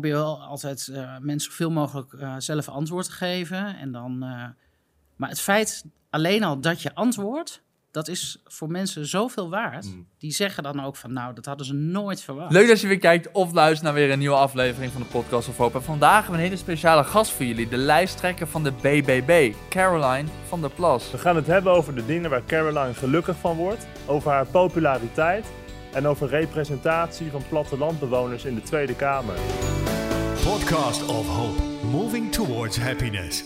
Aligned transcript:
probeer 0.00 0.14
wel 0.14 0.42
altijd 0.42 0.88
eh, 0.88 1.18
mensen 1.20 1.50
zoveel 1.50 1.70
mogelijk 1.70 2.12
eh, 2.12 2.34
zelf 2.38 2.68
antwoord 2.68 3.04
te 3.04 3.12
geven. 3.12 3.76
En 3.78 3.92
dan, 3.92 4.22
eh, 4.22 4.44
maar 5.16 5.28
het 5.28 5.40
feit 5.40 5.84
alleen 6.10 6.44
al 6.44 6.60
dat 6.60 6.82
je 6.82 6.94
antwoordt, 6.94 7.62
dat 7.90 8.08
is 8.08 8.42
voor 8.44 8.70
mensen 8.70 9.06
zoveel 9.06 9.50
waard. 9.50 9.84
Mm. 9.84 10.06
Die 10.18 10.32
zeggen 10.32 10.62
dan 10.62 10.84
ook 10.84 10.96
van, 10.96 11.12
nou, 11.12 11.34
dat 11.34 11.44
hadden 11.44 11.66
ze 11.66 11.74
nooit 11.74 12.20
verwacht. 12.20 12.52
Leuk 12.52 12.68
dat 12.68 12.80
je 12.80 12.86
weer 12.86 12.98
kijkt 12.98 13.32
of 13.32 13.52
luistert 13.52 13.82
naar 13.82 13.94
weer 13.94 14.10
een 14.10 14.18
nieuwe 14.18 14.36
aflevering 14.36 14.92
van 14.92 15.02
de 15.02 15.08
Podcast 15.08 15.48
of 15.48 15.56
Hope. 15.56 15.76
En 15.76 15.84
vandaag 15.84 16.14
hebben 16.14 16.32
we 16.32 16.38
een 16.38 16.44
hele 16.44 16.56
speciale 16.56 17.04
gast 17.04 17.32
voor 17.32 17.44
jullie. 17.44 17.68
De 17.68 17.76
lijsttrekker 17.76 18.46
van 18.46 18.64
de 18.64 18.72
BBB, 18.72 19.54
Caroline 19.68 20.28
van 20.48 20.60
der 20.60 20.70
Plas. 20.70 21.10
We 21.10 21.18
gaan 21.18 21.36
het 21.36 21.46
hebben 21.46 21.72
over 21.72 21.94
de 21.94 22.06
dingen 22.06 22.30
waar 22.30 22.44
Caroline 22.44 22.94
gelukkig 22.94 23.36
van 23.36 23.56
wordt, 23.56 23.86
over 24.06 24.30
haar 24.30 24.46
populariteit 24.46 25.46
en 25.96 26.06
over 26.06 26.28
representatie 26.28 27.30
van 27.30 27.42
plattelandbewoners 27.48 28.44
in 28.44 28.54
de 28.54 28.62
Tweede 28.62 28.94
Kamer. 28.94 29.36
Podcast 30.46 31.06
of 31.08 31.26
Hope. 31.28 31.62
Moving 31.86 32.32
towards 32.32 32.76
happiness. 32.78 33.44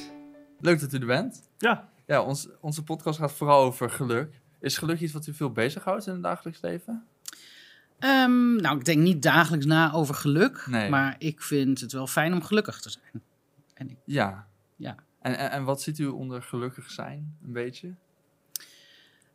Leuk 0.58 0.80
dat 0.80 0.92
u 0.92 0.98
er 0.98 1.06
bent. 1.06 1.50
Ja, 1.58 1.88
Ja, 2.06 2.22
ons, 2.22 2.48
onze 2.60 2.82
podcast 2.84 3.18
gaat 3.18 3.32
vooral 3.32 3.62
over 3.62 3.90
geluk. 3.90 4.40
Is 4.60 4.78
geluk 4.78 5.00
iets 5.00 5.12
wat 5.12 5.26
u 5.26 5.34
veel 5.34 5.52
bezighoudt 5.52 6.06
in 6.06 6.12
het 6.12 6.22
dagelijks 6.22 6.60
leven? 6.60 7.06
Ehm, 7.98 8.56
nou, 8.56 8.78
ik 8.78 8.84
denk 8.84 8.98
niet 9.02 9.22
dagelijks 9.22 9.66
na 9.66 9.92
over 9.92 10.14
geluk. 10.14 10.66
Nee. 10.66 10.90
Maar 10.90 11.14
ik 11.18 11.42
vind 11.42 11.80
het 11.80 11.92
wel 11.92 12.06
fijn 12.06 12.32
om 12.32 12.42
gelukkig 12.42 12.80
te 12.80 12.90
zijn. 12.90 13.22
En 13.74 13.90
ik, 13.90 13.96
Ja. 14.04 14.46
ja. 14.76 14.94
En, 15.20 15.38
en, 15.38 15.50
en 15.50 15.64
wat 15.64 15.82
ziet 15.82 15.98
u 15.98 16.06
onder 16.06 16.42
gelukkig 16.42 16.90
zijn, 16.90 17.36
een 17.44 17.52
beetje? 17.52 17.94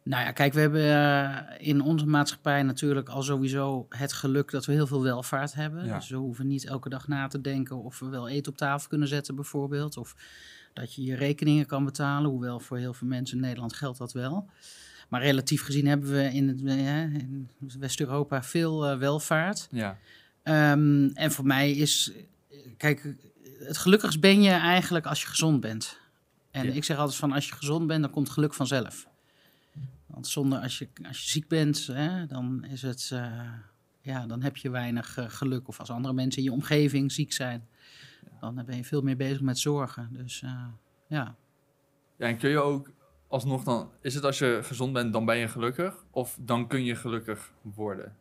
Nou 0.05 0.23
ja, 0.23 0.31
kijk, 0.31 0.53
we 0.53 0.59
hebben 0.59 0.81
eh, 0.81 1.67
in 1.67 1.81
onze 1.81 2.05
maatschappij 2.05 2.63
natuurlijk 2.63 3.09
al 3.09 3.23
sowieso 3.23 3.85
het 3.89 4.13
geluk 4.13 4.51
dat 4.51 4.65
we 4.65 4.73
heel 4.73 4.87
veel 4.87 5.03
welvaart 5.03 5.53
hebben. 5.53 5.85
Ja. 5.85 5.95
Dus 5.95 6.09
we 6.09 6.15
hoeven 6.15 6.47
niet 6.47 6.65
elke 6.65 6.89
dag 6.89 7.07
na 7.07 7.27
te 7.27 7.41
denken 7.41 7.83
of 7.83 7.99
we 7.99 8.07
wel 8.07 8.29
eten 8.29 8.51
op 8.51 8.57
tafel 8.57 8.89
kunnen 8.89 9.07
zetten 9.07 9.35
bijvoorbeeld. 9.35 9.97
Of 9.97 10.15
dat 10.73 10.93
je 10.93 11.03
je 11.03 11.15
rekeningen 11.15 11.65
kan 11.65 11.85
betalen, 11.85 12.29
hoewel 12.29 12.59
voor 12.59 12.77
heel 12.77 12.93
veel 12.93 13.07
mensen 13.07 13.35
in 13.37 13.43
Nederland 13.43 13.73
geldt 13.73 13.97
dat 13.97 14.13
wel. 14.13 14.49
Maar 15.09 15.21
relatief 15.21 15.63
gezien 15.63 15.87
hebben 15.87 16.11
we 16.11 16.33
in, 16.33 16.47
het, 16.47 16.63
eh, 16.63 17.01
in 17.01 17.49
West-Europa 17.79 18.43
veel 18.43 18.85
eh, 18.85 18.97
welvaart. 18.97 19.67
Ja. 19.71 19.97
Ehm, 20.43 21.07
en 21.13 21.31
voor 21.31 21.45
mij 21.45 21.71
is, 21.71 22.11
kijk, 22.77 23.15
het 23.59 23.77
gelukkigst 23.77 24.19
ben 24.19 24.41
je 24.41 24.51
eigenlijk 24.51 25.05
als 25.05 25.21
je 25.21 25.27
gezond 25.27 25.61
bent. 25.61 25.99
En 26.51 26.65
Ja. 26.65 26.73
ik 26.73 26.83
zeg 26.83 26.97
altijd 26.97 27.17
van 27.17 27.31
als 27.31 27.47
je 27.49 27.55
gezond 27.55 27.87
bent, 27.87 28.01
dan 28.01 28.11
komt 28.11 28.29
geluk 28.29 28.53
vanzelf. 28.53 29.07
Want 30.15 30.27
zonder 30.27 30.59
als 30.59 30.77
je, 30.77 30.87
als 31.07 31.23
je 31.23 31.29
ziek 31.29 31.47
bent, 31.47 31.87
hè, 31.87 32.25
dan 32.25 32.65
is 32.69 32.81
het, 32.81 33.09
eh, 33.13 33.51
ja, 34.01 34.25
dan 34.25 34.41
heb 34.41 34.57
je 34.57 34.69
weinig 34.69 35.17
eh, 35.17 35.25
geluk. 35.27 35.67
Of 35.67 35.79
als 35.79 35.89
andere 35.89 36.13
mensen 36.13 36.41
in 36.41 36.47
je 36.47 36.53
omgeving 36.53 37.11
ziek 37.11 37.33
zijn, 37.33 37.67
dan 38.39 38.63
ben 38.65 38.75
je 38.75 38.83
veel 38.83 39.01
meer 39.01 39.15
bezig 39.17 39.41
met 39.41 39.59
zorgen. 39.59 40.09
Dus 40.11 40.41
eh, 40.41 40.67
ja. 41.07 41.35
Ja, 42.17 42.27
en 42.27 42.37
kun 42.37 42.49
je 42.49 42.59
ook 42.59 42.91
alsnog 43.27 43.63
dan... 43.63 43.91
Is 44.01 44.15
het 44.15 44.23
als 44.23 44.39
je 44.39 44.59
gezond 44.63 44.93
bent, 44.93 45.13
dan 45.13 45.25
ben 45.25 45.37
je 45.37 45.47
gelukkig? 45.47 46.05
Of 46.11 46.37
dan 46.41 46.67
kun 46.67 46.83
je 46.83 46.95
gelukkig 46.95 47.51
worden? 47.61 48.15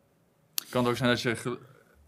Kan 0.69 0.81
het 0.81 0.91
ook 0.91 0.97
zijn 0.97 1.09
dat 1.09 1.21
je... 1.21 1.59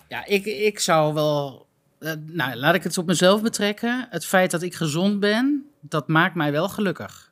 Ja, 0.08 0.26
ik, 0.26 0.46
ik 0.46 0.80
zou 0.80 1.14
wel. 1.14 1.68
eh, 2.00 2.14
nou, 2.26 2.56
laat 2.56 2.76
ik 2.76 2.84
het 2.84 2.98
op 2.98 3.06
mezelf 3.06 3.42
betrekken. 3.42 4.08
Het 4.10 4.26
feit 4.26 4.52
dat 4.52 4.62
ik 4.62 4.76
gezond 4.76 5.20
ben, 5.20 5.66
dat 5.82 6.08
maakt 6.08 6.36
mij 6.36 6.52
wel 6.52 6.70
gelukkig. 6.70 7.32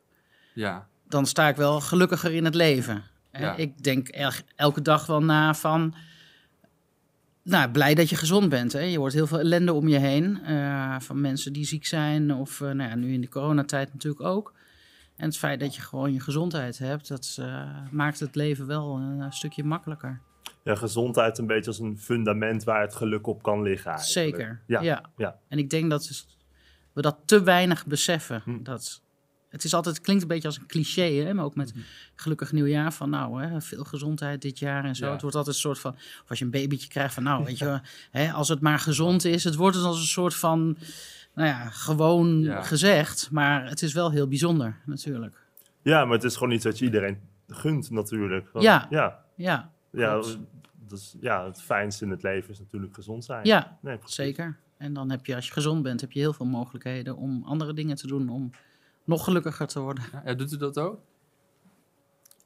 Ja, 0.53 0.87
Dan 1.07 1.25
sta 1.25 1.47
ik 1.47 1.55
wel 1.55 1.81
gelukkiger 1.81 2.33
in 2.33 2.45
het 2.45 2.55
leven. 2.55 3.03
Ja. 3.31 3.55
Ik 3.55 3.83
denk 3.83 4.07
el- 4.07 4.31
elke 4.55 4.81
dag 4.81 5.05
wel 5.05 5.23
na 5.23 5.53
van. 5.53 5.93
Nou, 7.43 7.71
blij 7.71 7.93
dat 7.95 8.09
je 8.09 8.15
gezond 8.15 8.49
bent. 8.49 8.73
Hè? 8.73 8.79
Je 8.79 8.97
hoort 8.97 9.13
heel 9.13 9.27
veel 9.27 9.39
ellende 9.39 9.73
om 9.73 9.87
je 9.87 9.97
heen. 9.97 10.43
eh, 10.43 10.95
van 10.99 11.21
mensen 11.21 11.53
die 11.53 11.65
ziek 11.65 11.85
zijn. 11.85 12.33
Of 12.33 12.61
eh, 12.61 12.71
nou 12.71 12.89
ja, 12.89 12.95
nu 12.95 13.13
in 13.13 13.21
de 13.21 13.29
coronatijd 13.29 13.93
natuurlijk 13.93 14.23
ook. 14.23 14.53
En 15.15 15.25
het 15.25 15.37
feit 15.37 15.59
dat 15.59 15.75
je 15.75 15.81
gewoon 15.81 16.13
je 16.13 16.19
gezondheid 16.19 16.77
hebt, 16.77 17.07
dat 17.07 17.35
eh, 17.39 17.69
maakt 17.91 18.19
het 18.19 18.35
leven 18.35 18.67
wel 18.67 18.95
een, 18.97 19.31
stukje 19.33 19.63
makkelijker. 19.63 20.21
ja, 20.63 20.75
gezondheid 20.75 21.37
een 21.37 21.47
beetje 21.47 21.67
als 21.67 21.79
een 21.79 21.97
fundament 21.99 22.63
waar 22.63 22.81
het 22.81 22.95
geluk 22.95 23.27
op 23.27 23.43
kan 23.43 23.61
liggen. 23.61 23.91
eigenlijk. 23.91 24.35
Zeker. 24.35 24.61
Ja, 24.67 24.81
Ja. 24.81 25.03
ja. 25.17 25.39
En 25.47 25.57
ik 25.57 25.69
denk 25.69 25.89
dat 25.89 26.25
we 26.93 27.01
dat 27.01 27.17
te 27.25 27.43
weinig 27.43 27.85
beseffen. 27.85 28.41
Hm. 28.43 28.63
Dat, 28.63 29.01
het, 29.55 29.63
is 29.63 29.73
altijd, 29.73 29.95
het 29.95 30.03
klinkt 30.03 30.21
een 30.23 30.27
beetje 30.29 30.47
als 30.47 30.57
een 30.57 30.65
cliché, 30.65 31.01
hè? 31.11 31.33
maar 31.33 31.45
ook 31.45 31.55
met 31.55 31.73
gelukkig 32.15 32.51
nieuwjaar 32.51 32.93
van 32.93 33.09
nou, 33.09 33.43
hè, 33.43 33.61
veel 33.61 33.83
gezondheid 33.83 34.41
dit 34.41 34.59
jaar 34.59 34.85
en 34.85 34.95
zo. 34.95 35.05
Ja. 35.05 35.11
Het 35.11 35.21
wordt 35.21 35.35
altijd 35.35 35.55
een 35.55 35.61
soort 35.61 35.79
van, 35.79 35.91
of 35.93 36.23
als 36.29 36.39
je 36.39 36.45
een 36.45 36.51
babytje 36.51 36.87
krijgt 36.87 37.13
van 37.13 37.23
nou, 37.23 37.43
weet 37.43 37.57
je, 37.57 37.79
hè, 38.11 38.31
als 38.31 38.49
het 38.49 38.59
maar 38.61 38.79
gezond 38.79 39.25
is. 39.25 39.43
Het 39.43 39.55
wordt 39.55 39.75
dus 39.75 39.85
als 39.85 39.99
een 39.99 40.05
soort 40.05 40.35
van, 40.35 40.77
nou 41.35 41.47
ja, 41.47 41.69
gewoon 41.69 42.39
Ja. 42.39 42.61
gezegd, 42.63 43.31
maar 43.31 43.69
het 43.69 43.81
is 43.81 43.93
wel 43.93 44.11
heel 44.11 44.27
bijzonder 44.27 44.77
natuurlijk. 44.85 45.43
ja, 45.81 46.05
maar 46.05 46.13
het 46.15 46.23
is 46.23 46.33
gewoon 46.33 46.51
iets 46.51 46.65
wat 46.65 46.79
je 46.79 46.85
iedereen 46.85 47.19
gunt 47.47 47.89
natuurlijk. 47.89 48.49
Want- 48.51 48.65
Ja. 48.65 48.87
ja, 48.89 49.23
Ja, 49.35 49.71
ja, 49.91 50.21
is, 50.91 51.15
ja, 51.21 51.45
het 51.45 51.61
fijnste 51.61 52.05
in 52.05 52.11
het 52.11 52.23
leven 52.23 52.49
is 52.49 52.59
natuurlijk 52.59 52.95
gezond 52.95 53.25
zijn. 53.25 53.45
ja 53.45 53.77
nee, 53.81 53.97
zeker. 54.05 54.57
En 54.77 54.93
dan 54.93 55.09
heb 55.09 55.25
je, 55.25 55.35
als 55.35 55.47
je 55.47 55.53
gezond 55.53 55.83
bent, 55.83 56.01
heb 56.01 56.11
je 56.11 56.19
heel 56.19 56.33
veel 56.33 56.45
mogelijkheden 56.45 57.15
om 57.15 57.43
andere 57.43 57.73
dingen 57.73 57.95
te 57.95 58.07
doen 58.07 58.29
om 58.29 58.49
nog 59.05 59.23
gelukkiger 59.23 59.67
te 59.67 59.79
worden. 59.79 60.03
ja. 60.25 60.33
doet 60.33 60.51
u 60.51 60.57
dat 60.57 60.79
ook? 60.79 60.99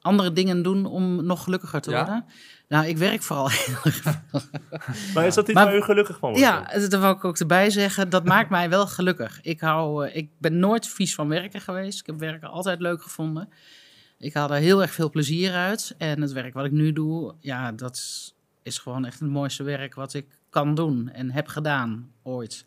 andere 0.02 0.32
dingen 0.32 0.62
doen 0.62 0.86
om 0.86 1.24
nog 1.24 1.44
gelukkiger 1.44 1.80
te 1.80 1.90
Ja? 1.90 1.96
worden. 1.96 2.24
Nou, 2.68 2.86
ik 2.86 2.96
werk 2.96 3.22
vooral 3.22 3.48
heel 3.50 3.76
erg. 3.84 4.04
Maar 5.14 5.26
is 5.26 5.34
dat 5.34 5.44
iets 5.44 5.52
Maar- 5.54 5.64
waar 5.64 5.76
u 5.76 5.82
gelukkig 5.82 6.18
van 6.18 6.28
wordt? 6.30 6.44
Ja, 6.44 6.64
dat 6.88 7.00
wil 7.00 7.10
ik 7.10 7.24
ook 7.24 7.38
erbij 7.38 7.70
zeggen. 7.70 8.10
Dat 8.10 8.24
maakt 8.24 8.50
mij 8.50 8.68
wel 8.70 8.86
gelukkig. 8.86 9.40
Ik, 9.42 9.60
hou, 9.60 10.06
eh, 10.06 10.16
ik 10.16 10.30
ben 10.38 10.58
nooit 10.58 10.86
vies 10.88 11.14
van 11.14 11.28
werken 11.28 11.60
geweest. 11.60 12.00
Ik 12.00 12.06
heb 12.06 12.18
werken 12.18 12.48
altijd 12.48 12.80
leuk 12.80 13.02
gevonden. 13.02 13.48
Ik 14.18 14.34
haal 14.34 14.50
er 14.50 14.60
heel 14.60 14.82
erg 14.82 14.90
veel 14.92 15.10
plezier 15.10 15.52
uit. 15.54 15.94
En 15.98 16.20
het 16.20 16.32
werk 16.32 16.54
wat 16.54 16.64
ik 16.64 16.72
nu 16.72 16.92
doe, 16.92 17.34
ja, 17.40 17.72
dat 17.72 17.96
is- 17.96 18.34
is 18.62 18.78
gewoon 18.78 19.04
echt 19.04 19.20
het 19.20 19.30
mooiste 19.30 19.62
werk 19.62 19.94
wat 19.94 20.14
ik 20.14 20.26
kan 20.50 20.74
doen 20.74 21.08
en 21.08 21.30
heb 21.30 21.46
gedaan 21.48 22.10
ooit. 22.22 22.64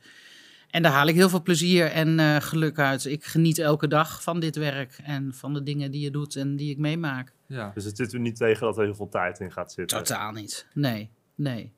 En 0.74 0.84
daar 0.84 0.92
haal 0.92 1.08
ik 1.08 1.16
heel 1.16 1.30
veel 1.30 1.42
plezier 1.42 1.92
en 1.92 2.20
eh, 2.20 2.36
geluk 2.36 2.80
uit. 2.80 3.06
Ik 3.06 3.26
geniet 3.26 3.58
elke 3.58 3.88
dag 3.88 4.24
van 4.24 4.40
dit 4.40 4.56
werk 4.56 5.00
en 5.04 5.34
van 5.34 5.54
de 5.54 5.64
dingen 5.64 5.92
die 5.92 6.02
je 6.02 6.12
doet 6.12 6.36
en 6.36 6.56
die 6.56 6.72
ik 6.72 6.78
meemaak. 6.78 7.34
Ja. 7.48 7.72
Dus 7.74 7.86
het 7.86 7.98
zit 7.98 8.14
u 8.14 8.20
niet 8.20 8.36
tegen 8.36 8.66
dat 8.66 8.78
er 8.78 8.84
heel 8.84 8.96
veel 8.96 9.10
tijd 9.10 9.40
in 9.40 9.52
gaat 9.52 9.72
zitten? 9.72 9.98
Totaal 9.98 10.32
niet. 10.32 10.68
Nee, 10.74 11.10
nee. 11.36 11.74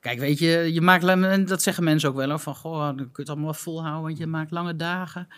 Kijk, 0.00 0.18
weet 0.18 0.38
je, 0.38 0.72
je 0.72 0.80
maakt, 0.80 1.04
en 1.04 1.44
dat 1.44 1.62
zeggen 1.62 1.84
mensen 1.84 2.08
ook 2.08 2.14
wel, 2.14 2.28
hoor, 2.28 2.38
van 2.38 2.54
goh, 2.54 2.80
dan 2.80 2.96
kun 2.96 3.04
je 3.04 3.20
het 3.20 3.28
allemaal 3.28 3.46
wel 3.46 3.54
volhouden, 3.54 4.02
want 4.02 4.18
je 4.18 4.26
maakt 4.26 4.50
lange 4.50 4.76
dagen. 4.76 5.28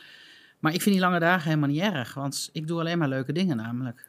Maar 0.58 0.74
ik 0.74 0.82
vind 0.82 0.94
die 0.94 1.04
lange 1.04 1.20
dagen 1.20 1.48
helemaal 1.48 1.68
niet 1.68 1.80
erg, 1.80 2.14
want 2.14 2.50
ik 2.52 2.66
doe 2.66 2.80
alleen 2.80 2.98
maar 2.98 3.08
leuke 3.08 3.32
dingen 3.32 3.56
namelijk. 3.56 4.08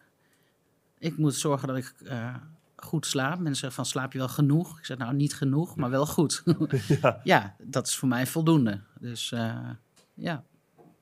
Ik 1.00 1.18
moet 1.18 1.35
zorgen 1.35 1.68
dat 1.68 1.78
ik 1.78 1.94
eh, 2.06 2.35
goed 2.75 3.06
slaap. 3.06 3.35
Mensen 3.35 3.56
zeggen 3.56 3.74
van, 3.74 3.85
slaap 3.85 4.14
je 4.14 4.18
wel 4.18 4.28
genoeg? 4.28 4.78
Ik 4.78 4.85
zeg, 4.85 4.97
nou, 4.97 5.14
niet 5.14 5.34
genoeg, 5.34 5.75
maar 5.75 5.90
wel 5.90 6.06
goed. 6.06 6.44
Ja. 7.02 7.19
ja, 7.24 7.56
dat 7.64 7.88
is 7.88 7.96
voor 7.96 8.08
mij 8.08 8.28
voldoende. 8.28 8.81
Dus 9.00 9.31
eh, 9.31 9.69
ja. 10.13 10.44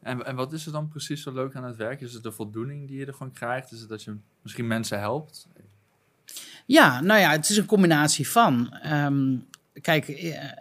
En, 0.01 0.25
en 0.25 0.35
wat 0.35 0.53
is 0.53 0.65
er 0.65 0.71
dan 0.71 0.87
precies 0.87 1.21
zo 1.23 1.33
leuk 1.33 1.55
aan 1.55 1.63
het 1.63 1.75
werk? 1.75 2.01
Is 2.01 2.13
het 2.13 2.23
de 2.23 2.31
voldoening 2.31 2.87
die 2.87 2.97
je 2.99 3.05
ervan 3.05 3.31
krijgt? 3.31 3.71
Is 3.71 3.79
het 3.79 3.89
dat 3.89 4.03
je 4.03 4.15
misschien 4.41 4.67
mensen 4.67 4.99
helpt? 4.99 5.47
Ja, 6.65 7.01
nou 7.01 7.19
ja, 7.19 7.31
het 7.31 7.49
is 7.49 7.57
een 7.57 7.65
combinatie 7.65 8.29
van. 8.29 8.73
Ehm, 8.73 9.37
kijk, 9.81 10.07
eh, 10.07 10.51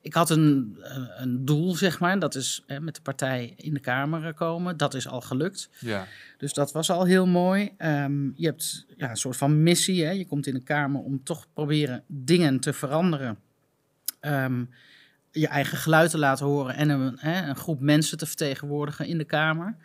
ik 0.00 0.14
had 0.14 0.30
een, 0.30 0.76
een- 0.82 1.22
een 1.22 1.44
doel, 1.44 1.74
zeg 1.74 2.00
maar. 2.00 2.18
Dat 2.18 2.34
is 2.34 2.62
eh, 2.66 2.78
met 2.78 2.94
de 2.94 3.00
partij 3.02 3.54
in 3.56 3.74
de 3.74 3.80
Kamer 3.80 4.26
eh, 4.26 4.34
komen. 4.34 4.76
Dat 4.76 4.94
is 4.94 5.08
al 5.08 5.20
gelukt. 5.20 5.70
Ja. 5.78 6.06
Dus 6.38 6.52
dat 6.52 6.72
was 6.72 6.90
al 6.90 7.04
heel 7.04 7.26
mooi. 7.26 7.70
Ehm, 7.76 8.24
je 8.34 8.46
hebt 8.46 8.86
ja, 8.96 9.10
een 9.10 9.16
soort 9.16 9.36
van 9.36 9.62
missie. 9.62 10.04
Hè? 10.04 10.10
Je 10.10 10.26
komt 10.26 10.46
in 10.46 10.54
de 10.54 10.62
Kamer 10.62 11.00
om 11.00 11.24
toch 11.24 11.46
proberen 11.52 12.04
dingen 12.06 12.60
te 12.60 12.72
veranderen. 12.72 13.38
Ehm, 14.20 14.64
je 15.32 15.46
eigen 15.48 15.78
geluid 15.78 16.10
te 16.10 16.18
laten 16.18 16.46
horen 16.46 16.74
en 16.74 16.88
een, 16.88 17.16
hè, 17.20 17.48
een 17.48 17.56
groep 17.56 17.80
mensen 17.80 18.18
te 18.18 18.26
vertegenwoordigen 18.26 19.06
in 19.06 19.18
de 19.18 19.24
Kamer. 19.24 19.76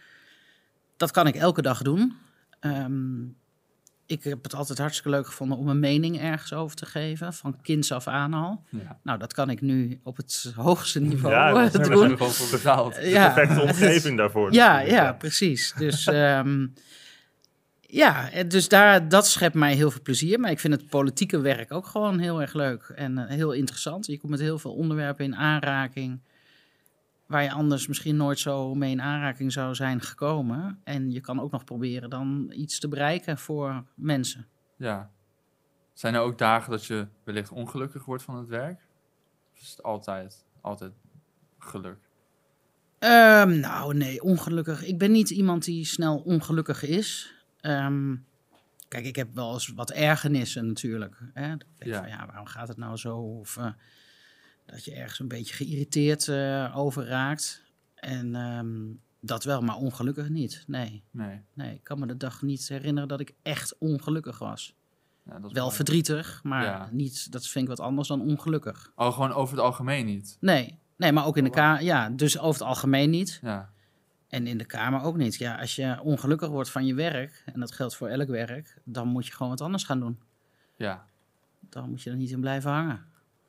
Dat 0.97 1.11
kan 1.11 1.27
ik 1.27 1.35
elke 1.35 1.61
dag 1.61 1.81
doen. 1.81 2.15
Ehm, 2.59 3.23
ik 4.05 4.23
heb 4.23 4.43
het 4.43 4.53
altijd 4.55 4.77
hartstikke 4.77 5.09
leuk 5.09 5.25
gevonden 5.25 5.57
om 5.57 5.67
een 5.69 5.79
mening 5.79 6.19
ergens 6.21 6.53
over 6.53 6.75
te 6.75 6.85
geven, 6.85 7.33
van 7.33 7.61
kinds 7.61 7.91
af 7.91 8.07
aan 8.07 8.33
al. 8.33 8.63
ja. 8.69 8.99
Nou, 9.03 9.19
dat 9.19 9.33
kan 9.33 9.49
ik 9.49 9.61
nu 9.61 9.99
op 10.03 10.17
het 10.17 10.51
hoogste 10.55 10.99
niveau 10.99 11.33
Ja, 11.33 11.51
dat 11.51 11.73
Daar 11.73 11.89
doen. 11.89 12.09
we 12.09 12.17
gewoon 12.17 12.31
voor 12.31 12.49
betaald. 12.57 12.95
De 12.95 13.07
Ja. 13.09 13.33
perfecte 13.33 13.61
omgeving 13.61 14.17
daarvoor. 14.21 14.53
Ja, 14.53 14.79
ja, 14.79 15.13
precies. 15.13 15.73
Dus 15.77 16.07
ehm, 16.07 16.67
ja, 17.87 18.31
eh, 18.31 18.49
dus 18.49 18.67
daar, 18.67 19.09
dat 19.09 19.27
schept 19.27 19.55
mij 19.55 19.73
heel 19.73 19.91
veel 19.91 20.01
plezier. 20.01 20.39
Maar 20.39 20.51
ik 20.51 20.59
vind 20.59 20.73
het 20.73 20.89
politieke 20.89 21.39
werk 21.39 21.71
ook 21.71 21.85
gewoon 21.85 22.19
heel 22.19 22.41
erg 22.41 22.53
leuk 22.53 22.83
en 22.95 23.17
eh, 23.17 23.27
heel 23.27 23.51
interessant. 23.51 24.05
Je 24.05 24.17
komt 24.19 24.31
met 24.31 24.41
heel 24.41 24.59
veel 24.59 24.73
onderwerpen 24.73 25.25
in 25.25 25.35
aanraking 25.35 26.19
waar 27.25 27.43
je 27.43 27.51
anders 27.51 27.87
misschien 27.87 28.15
nooit 28.15 28.39
zo 28.39 28.75
mee 28.75 28.91
in 28.91 29.01
aanraking 29.01 29.51
zou 29.51 29.75
zijn 29.75 30.01
gekomen. 30.01 30.79
En 30.83 31.11
je 31.11 31.21
kan 31.21 31.41
ook 31.41 31.51
nog 31.51 31.63
proberen 31.63 32.09
dan 32.09 32.51
iets 32.55 32.79
te 32.79 32.87
bereiken 32.87 33.37
voor 33.37 33.83
mensen. 33.95 34.47
Ja. 34.75 35.11
Zijn 35.93 36.13
er 36.13 36.21
ook 36.21 36.37
dagen 36.37 36.71
dat 36.71 36.85
je 36.85 37.07
wellicht 37.23 37.51
ongelukkig 37.51 38.05
wordt 38.05 38.23
van 38.23 38.35
het 38.35 38.47
werk? 38.47 38.87
is 39.61 39.69
het 39.69 39.83
altijd, 39.83 40.45
altijd 40.61 40.91
geluk? 41.59 41.97
Ehm, 42.99 43.59
nou, 43.59 43.93
nee, 43.93 44.21
ongelukkig. 44.21 44.85
Ik 44.85 44.97
ben 44.97 45.11
niet 45.11 45.29
iemand 45.29 45.63
die 45.63 45.85
snel 45.85 46.17
ongelukkig 46.17 46.83
is. 46.83 47.36
Ehm, 47.67 48.15
kijk, 48.87 49.05
ik 49.05 49.15
heb 49.15 49.33
wel 49.33 49.53
eens 49.53 49.67
wat 49.67 49.91
ergernissen 49.91 50.67
natuurlijk. 50.67 51.17
Hè? 51.33 51.49
Dat 51.49 51.61
ik 51.67 51.77
denk 51.77 51.91
Ja. 51.91 51.99
van, 51.99 52.09
ja, 52.09 52.25
waarom 52.25 52.45
gaat 52.45 52.67
het 52.67 52.77
nou 52.77 52.97
zo? 52.97 53.17
Of 53.17 53.57
eh, 53.57 53.71
dat 54.65 54.85
je 54.85 54.93
ergens 54.93 55.19
een 55.19 55.27
beetje 55.27 55.53
geïrriteerd 55.53 56.27
eh, 56.27 56.73
over 56.77 57.05
raakt. 57.05 57.63
En 57.95 58.35
ehm, 58.35 58.75
dat 59.21 59.43
wel, 59.43 59.61
maar 59.61 59.75
ongelukkig 59.75 60.29
niet. 60.29 60.63
Nee, 60.67 61.03
Nee. 61.11 61.41
nee, 61.53 61.73
ik 61.73 61.83
kan 61.83 61.99
me 61.99 62.05
de 62.07 62.17
dag 62.17 62.41
niet 62.41 62.67
herinneren 62.67 63.07
dat 63.09 63.19
ik 63.19 63.33
echt 63.41 63.77
ongelukkig 63.77 64.39
was. 64.39 64.75
Ja, 65.25 65.41
Wel 65.41 65.51
mooi. 65.63 65.75
verdrietig, 65.75 66.43
maar 66.43 66.63
Ja. 66.63 66.89
niet, 66.91 67.31
dat 67.31 67.47
vind 67.47 67.63
ik 67.63 67.69
wat 67.77 67.85
anders 67.85 68.07
dan 68.07 68.21
ongelukkig. 68.21 68.91
Oh, 68.95 69.13
gewoon 69.13 69.31
over 69.31 69.55
het 69.55 69.65
algemeen 69.65 70.05
niet. 70.05 70.37
Nee, 70.39 70.79
nee 70.97 71.11
maar 71.11 71.25
ook 71.25 71.37
in 71.37 71.43
de 71.43 71.49
Oh, 71.49 71.55
kamer, 71.55 71.83
ja, 71.83 72.09
dus 72.09 72.37
over 72.39 72.59
het 72.59 72.69
algemeen 72.69 73.09
niet. 73.09 73.39
Ja. 73.41 73.73
En 74.27 74.47
in 74.47 74.57
de 74.57 74.65
kamer 74.65 75.01
ook 75.01 75.17
niet. 75.17 75.35
Ja, 75.35 75.59
als 75.59 75.75
je 75.75 75.99
ongelukkig 76.01 76.49
wordt 76.49 76.69
van 76.69 76.85
je 76.85 76.93
werk, 76.93 77.43
en 77.53 77.59
dat 77.59 77.71
geldt 77.71 77.95
voor 77.95 78.07
elk 78.07 78.27
werk, 78.27 78.81
dan 78.83 79.07
moet 79.07 79.25
je 79.25 79.31
gewoon 79.33 79.51
wat 79.51 79.61
anders 79.61 79.83
gaan 79.83 79.99
doen. 79.99 80.19
Ja. 80.75 81.05
Dan 81.69 81.89
moet 81.89 82.01
je 82.01 82.09
er 82.09 82.15
niet 82.15 82.31
in 82.31 82.39
blijven 82.41 82.71
hangen. 82.71 83.05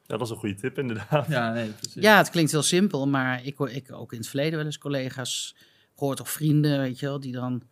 Ja, 0.06 0.16
dat 0.16 0.20
is 0.26 0.30
een 0.30 0.36
goede 0.36 0.54
tip 0.54 0.78
inderdaad. 0.78 1.28
Ja, 1.28 1.52
nee, 1.52 1.70
precies. 1.70 2.02
Ja, 2.02 2.16
het 2.16 2.30
klinkt 2.30 2.50
heel 2.50 2.62
simpel, 2.62 3.08
maar 3.08 3.44
ik 3.44 3.56
hoor 3.56 3.70
ik 3.70 3.92
ook 3.92 4.12
in 4.12 4.19
het 4.19 4.28
verleden 4.28 4.56
wel 4.56 4.66
eens 4.66 4.78
collega's 4.78 5.56
gehoord 5.96 6.20
of 6.20 6.30
vrienden, 6.30 6.78
weet 6.78 6.98
je 6.98 7.06
wel, 7.06 7.20
die 7.20 7.32
dan 7.32 7.62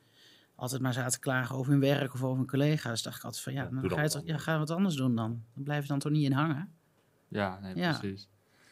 altijd 0.55 0.81
maar 0.83 0.93
zaten 0.93 1.21
klagen 1.21 1.57
over 1.57 1.71
hun 1.73 1.81
werk 1.81 2.15
of 2.15 2.23
over 2.23 2.37
hun 2.37 2.47
collega's. 2.47 3.03
dacht 3.03 3.17
ik 3.17 3.25
altijd 3.25 3.43
van 3.43 3.53
ja, 3.53 3.65
dan 3.67 3.91
ga 3.91 4.03
je, 4.03 4.09
toch, 4.09 4.23
ja, 4.25 4.39
ga 4.39 4.59
wat 4.59 4.71
anders 4.71 4.95
doen 4.95 5.17
dan. 5.17 5.43
Dan 5.55 5.63
blijf 5.65 5.83
je 5.83 5.89
dan 5.89 5.99
toch 5.99 6.13
niet 6.13 6.25
in 6.25 6.33
hangen. 6.33 6.73
Ja, 7.29 7.59
nee, 7.61 7.77
Ja. 7.77 7.99
precies. 7.99 8.29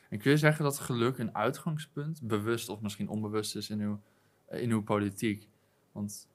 En 0.08 0.18
kun 0.18 0.30
je 0.30 0.36
zeggen 0.36 0.64
dat 0.64 0.78
geluk 0.78 1.18
een 1.18 1.34
uitgangspunt, 1.34 2.20
bewust 2.22 2.68
of 2.68 2.80
misschien 2.80 3.08
onbewust 3.08 3.56
is 3.56 3.70
in 3.70 3.80
uw, 3.80 4.00
in 4.60 4.70
uw 4.70 4.82
politiek? 4.82 5.48
Want 5.92 6.26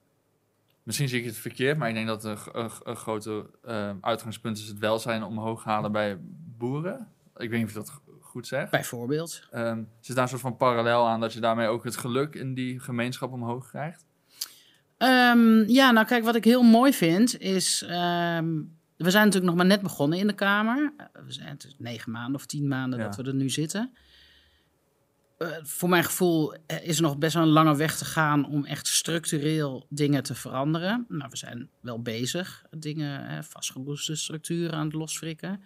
misschien 0.82 1.08
zie 1.08 1.18
ik 1.18 1.24
het 1.24 1.36
verkeerd, 1.36 1.78
maar 1.78 1.88
ik 1.88 1.94
denk 1.94 2.06
dat 2.06 2.24
een, 2.24 2.38
een, 2.84 2.96
grote 2.96 3.50
eh, 3.64 3.90
uitgangspunt 4.00 4.58
is 4.58 4.66
het 4.68 4.78
welzijn 4.78 5.22
omhoog 5.22 5.64
halen 5.64 5.92
bij 5.92 6.18
boeren. 6.58 7.08
Ik 7.36 7.50
weet 7.50 7.58
niet 7.58 7.64
of 7.64 7.70
ik 7.70 7.76
dat 7.86 8.00
goed 8.20 8.46
zeg. 8.46 8.70
Bijvoorbeeld. 8.70 9.42
Ehm 9.50 9.82
zit 10.00 10.14
daar 10.14 10.24
een 10.24 10.30
soort 10.30 10.42
van 10.42 10.56
parallel 10.56 11.06
aan 11.08 11.20
dat 11.20 11.32
je 11.32 11.40
daarmee 11.40 11.66
ook 11.66 11.84
het 11.84 11.96
geluk 11.96 12.34
in 12.34 12.54
die 12.54 12.80
gemeenschap 12.80 13.32
omhoog 13.32 13.68
krijgt? 13.68 14.04
Ehm, 14.96 15.62
ja, 15.66 15.90
nou 15.90 16.06
kijk, 16.06 16.24
wat 16.24 16.34
ik 16.34 16.44
heel 16.44 16.62
mooi 16.62 16.92
vind 16.92 17.38
is... 17.38 17.82
ehm, 17.82 18.48
we 18.96 19.10
zijn 19.10 19.24
natuurlijk 19.24 19.52
nog 19.52 19.54
maar 19.54 19.66
net 19.66 19.80
begonnen 19.82 20.18
in 20.18 20.26
de 20.26 20.32
Kamer. 20.32 20.92
Eh, 20.96 21.06
We 21.24 21.32
zijn 21.32 21.58
negen 21.78 22.12
maanden 22.12 22.34
of 22.34 22.46
tien 22.46 22.68
maanden 22.68 22.98
Ja. 22.98 23.04
dat 23.04 23.16
we 23.16 23.22
er 23.22 23.34
nu 23.34 23.50
zitten. 23.50 23.92
Eh, 25.40 25.48
voor 25.62 25.88
mijn 25.88 26.04
gevoel 26.04 26.54
eh, 26.66 26.82
is 26.82 26.96
er 26.96 27.02
nog 27.02 27.18
best 27.18 27.34
wel 27.34 27.42
een 27.42 27.48
lange 27.48 27.76
weg 27.76 27.96
te 27.98 28.04
gaan 28.04 28.46
om 28.48 28.64
echt 28.64 28.86
structureel 28.86 29.86
dingen 29.88 30.22
te 30.22 30.34
veranderen. 30.34 31.06
Nou, 31.08 31.30
we 31.30 31.36
zijn 31.36 31.68
wel 31.80 32.02
bezig, 32.02 32.64
dingen, 32.70 33.28
eh, 33.28 33.42
vastgeroeste 33.42 34.14
structuren 34.14 34.72
aan 34.72 34.84
het 34.84 34.94
losfrikken. 34.94 35.62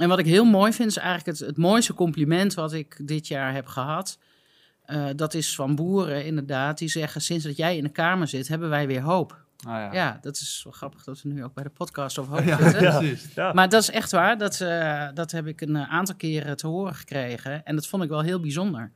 En 0.00 0.08
wat 0.08 0.18
ik 0.18 0.26
heel 0.26 0.44
mooi 0.44 0.72
vind, 0.72 0.90
is 0.90 0.96
eigenlijk 0.96 1.38
het, 1.38 1.48
het 1.48 1.56
mooiste 1.56 1.94
compliment 1.94 2.54
wat 2.54 2.72
ik 2.72 3.00
dit 3.08 3.28
jaar 3.28 3.52
heb 3.52 3.66
gehad. 3.66 4.18
Eh, 4.84 5.06
dat 5.16 5.34
is 5.34 5.54
van 5.54 5.74
boeren 5.74 6.24
inderdaad, 6.24 6.78
die 6.78 6.88
zeggen 6.88 7.20
sinds 7.20 7.44
dat 7.44 7.56
jij 7.56 7.76
in 7.76 7.84
de 7.84 7.90
Kamer 7.90 8.28
zit, 8.28 8.48
hebben 8.48 8.68
wij 8.68 8.86
weer 8.86 9.02
hoop. 9.02 9.43
Ah, 9.66 9.72
ja. 9.72 9.92
Ja, 9.92 10.18
dat 10.20 10.36
is 10.36 10.60
wel 10.64 10.72
grappig 10.72 11.04
dat 11.04 11.22
we 11.22 11.28
nu 11.28 11.44
ook 11.44 11.54
bij 11.54 11.64
de 11.64 11.70
podcast 11.70 12.18
over 12.18 12.32
hoop 12.36 12.44
Ja, 12.44 12.62
zitten. 12.62 12.82
Ja. 12.82 12.98
precies. 12.98 13.34
Ja. 13.34 13.52
Maar 13.52 13.68
dat 13.68 13.82
is 13.82 13.90
echt 13.90 14.10
waar, 14.10 14.38
dat, 14.38 14.60
eh, 14.60 15.08
dat 15.14 15.30
heb 15.30 15.46
ik 15.46 15.60
een 15.60 15.76
eh, 15.76 15.90
aantal 15.90 16.14
keren 16.14 16.56
te 16.56 16.66
horen 16.66 16.94
gekregen. 16.94 17.64
En 17.64 17.74
dat 17.74 17.86
vond 17.86 18.02
ik 18.02 18.08
wel 18.08 18.20
heel 18.22 18.40
bijzonder. 18.40 18.92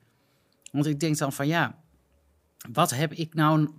Want 0.73 0.87
ik 0.87 1.01
denk 1.01 1.19
dan 1.19 1.33
van 1.33 1.47
ja, 1.47 1.79
wat 2.73 2.91
heb 2.91 3.13
ik 3.13 3.35
nou 3.35 3.71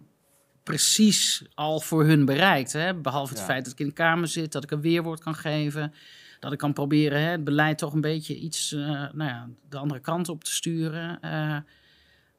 precies 0.64 1.46
al 1.54 1.80
voor 1.80 2.06
hun 2.06 2.26
bereikt? 2.26 2.74
Hè? 2.74 2.96
Behalve 2.96 3.34
het 3.34 3.44
feit 3.44 3.64
dat 3.64 3.74
ik 3.74 3.80
in 3.80 3.88
de 3.88 3.94
Kamer 3.94 4.28
zit, 4.28 4.52
dat 4.52 4.64
ik 4.64 4.72
een 4.72 4.82
weerwoord 4.82 5.20
kan 5.20 5.36
geven. 5.36 5.94
Dat 6.40 6.52
ik 6.52 6.58
kan 6.58 6.74
proberen 6.74 7.22
hè, 7.22 7.30
het 7.32 7.44
beleid 7.44 7.78
toch 7.78 7.94
een 7.94 8.02
beetje 8.02 8.36
iets 8.36 8.74
eh, 8.74 8.80
nou 8.90 9.24
ja, 9.24 9.50
de 9.70 9.78
andere 9.78 10.00
kant 10.00 10.30
op 10.30 10.44
te 10.44 10.54
sturen. 10.54 11.20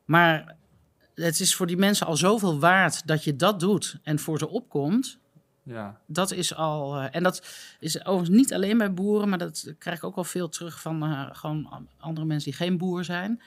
Maar 0.05 0.57
het 1.23 1.41
is 1.41 1.55
voor 1.55 1.67
die 1.67 1.77
mensen 1.77 2.07
al 2.07 2.17
zoveel 2.17 2.59
waard 2.61 3.07
dat 3.07 3.25
je 3.25 3.37
dat 3.37 3.61
doet 3.61 3.97
en 4.03 4.19
voor 4.19 4.39
ze 4.39 4.49
opkomt. 4.49 5.19
Ja, 5.63 6.01
Dat 6.07 6.33
is 6.33 6.55
al. 6.55 6.97
eh, 6.97 7.09
en 7.11 7.23
dat 7.23 7.47
is 7.81 8.05
overigens 8.05 8.39
niet 8.39 8.55
alleen 8.55 8.79
bij 8.79 8.95
boeren, 8.95 9.29
maar 9.29 9.39
dat 9.39 9.75
krijg 9.79 9.97
ik 9.97 10.05
ook 10.05 10.17
al 10.17 10.25
veel 10.25 10.49
terug 10.49 10.81
van 10.81 11.03
eh, 11.03 11.29
gewoon 11.33 11.89
andere 11.99 12.27
mensen 12.27 12.51
die 12.51 12.59
geen 12.61 12.79
boer 12.79 13.05
zijn. 13.05 13.43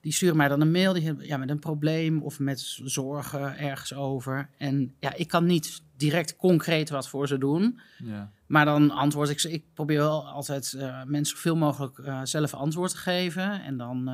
Die 0.00 0.12
sturen 0.12 0.36
mij 0.36 0.48
dan 0.48 0.60
een 0.60 0.70
mail 0.70 0.92
die 0.92 1.14
ja, 1.18 1.36
met 1.36 1.50
een 1.50 1.58
probleem 1.58 2.22
of 2.22 2.38
met 2.38 2.60
zorgen 2.84 3.58
ergens 3.58 3.94
over. 3.94 4.48
En 4.58 4.94
ja, 5.00 5.14
ik 5.14 5.28
kan 5.28 5.46
niet 5.46 5.82
direct 5.96 6.36
concreet 6.36 6.90
wat 6.90 7.08
voor 7.08 7.26
ze 7.28 7.38
doen. 7.38 7.80
ja. 8.04 8.30
Maar 8.46 8.64
dan 8.64 8.90
antwoord 8.90 9.28
ik 9.28 9.40
ze. 9.40 9.50
Ik 9.52 9.64
probeer 9.74 9.98
wel 9.98 10.28
altijd 10.28 10.72
eh, 10.72 11.02
mensen 11.04 11.36
zoveel 11.36 11.56
mogelijk 11.56 12.26
zelf 12.28 12.54
antwoord 12.54 12.90
te 12.90 12.96
geven. 12.96 13.62
En 13.62 13.76
dan, 13.76 14.10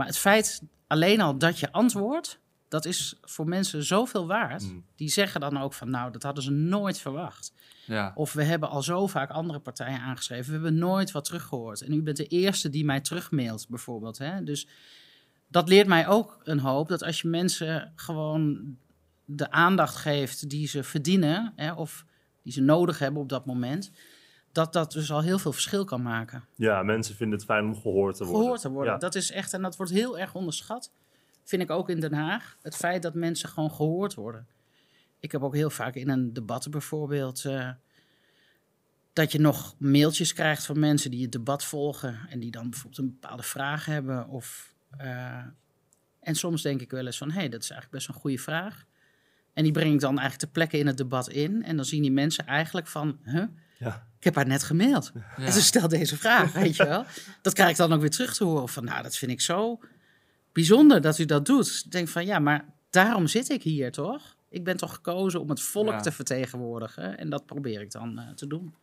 maar 0.00 0.08
het 0.08 0.18
feit 0.18 0.62
alleen 0.86 1.20
al 1.20 1.38
dat 1.38 1.58
je 1.58 1.72
antwoordt, 1.72 2.40
dat 2.68 2.84
is 2.84 3.18
voor 3.22 3.48
mensen 3.48 3.84
zoveel 3.84 4.26
waard. 4.26 4.62
Mm. 4.62 4.84
Die 4.96 5.08
zeggen 5.08 5.40
dan 5.40 5.58
ook 5.58 5.74
van, 5.74 5.90
nou, 5.90 6.12
dat 6.12 6.22
hadden 6.22 6.42
ze 6.42 6.50
nooit 6.50 6.98
verwacht. 6.98 7.52
ja. 7.86 8.12
Of 8.14 8.32
we 8.32 8.42
hebben 8.42 8.68
al 8.68 8.82
zo 8.82 9.06
vaak 9.06 9.30
andere 9.30 9.58
partijen 9.58 10.00
aangeschreven. 10.00 10.46
We 10.46 10.52
hebben 10.52 10.78
nooit 10.78 11.10
wat 11.10 11.24
teruggehoord. 11.24 11.80
En 11.80 11.92
u 11.92 12.02
bent 12.02 12.16
de 12.16 12.26
eerste 12.26 12.70
die 12.70 12.84
mij 12.84 13.00
terugmailt, 13.00 13.66
bijvoorbeeld. 13.68 14.18
Hè? 14.18 14.44
Dus 14.44 14.66
dat 15.48 15.68
leert 15.68 15.86
mij 15.86 16.08
ook 16.08 16.40
een 16.44 16.60
hoop. 16.60 16.88
Dat 16.88 17.02
als 17.02 17.20
je 17.20 17.28
mensen 17.28 17.92
gewoon 17.96 18.76
de 19.24 19.50
aandacht 19.50 19.96
geeft 19.96 20.50
die 20.50 20.68
ze 20.68 20.82
verdienen. 20.82 21.52
Hè, 21.56 21.72
of 21.72 22.04
die 22.42 22.52
ze 22.52 22.60
nodig 22.60 22.98
hebben 22.98 23.22
op 23.22 23.28
dat 23.28 23.46
moment. 23.46 23.90
Dat 24.52 24.72
dat 24.72 24.92
dus 24.92 25.10
al 25.12 25.22
heel 25.22 25.38
veel 25.38 25.52
verschil 25.52 25.84
kan 25.84 26.02
maken. 26.02 26.44
Ja, 26.54 26.82
mensen 26.82 27.14
vinden 27.16 27.38
het 27.38 27.46
fijn 27.46 27.64
om 27.64 27.80
gehoord 27.80 28.16
te 28.16 28.24
worden. 28.24 28.40
Gehoord 28.42 28.60
te 28.60 28.70
worden. 28.70 28.92
Ja. 28.92 28.98
Dat 28.98 29.14
is 29.14 29.30
echt, 29.30 29.52
en 29.52 29.62
dat 29.62 29.76
wordt 29.76 29.92
heel 29.92 30.18
erg 30.18 30.34
onderschat. 30.34 30.92
Vind 31.44 31.62
ik 31.62 31.70
ook 31.70 31.88
in 31.88 32.00
Den 32.00 32.12
Haag. 32.14 32.56
Het 32.62 32.76
feit 32.76 33.02
dat 33.02 33.14
mensen 33.14 33.48
gewoon 33.48 33.70
gehoord 33.72 34.14
worden. 34.14 34.46
Ik 35.20 35.32
heb 35.32 35.42
ook 35.42 35.54
heel 35.54 35.70
vaak 35.70 35.94
in 35.94 36.08
een 36.08 36.32
debat 36.32 36.70
bijvoorbeeld. 36.70 37.44
eh, 37.44 37.70
dat 39.12 39.32
je 39.32 39.40
nog 39.40 39.74
mailtjes 39.78 40.32
krijgt 40.32 40.66
van 40.66 40.78
mensen 40.78 41.10
die 41.10 41.22
het 41.22 41.32
debat 41.32 41.64
volgen. 41.64 42.18
En 42.28 42.40
die 42.40 42.50
dan 42.50 42.70
bijvoorbeeld 42.70 42.98
een 43.02 43.18
bepaalde 43.20 43.42
vraag 43.42 43.84
hebben. 43.84 44.28
Of, 44.28 44.74
eh, 44.96 45.44
en 46.20 46.34
soms 46.34 46.62
denk 46.62 46.80
ik 46.80 46.90
wel 46.90 47.06
eens 47.06 47.18
van: 47.18 47.30
hé, 47.30 47.38
hey, 47.38 47.48
dat 47.48 47.62
is 47.62 47.70
eigenlijk 47.70 48.02
best 48.02 48.08
een 48.16 48.22
goede 48.22 48.38
vraag. 48.38 48.84
En 49.52 49.62
die 49.62 49.72
breng 49.72 49.94
ik 49.94 50.00
dan 50.00 50.18
eigenlijk 50.18 50.38
ter 50.40 50.48
plekke 50.48 50.78
in 50.78 50.86
het 50.86 50.96
debat 50.96 51.28
in. 51.28 51.62
En 51.62 51.76
dan 51.76 51.84
zien 51.84 52.02
die 52.02 52.12
mensen 52.12 52.46
eigenlijk 52.46 52.86
van: 52.86 53.18
huh, 53.24 53.44
Ja. 53.80 54.06
ik 54.18 54.24
heb 54.24 54.34
haar 54.34 54.46
net 54.46 54.62
gemaild. 54.62 55.12
Ja. 55.14 55.44
En 55.44 55.52
ze 55.52 55.62
stelt 55.62 55.90
deze 55.90 56.16
vraag, 56.16 56.52
weet 56.52 56.76
je 56.76 56.84
wel. 56.84 57.04
Dat 57.42 57.52
krijg 57.52 57.70
ik 57.70 57.76
dan 57.76 57.92
ook 57.92 58.00
weer 58.00 58.10
terug 58.10 58.34
te 58.34 58.44
horen 58.44 58.68
van, 58.68 58.84
nou, 58.84 59.02
dat 59.02 59.16
vind 59.16 59.30
ik 59.30 59.40
zo 59.40 59.80
bijzonder 60.52 61.00
dat 61.00 61.18
u 61.18 61.24
dat 61.24 61.46
doet. 61.46 61.82
Ik 61.84 61.90
denk 61.92 62.08
van, 62.08 62.26
ja, 62.26 62.38
maar 62.38 62.64
daarom 62.90 63.26
zit 63.26 63.48
ik 63.48 63.62
hier, 63.62 63.92
toch? 63.92 64.36
Ik 64.48 64.64
ben 64.64 64.76
toch 64.76 64.94
gekozen 64.94 65.40
om 65.40 65.48
het 65.50 65.60
volk 65.62 65.88
Ja. 65.88 66.00
te 66.00 66.12
vertegenwoordigen. 66.12 67.18
En 67.18 67.30
dat 67.30 67.46
probeer 67.46 67.80
ik 67.80 67.90
dan 67.90 68.18
eh, 68.18 68.28
te 68.34 68.46
doen. 68.46 68.74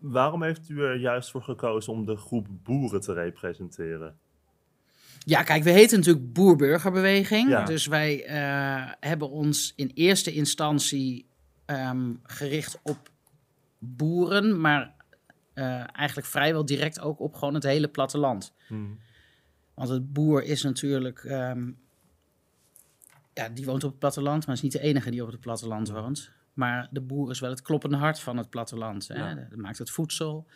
Waarom 0.00 0.42
heeft 0.42 0.68
u 0.68 0.82
er 0.82 0.96
juist 0.96 1.30
voor 1.30 1.42
gekozen 1.42 1.92
om 1.92 2.04
de 2.06 2.16
groep 2.16 2.46
boeren 2.62 3.00
te 3.00 3.12
representeren? 3.12 4.16
Ja, 5.18 5.42
kijk, 5.42 5.62
we 5.62 5.70
heten 5.70 5.98
natuurlijk 5.98 6.32
Boer-Burgerbeweging. 6.32 7.48
Ja. 7.48 7.64
Dus 7.64 7.86
wij 7.86 8.24
eh, 8.24 8.92
hebben 9.00 9.30
ons 9.30 9.72
in 9.76 9.90
eerste 9.94 10.32
instantie 10.32 11.26
ehm, 11.64 12.12
gericht 12.22 12.78
op 12.82 13.10
boeren, 13.94 14.60
maar 14.60 14.94
eh, 15.54 15.96
eigenlijk 15.96 16.26
vrijwel 16.26 16.64
direct 16.64 17.00
ook 17.00 17.20
op 17.20 17.34
gewoon 17.34 17.54
het 17.54 17.62
hele 17.62 17.88
platteland. 17.88 18.54
Hmm. 18.66 18.98
Want 19.74 19.88
het 19.88 20.12
boer 20.12 20.42
is 20.42 20.62
natuurlijk. 20.62 21.24
ehm, 21.24 21.70
ja, 23.34 23.48
die 23.48 23.64
woont 23.64 23.84
op 23.84 23.90
het 23.90 23.98
platteland, 23.98 24.46
maar 24.46 24.54
is 24.54 24.62
niet 24.62 24.72
de 24.72 24.80
enige 24.80 25.10
die 25.10 25.22
op 25.22 25.30
het 25.30 25.40
platteland 25.40 25.90
woont. 25.90 26.30
Maar 26.52 26.88
de 26.90 27.00
boer 27.00 27.30
is 27.30 27.40
wel 27.40 27.50
het 27.50 27.62
kloppende 27.62 27.96
hart 27.96 28.20
van 28.20 28.36
het 28.36 28.50
platteland. 28.50 29.08
Hè? 29.08 29.14
Ja. 29.14 29.34
Dat 29.34 29.58
maakt 29.58 29.78
het 29.78 29.90
voedsel, 29.90 30.46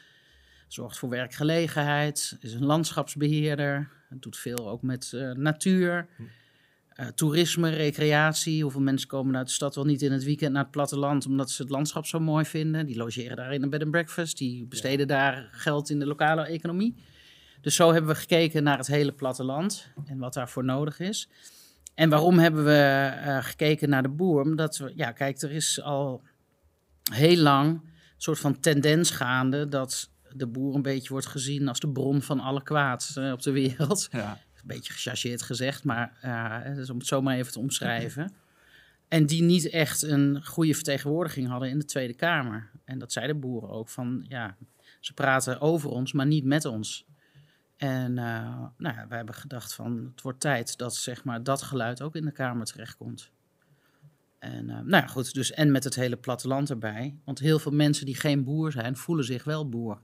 zorgt 0.68 0.98
voor 0.98 1.08
werkgelegenheid, 1.08 2.36
is 2.40 2.54
een 2.54 2.64
landschapsbeheerder. 2.64 3.90
Het 4.08 4.22
doet 4.22 4.36
veel 4.36 4.68
ook 4.68 4.82
met 4.82 5.12
eh, 5.12 5.30
natuur, 5.30 6.06
eh, 7.00 7.06
toerisme, 7.06 7.68
recreatie. 7.68 8.62
Hoeveel 8.62 8.80
mensen 8.80 9.08
komen 9.08 9.36
uit 9.36 9.46
de 9.46 9.52
stad 9.52 9.74
wel 9.74 9.84
niet 9.84 10.02
in 10.02 10.12
het 10.12 10.24
weekend 10.24 10.52
naar 10.52 10.62
het 10.62 10.70
platteland 10.70 11.26
omdat 11.26 11.50
ze 11.50 11.62
het 11.62 11.70
landschap 11.70 12.06
zo 12.06 12.20
mooi 12.20 12.44
vinden? 12.44 12.86
Die 12.86 12.96
logeren 12.96 13.36
daar 13.36 13.54
in 13.54 13.62
een 13.62 13.70
bed 13.70 13.82
and 13.82 13.90
breakfast, 13.90 14.38
die 14.38 14.66
besteden 14.66 15.06
daar 15.06 15.48
geld 15.52 15.90
in 15.90 15.98
de 15.98 16.06
lokale 16.06 16.46
economie. 16.46 16.94
Dus 17.60 17.74
zo 17.74 17.92
hebben 17.92 18.10
we 18.10 18.16
gekeken 18.16 18.62
naar 18.62 18.78
het 18.78 18.86
hele 18.86 19.12
platteland 19.12 19.92
en 20.06 20.18
wat 20.18 20.34
daarvoor 20.34 20.64
nodig 20.64 21.00
is. 21.00 21.28
En 21.94 22.08
waarom 22.08 22.38
hebben 22.38 22.64
we 22.64 23.12
eh, 23.24 23.44
gekeken 23.44 23.88
naar 23.88 24.02
de 24.02 24.08
boer? 24.08 24.42
Omdat 24.42 24.76
we, 24.76 24.92
ja, 24.96 25.12
kijk, 25.12 25.42
er 25.42 25.52
is 25.52 25.82
al 25.82 26.22
heel 27.12 27.36
lang 27.36 27.70
een 27.70 27.90
soort 28.16 28.38
van 28.38 28.60
tendens 28.60 29.10
gaande 29.10 29.68
dat 29.68 30.10
de 30.32 30.46
boer 30.46 30.74
een 30.74 30.82
beetje 30.82 31.08
wordt 31.08 31.26
gezien 31.26 31.68
als 31.68 31.80
de 31.80 31.88
bron 31.88 32.22
van 32.22 32.40
alle 32.40 32.62
kwaad 32.62 33.12
eh, 33.14 33.32
op 33.32 33.42
de 33.42 33.52
wereld. 33.52 34.08
Ja. 34.10 34.38
Een 34.60 34.66
beetje 34.66 34.92
gechargeerd 34.92 35.42
gezegd, 35.42 35.84
maar 35.84 36.18
uh, 36.24 36.74
dus 36.74 36.90
om 36.90 36.98
het 36.98 37.06
zo 37.06 37.22
maar 37.22 37.36
even 37.36 37.52
te 37.52 37.58
omschrijven. 37.58 38.32
En 39.08 39.26
die 39.26 39.42
niet 39.42 39.70
echt 39.70 40.02
een 40.02 40.44
goede 40.44 40.74
vertegenwoordiging 40.74 41.48
hadden 41.48 41.68
in 41.68 41.78
de 41.78 41.84
Tweede 41.84 42.14
Kamer. 42.14 42.70
En 42.84 42.98
dat 42.98 43.12
zeiden 43.12 43.40
boeren 43.40 43.70
ook 43.70 43.88
van, 43.88 44.24
ja, 44.28 44.56
ze 45.00 45.14
praten 45.14 45.60
over 45.60 45.90
ons, 45.90 46.12
maar 46.12 46.26
niet 46.26 46.44
met 46.44 46.64
ons. 46.64 47.06
En 47.76 48.10
uh, 48.10 48.64
nou 48.76 49.06
wij 49.08 49.16
hebben 49.16 49.34
gedacht 49.34 49.74
van, 49.74 50.10
het 50.12 50.22
wordt 50.22 50.40
tijd 50.40 50.78
dat 50.78 50.96
zeg 50.96 51.24
maar, 51.24 51.42
dat 51.42 51.62
geluid 51.62 52.02
ook 52.02 52.16
in 52.16 52.24
de 52.24 52.32
Kamer 52.32 52.66
terechtkomt. 52.66 53.30
En 54.38 54.68
uh, 54.68 54.74
nou 54.74 54.90
ja, 54.90 55.06
goed, 55.06 55.34
dus 55.34 55.52
en 55.52 55.70
met 55.70 55.84
het 55.84 55.94
hele 55.94 56.16
platteland 56.16 56.70
erbij. 56.70 57.16
Want 57.24 57.38
heel 57.38 57.58
veel 57.58 57.72
mensen 57.72 58.06
die 58.06 58.16
geen 58.16 58.44
boer 58.44 58.72
zijn, 58.72 58.96
voelen 58.96 59.24
zich 59.24 59.44
wel 59.44 59.68
boer. 59.68 60.02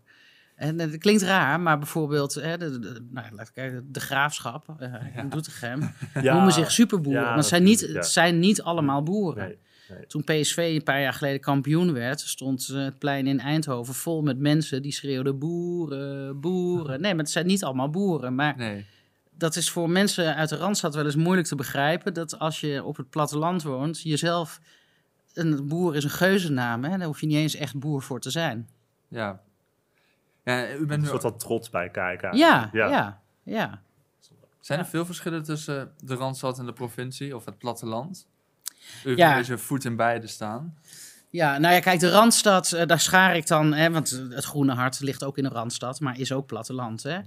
En 0.57 0.81
het 0.81 0.99
klinkt 0.99 1.23
raar, 1.23 1.61
maar 1.61 1.79
bijvoorbeeld 1.79 2.35
hè, 2.35 2.59
de, 2.59 2.79
de, 2.79 3.07
nou, 3.11 3.27
laat 3.35 3.53
kijken, 3.53 3.93
de 3.93 4.01
graafschap 4.01 4.77
uh, 4.81 4.93
ja. 5.15 5.23
in 5.23 5.29
Doetinchem 5.29 5.81
ja. 6.23 6.35
noemen 6.35 6.53
zich 6.53 6.71
superboeren. 6.71 7.23
Ja, 7.23 7.29
maar 7.29 7.37
het 7.37 7.47
zijn, 7.47 7.63
niet, 7.63 7.81
het 7.81 8.07
zijn 8.07 8.39
niet 8.39 8.63
allemaal 8.63 9.03
boeren. 9.03 9.47
Nee, 9.47 9.59
nee. 9.89 10.07
Toen 10.07 10.25
PSV 10.25 10.57
een 10.57 10.83
paar 10.83 11.01
jaar 11.01 11.13
geleden 11.13 11.41
kampioen 11.41 11.93
werd, 11.93 12.21
stond 12.21 12.67
het 12.67 12.99
plein 12.99 13.27
in 13.27 13.41
Eindhoven 13.41 13.95
vol 13.95 14.23
met 14.23 14.39
mensen 14.39 14.83
die 14.83 14.93
schreeuwden 14.93 15.39
boeren, 15.39 16.41
boeren. 16.41 17.01
Nee, 17.07 17.15
maar 17.15 17.25
het 17.25 17.33
zijn 17.33 17.47
niet 17.47 17.65
allemaal 17.65 17.91
boeren. 17.91 18.35
Maar 18.35 18.57
nee. 18.57 18.87
dat 19.31 19.57
is 19.57 19.71
voor 19.71 19.91
mensen 19.91 20.37
uit 20.37 20.49
de 20.49 20.57
Randstad 20.57 20.95
wel 20.95 21.05
eens 21.05 21.17
moeilijk 21.17 21.47
te 21.47 21.57
begrijpen. 21.57 22.15
Dat 22.15 22.39
als 22.39 22.61
je 22.61 22.85
op 22.85 22.97
het 22.97 23.11
platteland 23.11 23.63
woont, 23.63 24.03
jezelf... 24.03 24.61
Een 25.35 25.69
boer 25.69 25.97
is 25.97 26.05
een 26.05 26.11
geuzennaam, 26.11 26.85
hè? 26.85 26.99
daar 26.99 27.07
hoef 27.07 27.21
je 27.21 27.27
niet 27.27 27.37
eens 27.37 27.55
echt 27.55 27.79
boer 27.79 28.03
voor 28.03 28.21
te 28.21 28.31
zijn. 28.31 28.69
Ja, 29.09 29.43
ja, 30.55 30.71
u 30.75 30.79
bent 30.79 30.91
een 30.91 31.01
nu... 31.01 31.07
soort 31.07 31.23
van 31.23 31.37
trots 31.37 31.71
bij 31.71 31.89
kijken. 31.91 32.37
Ja, 32.37 32.71
ja, 32.73 32.89
ja, 32.89 33.21
ja. 33.43 33.81
Zijn 34.61 34.79
er 34.79 34.87
veel 34.87 35.07
verschillen 35.07 35.43
tussen 35.43 35.93
de 36.05 36.15
Randstad 36.15 36.59
en 36.59 36.67
de 36.67 36.73
provincie 36.73 37.37
of 37.37 37.45
het 37.45 37.59
platteland? 37.59 38.27
U 39.05 39.09
heeft 39.09 39.19
Ja. 39.19 39.37
deze 39.37 39.59
voet 39.59 39.85
in 39.85 39.97
beide 39.97 40.27
staan. 40.27 40.75
Ja, 41.31 41.59
nou 41.59 41.75
ja, 41.75 41.81
kijk, 41.81 42.01
de 42.01 42.11
Randstad, 42.11 42.73
eh, 42.73 42.87
daar 42.87 43.01
schaar 43.01 43.37
ik 43.37 43.47
dan, 43.47 43.73
hè, 43.73 43.91
want 43.91 44.11
het 44.31 44.45
Groene 44.45 44.75
Hart 44.75 45.01
ligt 45.01 45.25
ook 45.25 45.39
in 45.39 45.43
de 45.45 45.49
Randstad, 45.51 46.01
maar 46.01 46.19
is 46.19 46.33
ook 46.33 46.47
platteland. 46.47 47.03
Hè? 47.03 47.19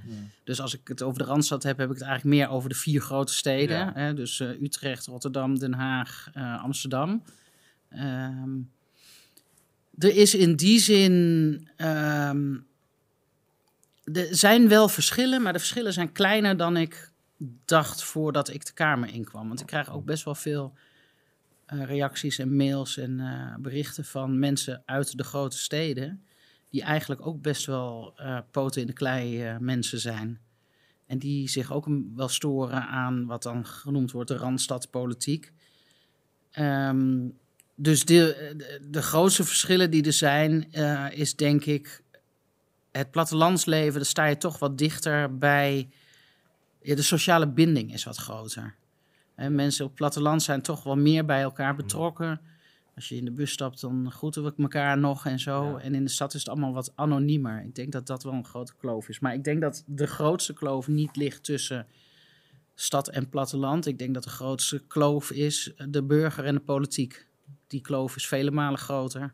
Dus 0.44 0.62
als 0.62 0.74
ik 0.74 0.88
het 0.88 1.02
over 1.04 1.20
de 1.20 1.26
Randstad 1.26 1.64
heb, 1.64 1.78
heb 1.78 1.88
ik 1.90 1.98
het 1.98 2.04
eigenlijk 2.08 2.36
meer 2.38 2.50
over 2.50 2.70
de 2.70 2.76
vier 2.76 3.02
grote 3.02 3.34
steden. 3.34 3.78
Ja. 3.78 3.92
Hè? 3.94 4.14
Dus 4.14 4.40
eh, 4.40 4.62
Utrecht, 4.62 5.06
Rotterdam, 5.06 5.60
Den 5.60 5.74
Haag, 5.74 6.30
eh, 6.34 6.64
Amsterdam. 6.64 7.24
Ehm, 7.90 8.50
er 9.98 10.16
is 10.16 10.36
in 10.36 10.56
die 10.56 10.80
zin. 10.80 11.68
ehm, 11.76 12.56
er 14.14 14.36
zijn 14.36 14.68
wel 14.68 14.90
verschillen, 14.90 15.42
maar 15.42 15.54
de 15.54 15.60
verschillen 15.60 15.94
zijn 15.94 16.12
kleiner 16.12 16.58
dan 16.58 16.78
ik 16.78 17.12
dacht 17.66 18.04
voordat 18.04 18.50
ik 18.50 18.66
de 18.66 18.74
Kamer 18.74 19.14
inkwam. 19.14 19.48
Want 19.48 19.60
ik 19.60 19.66
krijg 19.66 19.92
ook 19.92 20.06
best 20.06 20.24
wel 20.24 20.36
veel 20.36 20.74
eh, 21.66 21.84
reacties 21.84 22.40
en 22.40 22.56
mails 22.56 22.98
en 22.98 23.20
eh, 23.20 23.56
berichten 23.60 24.06
van 24.06 24.40
mensen 24.40 24.84
uit 24.86 25.18
de 25.18 25.24
grote 25.24 25.58
steden. 25.58 26.24
Die 26.70 26.82
eigenlijk 26.82 27.26
ook 27.26 27.42
best 27.42 27.66
wel 27.66 28.14
eh, 28.16 28.40
poten 28.52 28.82
in 28.82 28.88
de 28.88 28.94
klei 28.94 29.58
mensen 29.60 30.00
zijn. 30.00 30.40
En 31.06 31.20
die 31.20 31.50
zich 31.50 31.74
ook 31.74 31.88
wel 32.16 32.28
storen 32.28 32.88
aan 32.88 33.26
wat 33.26 33.44
dan 33.44 33.66
genoemd 33.66 34.12
wordt 34.12 34.30
de 34.30 34.38
randstadpolitiek. 34.38 35.52
Ehm, 36.52 37.28
dus 37.76 38.06
de, 38.06 38.54
de, 38.58 38.88
de 38.90 39.02
grootste 39.02 39.44
verschillen 39.44 39.92
die 39.92 40.06
er 40.06 40.14
zijn, 40.14 40.72
is 41.12 41.36
denk 41.36 41.66
ik 41.66 42.04
het 42.92 43.12
plattelandsleven. 43.12 43.94
Daar 43.94 44.06
sta 44.06 44.26
je 44.26 44.38
toch 44.38 44.60
wat 44.60 44.78
dichter 44.78 45.38
bij. 45.38 45.90
Ja, 46.82 46.96
de 46.96 47.02
sociale 47.02 47.48
binding 47.48 47.94
is 47.94 48.04
wat 48.04 48.18
groter. 48.18 48.76
Mensen 49.36 49.84
op 49.84 49.90
het 49.90 50.00
platteland 50.00 50.44
zijn 50.44 50.62
toch 50.62 50.84
wel 50.84 50.98
meer 50.98 51.26
bij 51.26 51.42
elkaar 51.42 51.76
betrokken. 51.76 52.42
Als 52.96 53.10
je 53.10 53.16
in 53.16 53.26
de 53.26 53.32
bus 53.32 53.52
stapt, 53.52 53.82
dan 53.82 54.12
groeten 54.12 54.44
we 54.44 54.54
elkaar 54.58 54.98
nog 54.98 55.26
en 55.26 55.40
zo. 55.40 55.66
Ja. 55.66 55.80
En 55.80 55.96
in 55.96 56.04
de 56.04 56.10
stad 56.10 56.34
is 56.34 56.40
het 56.40 56.50
allemaal 56.50 56.74
wat 56.74 56.92
anoniemer. 56.96 57.64
Ik 57.64 57.76
denk 57.76 57.92
dat 57.92 58.08
dat 58.08 58.24
wel 58.24 58.34
een 58.34 58.46
grote 58.46 58.74
kloof 58.78 59.10
is. 59.10 59.20
Maar 59.20 59.34
ik 59.34 59.44
denk 59.44 59.62
dat 59.62 59.84
de 59.86 60.08
grootste 60.08 60.54
kloof 60.54 60.88
niet 60.88 61.16
ligt 61.16 61.44
tussen 61.44 61.88
stad 62.76 63.10
en 63.10 63.30
platteland. 63.30 63.86
Ik 63.86 64.00
denk 64.00 64.14
dat 64.14 64.24
de 64.24 64.30
grootste 64.30 64.80
kloof 64.88 65.32
is 65.32 65.74
de 65.90 66.04
burger 66.04 66.46
en 66.46 66.54
de 66.54 66.62
politiek. 66.62 67.28
Die 67.68 67.82
kloof 67.82 68.16
is 68.16 68.28
vele 68.28 68.52
malen 68.52 68.80
groter. 68.80 69.34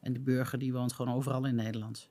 En 0.00 0.12
de 0.12 0.20
burger 0.20 0.58
die 0.58 0.72
woont 0.72 0.92
gewoon 0.92 1.14
overal 1.14 1.46
in 1.46 1.54
Nederland. 1.54 2.10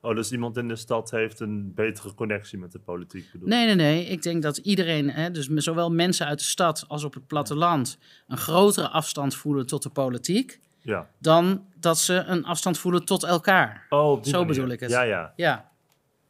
Oh, 0.00 0.14
dus 0.14 0.32
iemand 0.32 0.56
in 0.56 0.68
de 0.68 0.76
stad 0.76 1.10
heeft 1.10 1.40
een 1.40 1.74
betere 1.74 2.14
connectie 2.14 2.58
met 2.58 2.72
de 2.72 2.78
politiek 2.78 3.32
bedoel 3.32 3.48
Nee, 3.48 3.66
nee, 3.66 3.74
nee. 3.74 4.04
Ik 4.04 4.22
denk 4.22 4.42
dat 4.42 4.56
iedereen, 4.56 5.10
hè, 5.10 5.30
dus 5.30 5.46
zowel 5.46 5.90
mensen 5.92 6.26
uit 6.26 6.38
de 6.38 6.44
stad 6.44 6.84
als 6.88 7.04
op 7.04 7.14
het 7.14 7.26
platteland, 7.26 7.98
een 8.28 8.36
grotere 8.36 8.88
afstand 8.88 9.34
voelen 9.34 9.66
tot 9.66 9.82
de 9.82 9.90
politiek. 9.90 10.60
Ja. 10.80 11.08
dan 11.18 11.64
dat 11.80 11.98
ze 11.98 12.14
een 12.14 12.44
afstand 12.44 12.78
voelen 12.78 13.04
tot 13.04 13.24
elkaar. 13.24 13.86
Oh, 13.88 14.22
Zo 14.22 14.30
manier. 14.30 14.46
bedoel 14.46 14.68
ik 14.70 14.80
het. 14.80 14.90
Ja, 14.90 15.02
ja. 15.02 15.32
Ja. 15.36 15.70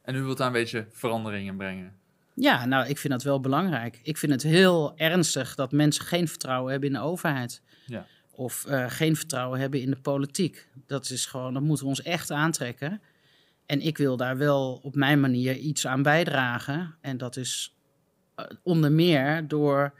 En 0.03 0.15
u 0.15 0.23
wilt 0.23 0.37
daar 0.39 0.47
een 0.47 0.53
beetje 0.53 0.87
verandering 0.93 1.49
in 1.49 1.57
brengen. 1.57 1.93
ja, 2.35 2.65
nou, 2.65 2.89
ik 2.89 2.99
vind 2.99 3.13
dat 3.13 3.23
wel 3.23 3.41
belangrijk. 3.41 4.01
Ik 4.03 4.17
vind 4.19 4.33
het 4.33 4.43
heel 4.43 4.93
ernstig 4.97 5.55
dat 5.55 5.73
mensen 5.73 6.05
geen 6.05 6.29
vertrouwen 6.29 6.71
hebben 6.71 6.89
in 6.89 6.95
de 6.95 7.01
overheid. 7.01 7.63
Ja. 7.87 8.07
Of 8.31 8.65
eh, 8.67 8.85
geen 8.89 9.17
vertrouwen 9.17 9.61
hebben 9.61 9.81
in 9.81 9.91
de 9.91 10.01
politiek. 10.01 10.69
Dat 10.87 11.11
is 11.11 11.27
gewoon, 11.27 11.53
dat 11.55 11.63
moeten 11.63 11.85
we 11.85 11.91
ons 11.91 12.03
echt 12.03 12.31
aantrekken. 12.31 13.01
En 13.69 13.81
ik 13.81 13.99
wil 13.99 14.17
daar 14.17 14.37
wel 14.37 14.81
op 14.83 14.95
mijn 14.95 15.21
manier 15.21 15.57
iets 15.57 15.87
aan 15.87 16.03
bijdragen. 16.03 16.95
En 17.01 17.17
dat 17.17 17.37
is 17.37 17.77
eh, 18.35 18.45
onder 18.63 18.93
meer 18.93 19.49
door. 19.49 19.95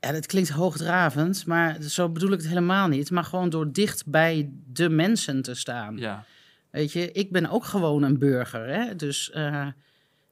Ja, 0.00 0.12
dat 0.12 0.26
klinkt 0.26 0.48
hoogdravend, 0.48 1.46
maar 1.46 1.82
zo 1.82 2.08
bedoel 2.08 2.32
ik 2.32 2.38
het 2.38 2.48
helemaal 2.48 2.88
niet. 2.88 3.10
Maar 3.10 3.24
gewoon 3.24 3.50
door 3.50 3.72
dicht 3.72 4.06
bij 4.06 4.50
de 4.66 4.88
mensen 4.88 5.42
te 5.42 5.54
staan. 5.54 5.96
Ja, 5.96 6.24
Weet 6.70 6.92
je, 6.92 7.12
ik 7.12 7.32
ben 7.32 7.50
ook 7.50 7.64
gewoon 7.64 8.02
een 8.02 8.18
burger. 8.18 8.66
Hè? 8.66 8.96
Dus, 8.96 9.30
eh, 9.30 9.66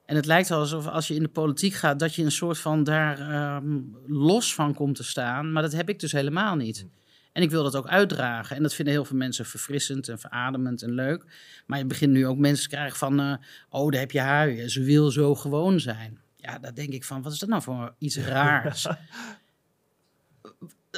en 0.05 0.17
het 0.17 0.27
lijkt 0.27 0.49
wel 0.49 0.59
alsof 0.59 0.87
als 0.87 1.09
je 1.09 1.15
in 1.15 1.23
de 1.23 1.29
politiek 1.29 1.75
gaat, 1.75 1.99
dat 1.99 2.15
je 2.15 2.25
een 2.25 2.33
soort 2.33 2.59
van 2.59 2.85
daar 2.85 3.21
ehm, 3.21 3.81
los 4.07 4.55
van 4.55 4.75
komt 4.75 4.97
te 4.97 5.05
staan. 5.05 5.53
Maar 5.53 5.63
dat 5.63 5.73
heb 5.73 5.89
ik 5.89 6.01
dus 6.01 6.13
helemaal 6.13 6.57
niet. 6.57 6.87
En 7.33 7.43
ik 7.43 7.51
wil 7.51 7.63
dat 7.63 7.77
ook 7.77 7.87
uitdragen. 7.89 8.57
En 8.57 8.63
dat 8.63 8.75
vinden 8.75 8.95
heel 8.95 9.05
veel 9.05 9.17
mensen 9.17 9.47
verfrissend 9.47 10.09
en 10.09 10.19
verademend 10.19 10.83
en 10.83 10.91
leuk. 10.93 11.25
Maar 11.67 11.79
je 11.79 11.87
begint 11.87 12.13
nu 12.13 12.27
ook 12.27 12.39
mensen 12.39 12.69
te 12.69 12.75
krijgen 12.77 12.99
van, 12.99 13.21
eh, 13.21 13.35
oh, 13.69 13.91
daar 13.91 14.01
heb 14.01 14.11
je 14.11 14.21
haar. 14.21 14.69
Ze 14.69 14.83
wil 14.83 15.11
zo 15.11 15.35
gewoon 15.35 15.81
zijn. 15.81 16.21
Ja, 16.37 16.59
daar 16.59 16.75
denk 16.75 16.93
ik 16.93 17.05
van, 17.05 17.23
wat 17.23 17.33
is 17.33 17.39
dat 17.39 17.49
nou 17.49 17.63
voor 17.63 17.95
iets 17.99 18.17
raars? 18.17 18.87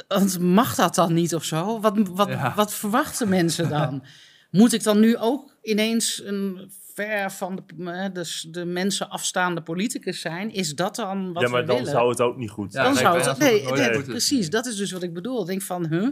Want 0.07 0.39
mag 0.39 0.75
dat 0.75 0.95
dan 0.95 1.13
niet 1.13 1.35
of 1.35 1.43
zo? 1.43 1.79
Wat, 1.79 1.97
wat, 2.07 2.27
Ja. 2.27 2.53
wat 2.55 2.73
verwachten 2.73 3.29
mensen 3.29 3.69
dan? 3.69 4.03
Moet 4.51 4.73
ik 4.73 4.83
dan 4.83 4.99
nu 4.99 5.17
ook 5.17 5.55
ineens 5.61 6.21
een 6.23 6.71
ver 7.01 7.31
van 7.31 7.55
de, 7.55 7.91
eh, 7.91 8.05
de, 8.13 8.51
de 8.51 8.65
mensen 8.65 9.09
afstaande 9.09 9.61
politicus 9.61 10.21
zijn? 10.21 10.53
Is 10.53 10.75
dat 10.75 10.95
dan 10.95 11.33
wat 11.33 11.43
ja, 11.43 11.49
maar 11.49 11.61
we 11.61 11.67
dan 11.67 11.75
willen? 11.75 11.91
zou 11.91 12.09
het 12.09 12.21
ook 12.21 12.37
niet 12.37 12.49
goed 12.49 12.73
Ja, 12.73 12.93
zijn. 12.93 12.93
dan 12.93 13.03
zou 13.03 13.29
het... 13.29 13.37
Nee, 13.37 13.65
het 13.65 13.75
nee, 13.75 14.03
precies. 14.03 14.49
Dat 14.49 14.65
is 14.65 14.75
dus 14.75 14.91
wat 14.91 15.03
ik 15.03 15.13
bedoel. 15.13 15.41
Ik 15.41 15.47
denk 15.47 15.61
van, 15.61 15.87
huh? 15.87 16.07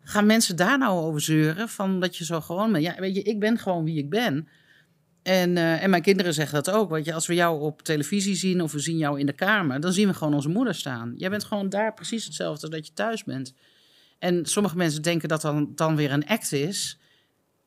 Gaan 0.00 0.26
mensen 0.26 0.56
daar 0.56 0.78
nou 0.78 1.00
over 1.00 1.20
zeuren? 1.20 1.68
Van 1.68 2.00
dat 2.00 2.16
je 2.16 2.24
zo 2.24 2.40
gewoon 2.40 2.72
bent? 2.72 2.84
Ja, 2.84 2.94
weet 2.98 3.14
je, 3.14 3.22
ik 3.22 3.40
ben 3.40 3.58
gewoon 3.58 3.84
wie 3.84 3.98
ik 3.98 4.10
ben. 4.10 4.48
En, 5.22 5.56
eh, 5.56 5.82
en 5.82 5.90
mijn 5.90 6.02
kinderen 6.02 6.34
zeggen 6.34 6.62
dat 6.62 6.74
ook. 6.74 6.90
Want 6.90 7.04
je, 7.04 7.14
als 7.14 7.26
we 7.26 7.34
jou 7.34 7.60
op 7.60 7.82
televisie 7.82 8.34
zien 8.34 8.62
of 8.62 8.72
we 8.72 8.78
zien 8.78 8.96
jou 8.96 9.20
in 9.20 9.26
de 9.26 9.32
kamer, 9.32 9.80
dan 9.80 9.92
zien 9.92 10.08
we 10.08 10.14
gewoon 10.14 10.34
onze 10.34 10.48
moeder 10.48 10.74
staan. 10.74 11.14
Jij 11.16 11.30
bent 11.30 11.44
gewoon 11.44 11.68
daar 11.68 11.94
precies 11.94 12.24
hetzelfde 12.24 12.66
als 12.66 12.70
dat 12.70 12.86
je 12.86 12.92
thuis 12.92 13.24
bent. 13.24 13.54
En 14.18 14.46
sommige 14.46 14.76
mensen 14.76 15.02
denken 15.02 15.28
dat 15.28 15.40
dan, 15.40 15.72
dan 15.74 15.96
weer 15.96 16.12
een 16.12 16.26
act 16.26 16.52
is. 16.52 16.98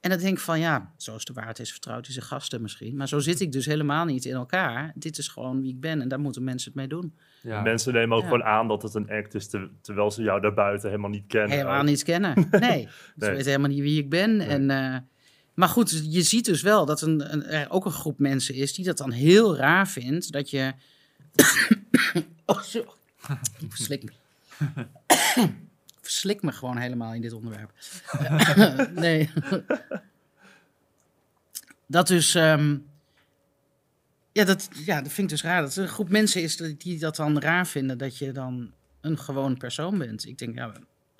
En 0.01 0.09
dan 0.09 0.19
denk 0.19 0.37
ik 0.37 0.43
van 0.43 0.59
ja, 0.59 0.91
zoals 0.97 1.25
de 1.25 1.33
waard 1.33 1.59
is, 1.59 1.71
vertrouwt 1.71 2.05
hij 2.05 2.13
zijn 2.13 2.25
gasten 2.25 2.61
misschien. 2.61 2.95
Maar 2.95 3.07
zo 3.07 3.19
zit 3.19 3.39
ik 3.39 3.51
dus 3.51 3.65
helemaal 3.65 4.05
niet 4.05 4.25
in 4.25 4.33
elkaar. 4.33 4.91
Dit 4.95 5.17
is 5.17 5.27
gewoon 5.27 5.61
wie 5.61 5.71
ik 5.71 5.79
ben 5.79 6.01
en 6.01 6.07
daar 6.07 6.19
moeten 6.19 6.43
mensen 6.43 6.67
het 6.71 6.79
mee 6.79 6.87
doen. 6.87 7.15
ja. 7.41 7.61
Mensen 7.61 7.93
nemen 7.93 8.15
ook 8.17 8.23
Ja. 8.23 8.27
gewoon 8.29 8.43
aan 8.43 8.67
dat 8.67 8.81
het 8.81 8.93
een 8.93 9.09
act 9.09 9.33
is, 9.33 9.47
ter- 9.47 9.69
terwijl 9.81 10.11
ze 10.11 10.21
jou 10.21 10.41
daarbuiten 10.41 10.89
helemaal 10.89 11.09
niet 11.09 11.23
kennen. 11.27 11.51
helemaal 11.57 11.79
ook. 11.79 11.85
niet 11.85 12.03
kennen. 12.03 12.47
Nee, 12.59 12.87
ze 13.17 13.29
weten 13.29 13.45
helemaal 13.45 13.69
niet 13.69 13.79
wie 13.81 13.99
ik 13.99 14.09
ben. 14.09 14.39
En, 14.39 14.69
eh, 14.69 14.97
maar 15.53 15.67
goed, 15.69 16.03
je 16.09 16.21
ziet 16.21 16.45
dus 16.45 16.61
wel 16.61 16.85
dat 16.85 17.01
een, 17.01 17.33
een, 17.33 17.43
er 17.45 17.69
ook 17.69 17.85
een 17.85 17.91
groep 17.91 18.19
mensen 18.19 18.55
is 18.55 18.73
die 18.73 18.85
dat 18.85 18.97
dan 18.97 19.11
heel 19.11 19.55
raar 19.57 19.87
vindt. 19.87 20.31
Dat 20.31 20.49
je... 20.49 20.73
oh, 22.45 22.61
zo. 22.61 22.79
Ik 23.59 23.71
verslik 23.73 24.03
me. 24.03 24.11
Ik 26.11 26.17
verslik 26.17 26.41
me 26.41 26.51
gewoon 26.51 26.77
helemaal 26.77 27.13
in 27.13 27.21
dit 27.21 27.33
onderwerp. 27.33 27.71
nee. 28.95 29.29
dat 31.87 32.07
dus... 32.07 32.35
ehm, 32.35 32.77
ja, 34.31 34.43
dat, 34.43 34.69
ja, 34.85 35.01
dat 35.01 35.11
vind 35.11 35.31
ik 35.31 35.37
dus 35.37 35.43
raar. 35.43 35.61
Dat 35.61 35.75
er 35.75 35.83
een 35.83 35.89
groep 35.89 36.09
mensen 36.09 36.41
is 36.41 36.57
die 36.57 36.99
dat 36.99 37.15
dan 37.15 37.39
raar 37.39 37.67
vinden 37.67 37.97
dat 37.97 38.17
je 38.17 38.31
dan 38.31 38.71
een 39.01 39.17
gewoon 39.17 39.57
persoon 39.57 39.97
bent. 39.97 40.25
Ik 40.25 40.37
denk, 40.37 40.55
ja, 40.55 40.71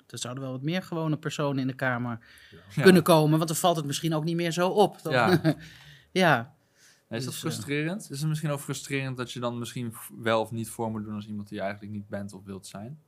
Er 0.06 0.18
zouden 0.18 0.42
wel 0.42 0.52
wat 0.52 0.62
meer 0.62 0.82
gewone 0.82 1.16
personen 1.16 1.60
in 1.60 1.66
de 1.66 1.74
Kamer 1.74 2.18
Ja. 2.74 2.82
kunnen 2.82 3.02
komen, 3.02 3.36
want 3.36 3.48
dan 3.48 3.56
valt 3.58 3.76
het 3.76 3.86
misschien 3.86 4.14
ook 4.14 4.24
niet 4.24 4.36
meer 4.36 4.52
zo 4.52 4.68
op. 4.68 5.02
Dan- 5.02 5.12
Ja. 5.12 5.40
ja. 6.22 6.54
Nee, 7.08 7.18
is 7.20 7.24
dat 7.24 7.34
Dus, 7.34 7.42
eh, 7.44 7.50
frustrerend? 7.50 8.10
Is 8.10 8.20
het 8.20 8.28
misschien 8.28 8.50
ook 8.50 8.60
frustrerend 8.60 9.16
dat 9.16 9.32
je 9.32 9.40
dan 9.40 9.58
misschien 9.58 9.94
wel 10.18 10.40
of 10.40 10.50
niet 10.50 10.68
voor 10.68 10.90
moet 10.90 11.04
doen 11.04 11.14
als 11.14 11.26
iemand 11.26 11.48
die 11.48 11.56
je 11.58 11.62
eigenlijk 11.64 11.92
niet 11.92 12.08
bent 12.08 12.32
of 12.32 12.44
wilt 12.44 12.66
zijn? 12.66 12.98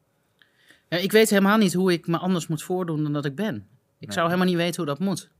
Ja, 0.88 0.96
ik 0.96 1.12
weet 1.12 1.30
helemaal 1.30 1.58
niet 1.58 1.72
hoe 1.72 1.92
ik 1.92 2.06
me 2.06 2.18
anders 2.18 2.46
moet 2.46 2.62
voordoen 2.62 3.02
dan 3.02 3.12
dat 3.12 3.24
ik 3.24 3.34
ben. 3.34 3.56
Ik 3.98 4.06
Nee. 4.06 4.12
zou 4.16 4.26
helemaal 4.26 4.46
niet 4.48 4.56
weten 4.56 4.76
hoe 4.76 4.86
dat 4.94 4.98
moet. 4.98 5.30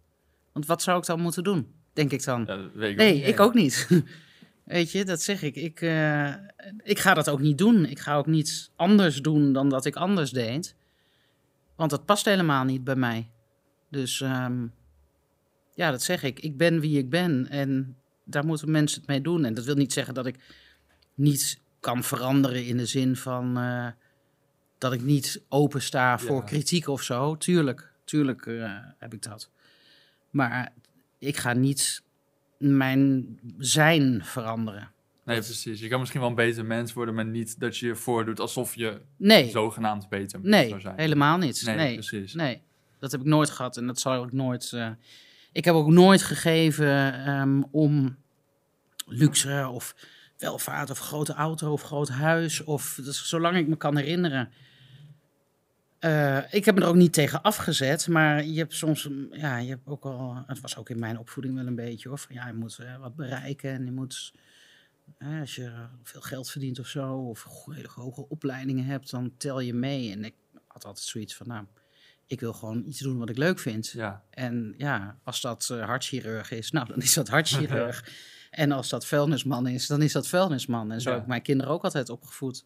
Want 0.53 0.67
wat 0.67 0.83
zou 0.83 0.99
ik 0.99 1.07
dan 1.07 1.21
moeten 1.21 1.43
doen, 1.45 1.67
denk 1.93 2.11
ik 2.13 2.25
dan? 2.25 2.41
Ja, 2.47 2.57
dat 2.57 2.73
weet 2.75 2.91
ik 2.91 2.97
nee, 2.97 3.21
ik 3.23 3.41
ook 3.41 3.55
niet. 3.55 3.89
Weet 4.65 4.93
je, 4.93 5.05
dat 5.05 5.23
zeg 5.23 5.43
ik. 5.43 5.55
Ik, 5.57 5.81
eh, 5.81 6.35
ik 6.83 6.99
ga 6.99 7.15
dat 7.15 7.29
ook 7.29 7.41
niet 7.41 7.59
doen. 7.59 7.85
Ik 7.87 7.99
ga 7.99 8.17
ook 8.17 8.27
niets 8.27 8.71
anders 8.77 9.17
doen 9.23 9.53
dan 9.53 9.69
dat 9.69 9.85
ik 9.85 9.97
anders 9.97 10.31
deed. 10.31 10.75
Want 11.77 11.91
dat 11.91 12.05
past 12.05 12.25
helemaal 12.25 12.65
niet 12.65 12.85
bij 12.85 12.97
mij. 12.97 13.31
Dus 13.91 14.21
ehm, 14.21 14.67
ja, 15.75 15.91
dat 15.91 16.03
zeg 16.03 16.23
ik. 16.23 16.41
Ik 16.41 16.57
ben 16.57 16.81
wie 16.81 16.99
ik 16.99 17.11
ben. 17.11 17.49
En 17.51 17.97
daar 18.25 18.45
moeten 18.47 18.71
mensen 18.71 18.99
het 19.01 19.09
mee 19.09 19.21
doen. 19.21 19.45
En 19.45 19.55
dat 19.55 19.65
wil 19.65 19.75
niet 19.75 19.93
zeggen 19.93 20.15
dat 20.15 20.27
ik 20.27 20.37
niet 21.15 21.61
kan 21.81 22.03
veranderen 22.05 22.67
in 22.67 22.77
de 22.77 22.87
zin 22.87 23.17
van 23.17 23.57
eh, 23.59 23.87
dat 24.85 24.93
ik 24.93 25.03
niet 25.03 25.43
opensta 25.49 26.19
voor 26.19 26.37
Ja. 26.37 26.43
kritiek 26.45 26.89
of 26.89 27.03
zo. 27.03 27.37
Tuurlijk, 27.37 27.93
tuurlijk 28.05 28.47
eh, 28.47 28.73
heb 28.99 29.15
ik 29.15 29.23
dat. 29.23 29.51
Maar 30.31 30.73
ik 31.19 31.37
ga 31.37 31.53
niet 31.53 32.03
mijn 32.59 33.39
zijn 33.59 34.25
veranderen. 34.25 34.91
Nee, 35.25 35.37
precies. 35.41 35.81
Je 35.81 35.89
kan 35.89 35.99
misschien 35.99 36.21
wel 36.21 36.29
een 36.29 36.35
beter 36.37 36.65
mens 36.65 36.93
worden, 36.93 37.15
maar 37.15 37.25
niet 37.27 37.61
dat 37.61 37.77
je 37.77 37.87
je 37.87 37.95
voordoet 37.95 38.41
alsof 38.41 38.75
je 38.75 39.01
Nee, 39.17 39.51
zogenaamd 39.51 40.09
beter 40.09 40.41
nee 40.43 40.69
zou 40.69 40.81
zijn. 40.81 40.99
helemaal 40.99 41.39
niet. 41.39 41.63
Nee, 41.67 41.77
Nee, 41.77 41.93
precies. 41.95 42.35
nee, 42.35 42.63
dat 42.99 43.13
heb 43.13 43.21
ik 43.21 43.27
nooit 43.27 43.51
gehad 43.51 43.77
en 43.77 43.87
dat 43.87 44.01
zal 44.01 44.25
ik 44.25 44.33
nooit. 44.33 44.73
eh, 44.73 44.91
ik 45.53 45.65
heb 45.65 45.75
ook 45.75 45.89
nooit 45.91 46.23
gegeven 46.23 47.25
ehm, 47.25 47.63
om 47.71 48.17
luxe 49.07 49.69
of 49.73 49.95
welvaart 50.39 50.91
of 50.91 50.99
grote 50.99 51.33
auto 51.35 51.73
of 51.73 51.83
groot 51.83 52.09
huis 52.09 52.65
of 52.65 52.99
dus 53.05 53.29
zolang 53.29 53.57
ik 53.57 53.69
me 53.69 53.77
kan 53.77 53.97
herinneren. 53.97 54.51
Eh, 56.05 56.39
ik 56.55 56.65
heb 56.65 56.75
me 56.75 56.81
er 56.81 56.87
ook 56.87 56.95
niet 56.95 57.13
tegen 57.13 57.43
afgezet, 57.43 58.09
maar 58.09 58.45
je 58.45 58.59
hebt 58.59 58.75
soms, 58.75 59.09
mm, 59.09 59.27
ja, 59.35 59.57
je 59.57 59.69
hebt 59.69 59.87
ook 59.87 60.05
al, 60.05 60.43
het 60.47 60.61
was 60.61 60.77
ook 60.77 60.91
in 60.91 60.99
mijn 60.99 61.19
opvoeding 61.19 61.55
wel 61.55 61.67
een 61.67 61.75
beetje 61.75 62.17
van 62.19 62.35
ja, 62.35 62.47
je 62.47 62.55
moet 62.55 62.79
eh, 62.79 62.97
wat 62.97 63.17
bereiken 63.17 63.71
en 63.71 63.85
je 63.85 63.91
moet, 63.93 64.33
als 65.41 65.55
je 65.55 65.73
veel 66.03 66.21
geld 66.21 66.51
verdient 66.51 66.79
of 66.79 66.87
zo, 66.87 67.15
of 67.15 67.47
hele 67.71 67.89
hoge 67.95 68.29
opleidingen 68.29 68.85
hebt, 68.85 69.11
dan 69.11 69.33
tel 69.37 69.61
je 69.61 69.75
mee. 69.75 70.11
En 70.13 70.25
ik 70.25 70.35
had 70.67 70.85
altijd 70.85 71.07
zoiets 71.07 71.35
van, 71.37 71.47
nou, 71.49 71.65
ik 72.27 72.41
wil 72.41 72.53
gewoon 72.53 72.83
iets 72.87 72.99
doen 73.01 73.19
wat 73.19 73.29
ik 73.31 73.37
leuk 73.39 73.59
vind. 73.59 73.91
Ja, 73.91 74.23
En 74.31 74.75
ja, 74.77 75.19
als 75.23 75.41
dat 75.41 75.69
eh, 75.73 75.85
hartchirurg 75.85 76.51
is, 76.51 76.71
nou, 76.71 76.87
dan 76.87 76.99
is 77.03 77.15
dat 77.15 77.29
hartchirurg. 77.37 78.09
en 78.51 78.73
als 78.73 78.89
dat 78.89 79.07
vuilnisman 79.07 79.67
is, 79.67 79.87
dan 79.87 80.03
is 80.03 80.13
dat 80.13 80.29
vuilnisman. 80.29 80.93
En 80.93 81.01
zo 81.01 81.09
Ja. 81.09 81.15
heb 81.15 81.25
ik 81.25 81.31
mijn 81.31 81.43
kinderen 81.43 81.73
ook 81.73 81.85
altijd 81.85 82.09
opgevoed. 82.11 82.65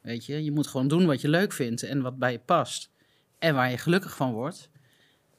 Weet 0.00 0.26
je, 0.26 0.44
je 0.44 0.52
moet 0.52 0.66
gewoon 0.66 0.88
doen 0.88 1.06
wat 1.06 1.20
je 1.20 1.28
leuk 1.28 1.52
vindt 1.52 1.82
en 1.82 2.02
wat 2.02 2.18
bij 2.18 2.32
je 2.32 2.38
past. 2.38 2.90
En 3.38 3.54
waar 3.54 3.70
je 3.70 3.78
gelukkig 3.78 4.16
van 4.16 4.32
wordt. 4.32 4.70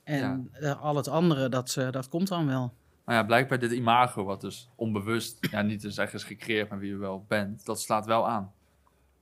En 0.03 0.49
eh, 0.51 0.81
al 0.81 0.95
het 0.95 1.07
andere, 1.07 1.49
dat, 1.49 1.75
eh, 1.77 1.91
dat 1.91 2.07
komt 2.09 2.27
dan 2.27 2.47
wel. 2.47 2.73
maar 3.05 3.15
ja, 3.15 3.23
blijkbaar 3.23 3.59
dit 3.59 3.71
imago, 3.71 4.23
wat 4.23 4.41
dus 4.41 4.69
onbewust, 4.75 5.47
ja, 5.51 5.61
niet 5.61 5.79
te 5.81 5.91
zeggen 5.91 6.17
is 6.19 6.23
gecreëerd, 6.25 6.69
maar 6.69 6.79
wie 6.79 6.89
je 6.89 6.97
wel 6.97 7.25
bent, 7.27 7.65
dat 7.65 7.81
slaat 7.81 8.05
wel 8.05 8.27
aan. 8.27 8.51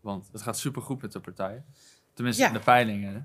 Want 0.01 0.29
het 0.31 0.41
gaat 0.41 0.58
supergoed 0.58 1.01
met 1.01 1.12
de 1.12 1.19
partij. 1.19 1.63
Tenminste, 2.13 2.41
Ja. 2.41 2.48
in 2.48 2.53
de 2.53 2.60
peilingen. 2.60 3.13
hè. 3.13 3.19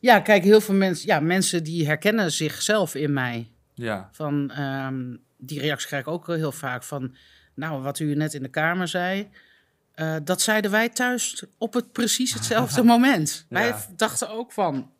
Ja, 0.00 0.20
kijk, 0.20 0.42
heel 0.44 0.60
veel 0.60 0.74
mensen, 0.74 1.06
ja, 1.06 1.20
mensen 1.20 1.64
die 1.64 1.86
herkennen 1.86 2.32
zichzelf 2.32 2.94
in 2.94 3.12
mij. 3.12 3.50
Ja, 3.74 4.08
Van, 4.12 4.50
ehm, 4.50 5.16
die 5.38 5.60
reactie 5.60 5.86
krijg 5.88 6.02
ik 6.06 6.12
ook 6.12 6.26
heel 6.26 6.52
vaak 6.52 6.82
van, 6.82 7.14
nou, 7.54 7.82
wat 7.82 7.98
u 7.98 8.14
net 8.14 8.34
in 8.34 8.42
de 8.42 8.48
Kamer 8.48 8.88
zei, 8.88 9.28
eh, 9.96 10.16
dat 10.24 10.40
zeiden 10.40 10.70
wij 10.70 10.88
thuis 10.88 11.44
op 11.58 11.74
het 11.74 11.92
precies 11.92 12.34
hetzelfde 12.38 12.82
moment. 12.82 13.46
Wij 13.48 13.74
dachten 13.96 14.30
ook 14.30 14.52
van, 14.52 14.90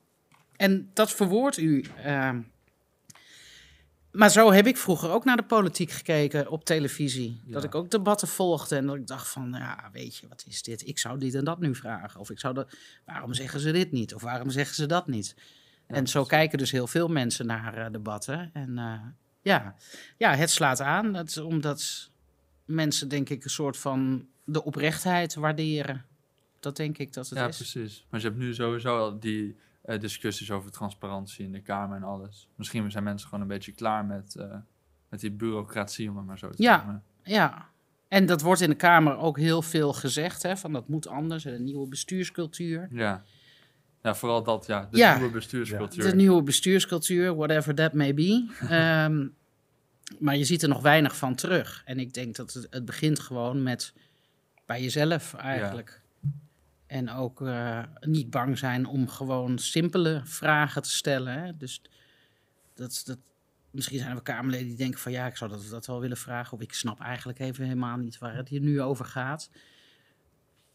en 0.56 0.90
dat 0.94 1.10
verwoordt 1.10 1.56
u. 1.56 1.84
ehm. 2.02 2.40
maar 4.10 4.30
zo 4.30 4.52
heb 4.52 4.66
ik 4.66 4.76
vroeger 4.76 5.10
ook 5.10 5.24
naar 5.24 5.36
de 5.36 5.42
politiek 5.42 5.90
gekeken 5.90 6.50
op 6.50 6.64
televisie. 6.64 7.40
Dat 7.44 7.64
ik 7.64 7.74
ook 7.74 7.90
debatten 7.90 8.28
volgde 8.28 8.76
en 8.76 8.86
dat 8.86 8.96
ik 8.96 9.06
dacht 9.06 9.28
van, 9.28 9.54
ja, 9.58 9.90
weet 9.92 10.16
je, 10.16 10.28
wat 10.28 10.44
is 10.48 10.62
dit? 10.62 10.86
Ik 10.86 10.98
zou 10.98 11.18
dit 11.18 11.34
en 11.34 11.44
dat 11.44 11.60
nu 11.60 11.74
vragen. 11.74 12.20
Of 12.20 12.30
ik 12.30 12.40
zou 12.40 12.54
dat, 12.54 12.76
waarom 13.04 13.34
zeggen 13.34 13.60
ze 13.60 13.70
dit 13.70 13.92
niet? 13.92 14.14
Of 14.14 14.22
waarom 14.22 14.50
zeggen 14.50 14.74
ze 14.74 14.86
dat 14.86 15.06
niet? 15.06 15.34
en 15.86 16.06
zo 16.06 16.24
kijken 16.24 16.58
dus 16.58 16.70
heel 16.70 16.86
veel 16.86 17.08
mensen 17.08 17.46
naar 17.46 17.76
eh, 17.76 17.92
debatten. 17.92 18.50
En 18.52 18.78
eh, 18.78 19.00
ja. 19.42 19.74
ja, 20.16 20.34
het 20.34 20.50
slaat 20.50 20.80
aan. 20.80 21.12
Dat, 21.12 21.36
omdat 21.36 22.10
mensen, 22.64 23.08
denk 23.08 23.28
ik, 23.28 23.44
een 23.44 23.50
soort 23.50 23.76
van 23.76 24.26
de 24.46 24.64
oprechtheid 24.64 25.34
waarderen. 25.34 26.04
Dat 26.60 26.76
denk 26.76 26.98
ik 26.98 27.12
dat 27.12 27.28
het 27.28 27.38
ja 27.38 27.46
is. 27.46 27.56
precies. 27.56 28.06
Maar 28.10 28.20
je 28.20 28.26
hebt 28.26 28.38
nu 28.38 28.54
sowieso 28.54 28.98
al 28.98 29.18
die 29.20 29.56
eh, 29.82 30.00
discussies 30.00 30.50
over 30.50 30.70
transparantie 30.70 31.44
in 31.44 31.52
de 31.52 31.60
Kamer 31.60 31.96
en 31.96 32.02
alles. 32.02 32.48
Misschien 32.54 32.90
zijn 32.90 33.04
mensen 33.04 33.28
gewoon 33.28 33.42
een 33.42 33.50
beetje 33.50 33.72
klaar 33.72 34.04
met, 34.04 34.34
eh, 34.34 34.56
met 35.08 35.20
die 35.20 35.30
bureaucratie, 35.30 36.10
om 36.10 36.16
het 36.16 36.26
maar 36.26 36.38
zo 36.38 36.50
te 36.50 36.62
Ja. 36.62 36.74
zeggen. 36.76 37.02
Ja. 37.22 37.68
En 38.08 38.26
dat 38.26 38.40
wordt 38.42 38.60
in 38.60 38.70
de 38.70 38.76
Kamer 38.76 39.16
ook 39.16 39.38
heel 39.38 39.62
veel 39.62 39.92
gezegd, 39.92 40.42
hè, 40.42 40.56
van 40.56 40.72
dat 40.72 40.88
moet 40.88 41.06
anders. 41.08 41.44
en 41.44 41.54
Een 41.54 41.64
nieuwe 41.64 41.88
bestuurscultuur. 41.88 42.88
Ja. 42.92 43.22
Ja, 44.02 44.14
vooral 44.14 44.42
dat, 44.42 44.66
ja. 44.66 44.88
De 44.90 44.96
Ja. 44.98 45.16
nieuwe 45.16 45.32
bestuurscultuur. 45.32 46.04
De 46.10 46.14
nieuwe 46.16 46.42
bestuurscultuur, 46.42 47.34
whatever 47.36 47.74
that 47.74 47.92
may 47.92 48.14
be. 48.14 48.46
Ehm, 48.60 49.26
maar 50.18 50.36
je 50.36 50.44
ziet 50.44 50.62
er 50.62 50.68
nog 50.68 50.82
weinig 50.82 51.16
van 51.16 51.34
terug. 51.34 51.82
En 51.84 51.98
ik 51.98 52.14
denk 52.14 52.36
dat 52.36 52.52
het, 52.52 52.66
het 52.70 52.84
begint 52.84 53.20
gewoon 53.20 53.62
met 53.62 53.92
bij 54.66 54.82
jezelf 54.82 55.34
eigenlijk. 55.34 56.00
En 56.86 57.10
ook 57.10 57.42
eh, 57.42 57.82
niet 58.00 58.30
bang 58.30 58.58
zijn 58.58 58.86
om 58.86 59.08
gewoon 59.08 59.58
simpele 59.58 60.20
vragen 60.24 60.82
te 60.82 60.90
stellen. 60.90 61.42
Hè? 61.42 61.56
Dus 61.56 61.82
dat, 62.74 63.02
dat, 63.04 63.18
misschien 63.70 63.98
zijn 63.98 64.16
er 64.16 64.22
Kamerleden 64.22 64.66
die 64.66 64.76
denken 64.76 65.00
van 65.00 65.12
ja, 65.12 65.26
ik 65.26 65.36
zou 65.36 65.50
dat, 65.50 65.66
dat 65.70 65.86
wel 65.86 66.00
willen 66.00 66.16
vragen. 66.16 66.52
Of 66.52 66.60
ik 66.60 66.72
snap 66.72 67.00
eigenlijk 67.00 67.38
even 67.38 67.64
helemaal 67.64 67.96
niet 67.96 68.18
waar 68.18 68.36
het 68.36 68.48
hier 68.48 68.60
nu 68.60 68.82
over 68.82 69.04
gaat. 69.04 69.50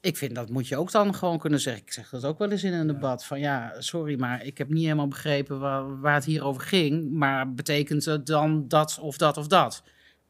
Ik 0.02 0.18
vind 0.18 0.36
dat 0.36 0.50
moet 0.50 0.68
je 0.68 0.78
ook 0.78 0.92
dan 0.92 1.16
gewoon 1.16 1.40
kunnen 1.40 1.60
zeggen. 1.60 1.84
Ik 1.84 1.92
zeg 1.92 2.10
dat 2.10 2.26
ook 2.26 2.38
wel 2.38 2.52
eens 2.52 2.64
in 2.64 2.74
een 2.74 2.88
debat. 2.88 3.26
Van 3.26 3.40
ja, 3.40 3.82
sorry, 3.82 4.20
maar 4.20 4.46
ik 4.46 4.58
heb 4.58 4.70
niet 4.70 4.84
helemaal 4.84 5.08
begrepen 5.08 5.60
waar, 5.60 6.00
waar 6.00 6.14
het 6.14 6.26
hier 6.26 6.44
over 6.44 6.62
ging. 6.62 7.12
Maar 7.12 7.54
betekent 7.54 8.06
het 8.06 8.26
dan 8.26 8.68
dat 8.68 9.00
of 9.00 9.18
dat 9.18 9.38
of 9.38 9.48
dat? 9.48 9.84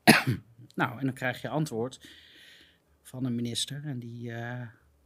nou, 0.76 1.00
en 1.00 1.06
dan 1.06 1.14
krijg 1.14 1.42
je 1.42 1.50
antwoord 1.50 2.00
van 3.12 3.26
een 3.26 3.36
minister. 3.36 3.82
En 3.86 4.00
die 4.00 4.32
eh, 4.32 4.62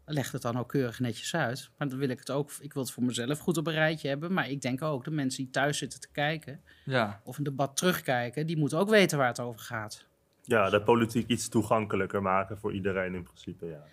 legt 0.06 0.32
het 0.32 0.42
dan 0.42 0.58
ook 0.58 0.70
keurig 0.70 1.00
netjes 1.00 1.36
uit. 1.36 1.70
Maar 1.78 1.90
dan 1.90 1.98
wil 1.98 2.10
ik 2.10 2.20
het 2.20 2.32
ook, 2.32 2.52
ik 2.60 2.74
wil 2.74 2.84
het 2.84 2.92
voor 2.92 3.04
mezelf 3.04 3.40
goed 3.40 3.58
op 3.58 3.68
een 3.68 3.74
rijtje 3.74 4.08
hebben. 4.08 4.34
Maar 4.34 4.50
ik 4.50 4.62
denk 4.62 4.82
ook, 4.82 5.04
de 5.04 5.12
mensen 5.12 5.44
die 5.44 5.52
thuis 5.52 5.78
zitten 5.78 6.00
te 6.00 6.10
kijken 6.12 6.62
Ja, 6.84 7.22
of 7.24 7.38
een 7.38 7.44
debat 7.44 7.78
terugkijken, 7.78 8.48
die 8.48 8.58
moeten 8.58 8.78
ook 8.78 8.90
weten 8.90 9.18
waar 9.18 9.28
het 9.28 9.40
over 9.40 9.60
gaat. 9.60 10.06
Ja, 10.42 10.70
de 10.70 10.82
politiek 10.82 11.28
iets 11.28 11.50
toegankelijker 11.50 12.22
maken 12.22 12.58
voor 12.58 12.74
iedereen 12.74 13.16
in 13.16 13.24
principe, 13.24 13.66
ja. 13.66 13.84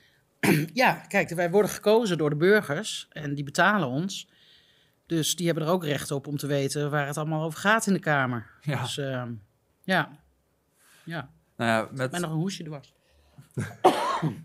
Ja, 0.83 0.92
kijk, 0.92 1.29
wij 1.29 1.51
worden 1.51 1.70
gekozen 1.70 2.18
door 2.18 2.31
de 2.31 2.37
burgers 2.37 3.09
en 3.11 3.35
die 3.35 3.44
betalen 3.44 3.88
ons. 3.88 4.29
Dus 5.07 5.37
die 5.37 5.46
hebben 5.46 5.64
er 5.64 5.70
ook 5.70 5.85
recht 5.85 6.11
op 6.11 6.27
om 6.27 6.37
te 6.37 6.46
weten 6.46 6.90
waar 6.90 7.07
het 7.07 7.16
allemaal 7.16 7.44
over 7.44 7.59
gaat 7.59 7.87
in 7.87 7.92
de 7.92 7.98
Kamer. 7.98 8.51
ja. 8.61 8.81
Dus 8.81 8.98
ehm, 8.98 9.33
ja, 9.83 10.18
ja. 11.05 11.31
Nou 11.57 11.70
ja, 11.70 11.88
met, 11.92 12.11
nog 12.11 12.31
een 12.31 12.37
hoesje 12.37 12.62
dwars. 12.62 12.94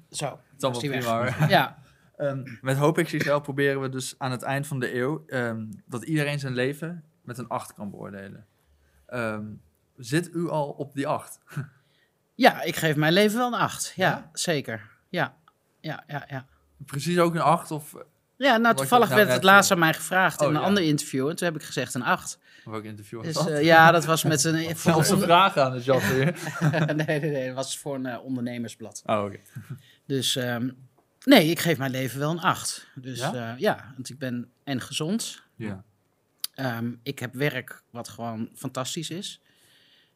Zo, 0.10 0.26
het 0.26 0.40
is 0.58 0.62
was 0.64 0.82
allemaal 0.82 1.00
prima 1.00 1.18
hoor. 1.18 1.50
Ja, 1.50 1.78
Ehm, 2.18 2.44
met 2.62 2.78
Hoop 2.78 2.96
XXL 3.04 3.38
proberen 3.40 3.82
we 3.82 3.90
dus 3.90 4.16
aan 4.18 4.32
het 4.32 4.42
eind 4.42 4.68
van 4.68 4.80
de 4.80 4.96
eeuw 4.96 5.24
ehm, 5.28 5.66
dat 5.86 6.04
iedereen 6.04 6.40
zijn 6.40 6.54
leven 6.54 7.04
met 7.22 7.38
een 7.38 7.48
8 7.48 7.74
kan 7.74 7.90
beoordelen. 7.90 8.46
Ehm, 9.06 9.46
zit 9.98 10.30
u 10.34 10.50
al 10.50 10.70
op 10.70 10.94
die 10.94 11.08
8? 11.08 11.40
ja, 12.36 12.62
ik 12.62 12.76
geef 12.76 12.96
mijn 12.96 13.14
leven 13.14 13.38
wel 13.38 13.48
een 13.48 13.60
acht. 13.60 13.94
Ja, 13.96 14.10
Ja? 14.10 14.30
zeker. 14.34 14.90
Ja, 15.10 15.38
ja, 15.80 16.04
ja, 16.08 16.26
ja. 16.30 16.46
Precies 16.86 17.20
ook 17.20 17.36
een 17.36 17.42
8 17.42 17.72
of, 17.72 17.96
Ja, 18.38 18.58
nou 18.58 18.76
toevallig 18.76 19.10
nou 19.10 19.20
werd 19.20 19.34
het 19.34 19.44
laatst 19.44 19.70
eh, 19.72 19.76
aan 19.76 19.84
mij 19.84 19.94
gevraagd 19.94 20.42
in 20.42 20.48
oh, 20.48 20.54
een 20.54 20.60
ja. 20.60 20.66
ander 20.66 20.84
interview. 20.84 21.30
En 21.30 21.36
toen 21.36 21.48
heb 21.48 21.56
ik 21.56 21.64
gezegd 21.64 21.94
een 21.94 22.04
acht. 22.04 22.40
of 22.66 22.74
ook 22.74 22.84
interview 22.84 23.18
was 23.24 23.28
Dus 23.28 23.36
dat? 23.36 23.48
eh, 23.48 23.64
ja, 23.64 23.92
dat 23.92 24.06
was 24.06 24.24
met 24.24 24.44
een... 24.44 24.76
Zelfs 24.78 25.10
een 25.10 25.20
vraag 25.20 25.58
aan 25.58 25.72
de 25.72 25.82
job 25.82 26.02
weer. 26.02 26.36
nee, 26.96 27.20
nee, 27.20 27.20
nee, 27.20 27.46
dat 27.46 27.56
was 27.56 27.78
voor 27.78 27.96
een 27.96 28.06
eh, 28.06 28.24
ondernemersblad. 28.24 29.04
Oh, 29.06 29.24
oké. 29.24 29.40
Dus 30.06 30.36
ehm, 30.36 30.70
nee, 31.24 31.50
ik 31.50 31.60
geef 31.60 31.78
mijn 31.78 31.92
leven 31.92 32.20
wel 32.20 32.32
een 32.32 32.40
acht. 32.40 32.88
Dus 32.96 33.20
Ja? 33.20 33.34
ja, 33.34 33.56
ja 33.58 33.92
want 33.94 34.10
ik 34.10 34.18
ben 34.18 34.52
en 34.64 34.82
gezond. 34.82 35.44
Ja. 35.56 35.84
Ehm, 36.54 36.92
ik 37.04 37.20
heb 37.20 37.34
werk 37.34 37.84
wat 37.92 38.08
gewoon 38.08 38.50
fantastisch 38.56 39.10
is. 39.10 39.42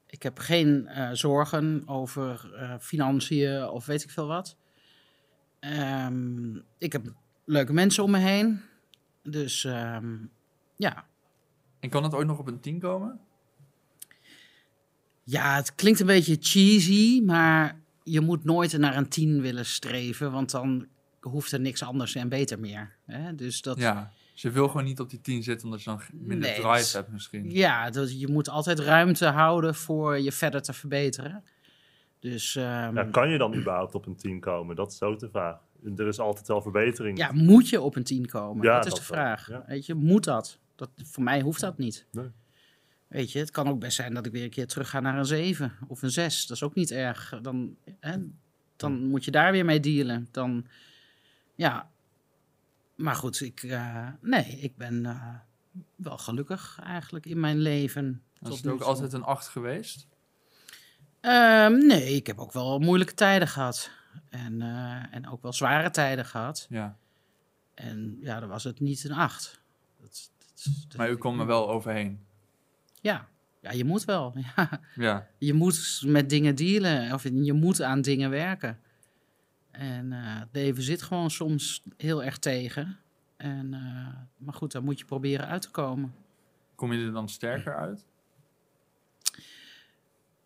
Ik 0.08 0.24
heb 0.24 0.40
geen 0.40 0.90
zorgen 1.14 1.84
over 1.86 2.50
financiën 2.80 3.68
of 3.68 3.86
weet 3.86 4.04
ik 4.04 4.10
veel 4.10 4.28
wat. 4.28 4.56
Ehm, 5.60 6.56
ik 6.78 6.92
heb 6.92 7.14
leuke 7.46 7.74
mensen 7.74 8.04
om 8.04 8.12
me 8.12 8.18
heen. 8.18 8.62
Dus 9.24 9.64
ehm, 9.64 10.16
Ja. 10.76 11.06
En 11.80 11.90
kan 11.90 12.04
het 12.04 12.14
ooit 12.14 12.28
nog 12.28 12.40
op 12.40 12.48
een 12.48 12.60
10 12.60 12.80
komen? 12.80 13.20
Ja, 15.24 15.56
het 15.56 15.76
klinkt 15.76 16.00
een 16.00 16.06
beetje 16.06 16.38
cheesy, 16.40 17.22
maar 17.26 17.80
je 18.04 18.22
moet 18.22 18.44
nooit 18.44 18.78
naar 18.78 18.98
een 18.98 19.10
10 19.10 19.42
willen 19.42 19.66
streven, 19.66 20.32
want 20.32 20.52
dan 20.52 20.88
hoeft 21.22 21.52
er 21.52 21.60
niks 21.60 21.84
anders 21.84 22.16
en 22.16 22.30
beter 22.30 22.60
meer. 22.60 22.96
Hè? 23.06 23.36
Dus 23.36 23.62
dat, 23.62 23.78
Ja. 23.78 24.12
Dus 24.34 24.42
je 24.42 24.52
wil 24.52 24.68
gewoon 24.68 24.84
niet 24.84 25.00
op 25.00 25.10
die 25.10 25.22
10 25.22 25.44
zitten 25.44 25.66
omdat 25.66 25.84
je 25.84 25.90
dan 25.90 26.02
minder 26.12 26.50
Nee, 26.50 26.60
drive 26.60 26.78
het- 26.78 26.94
hebt 26.94 27.12
misschien. 27.12 27.52
Ja, 27.52 27.90
dat, 27.90 28.20
je 28.20 28.28
moet 28.28 28.50
altijd 28.50 28.80
ruimte 28.80 29.26
houden 29.26 29.76
voor 29.76 30.20
je 30.20 30.32
verder 30.32 30.62
te 30.62 30.74
verbeteren. 30.74 31.44
Dus 32.20 32.56
ehm, 32.56 32.96
Ja, 32.96 33.04
kan 33.12 33.30
je 33.30 33.38
dan 33.38 33.56
überhaupt 33.56 33.96
op 33.96 34.06
een 34.06 34.16
10 34.16 34.40
komen? 34.40 34.76
Dat 34.76 34.92
is 34.92 35.02
ook 35.02 35.20
de 35.20 35.30
vraag. 35.30 35.58
Er 35.98 36.08
is 36.08 36.20
altijd 36.20 36.48
wel 36.48 36.62
verbetering. 36.62 37.18
ja, 37.18 37.32
moet 37.32 37.70
je 37.70 37.82
op 37.82 37.96
een 37.96 38.04
10 38.04 38.26
komen? 38.26 38.64
Ja, 38.64 38.76
dat 38.76 38.86
is 38.86 38.90
dat 38.92 39.00
de 39.00 39.06
vraag. 39.06 39.48
ja. 39.50 39.64
Weet 39.68 39.86
je, 39.86 39.94
moet 39.94 40.24
dat? 40.24 40.60
dat? 40.76 40.90
Voor 41.04 41.24
mij 41.24 41.42
hoeft 41.42 41.62
dat 41.62 41.78
niet. 41.78 42.06
Nee. 42.12 42.30
Weet 43.08 43.32
je, 43.32 43.40
het 43.40 43.52
kan 43.52 43.68
ook 43.68 43.80
best 43.80 43.96
zijn 43.96 44.14
dat 44.14 44.26
ik 44.26 44.32
weer 44.32 44.44
een 44.44 44.50
keer 44.50 44.68
terug 44.68 44.90
ga 44.90 45.00
naar 45.00 45.18
een 45.18 45.26
7 45.26 45.74
of 45.88 46.02
een 46.02 46.12
6. 46.12 46.46
Dat 46.46 46.58
is 46.58 46.64
ook 46.64 46.76
niet 46.76 46.92
erg. 46.92 47.40
Dan, 47.42 47.76
hè, 48.00 48.18
dan 48.76 49.06
moet 49.06 49.26
je 49.26 49.32
daar 49.32 49.52
weer 49.52 49.66
mee 49.66 49.80
dealen. 49.80 50.28
Dan, 50.32 50.66
ja. 51.56 51.90
Maar 52.96 53.16
goed, 53.16 53.42
ik, 53.42 53.64
eh, 53.64 54.08
nee, 54.22 54.46
ik 54.46 54.76
ben 54.78 55.06
eh, 55.06 55.36
wel 55.96 56.18
gelukkig 56.18 56.80
eigenlijk 56.84 57.26
in 57.26 57.40
mijn 57.40 57.58
leven. 57.58 58.22
Tot 58.42 58.52
is 58.54 58.58
het 58.58 58.68
ook 58.68 58.78
toe. 58.78 58.88
altijd 58.88 59.14
een 59.14 59.24
8 59.24 59.48
geweest. 59.48 60.08
Ehm, 61.20 61.78
nee, 61.78 62.16
ik 62.16 62.28
heb 62.28 62.40
ook 62.40 62.52
wel 62.52 62.80
moeilijke 62.80 63.14
tijden 63.14 63.48
gehad. 63.48 63.92
En, 64.30 64.62
eh, 64.62 65.16
en 65.16 65.28
ook 65.30 65.42
wel 65.42 65.54
zware 65.54 65.90
tijden 65.90 66.26
gehad. 66.26 66.66
Ja. 66.70 66.98
En 67.74 68.18
ja, 68.22 68.40
dan 68.40 68.50
was 68.50 68.64
het 68.64 68.80
niet 68.80 69.04
een 69.04 69.12
8. 69.16 69.62
Dat, 70.00 70.32
dat, 70.38 70.74
dat- 70.88 70.98
Maar 70.98 71.10
u 71.10 71.16
komt 71.16 71.40
er 71.40 71.46
wel 71.46 71.70
overheen. 71.70 72.20
Ja. 73.02 73.28
ja, 73.62 73.72
je 73.72 73.86
moet 73.86 74.06
wel. 74.06 74.34
Ja. 74.56 74.80
Ja. 74.96 75.28
Je 75.38 75.54
moet 75.54 76.02
met 76.06 76.30
dingen 76.30 76.56
dealen 76.56 77.14
of 77.14 77.24
je 77.24 77.54
moet 77.54 77.82
aan 77.82 78.02
dingen 78.02 78.30
werken. 78.30 78.80
En 79.72 80.14
eh, 80.14 80.40
het 80.40 80.50
leven 80.52 80.84
zit 80.84 81.02
gewoon 81.02 81.32
soms 81.32 81.84
heel 81.98 82.24
erg 82.24 82.38
tegen. 82.38 82.98
En, 83.38 83.74
eh, 83.74 84.08
maar 84.38 84.54
goed, 84.54 84.72
daar 84.72 84.84
moet 84.84 85.00
je 85.00 85.06
proberen 85.06 85.48
uit 85.48 85.62
te 85.62 85.72
komen. 85.72 86.14
Kom 86.76 86.94
je 86.94 87.06
er 87.06 87.12
dan 87.12 87.30
sterker 87.30 87.76
uit? 87.76 88.06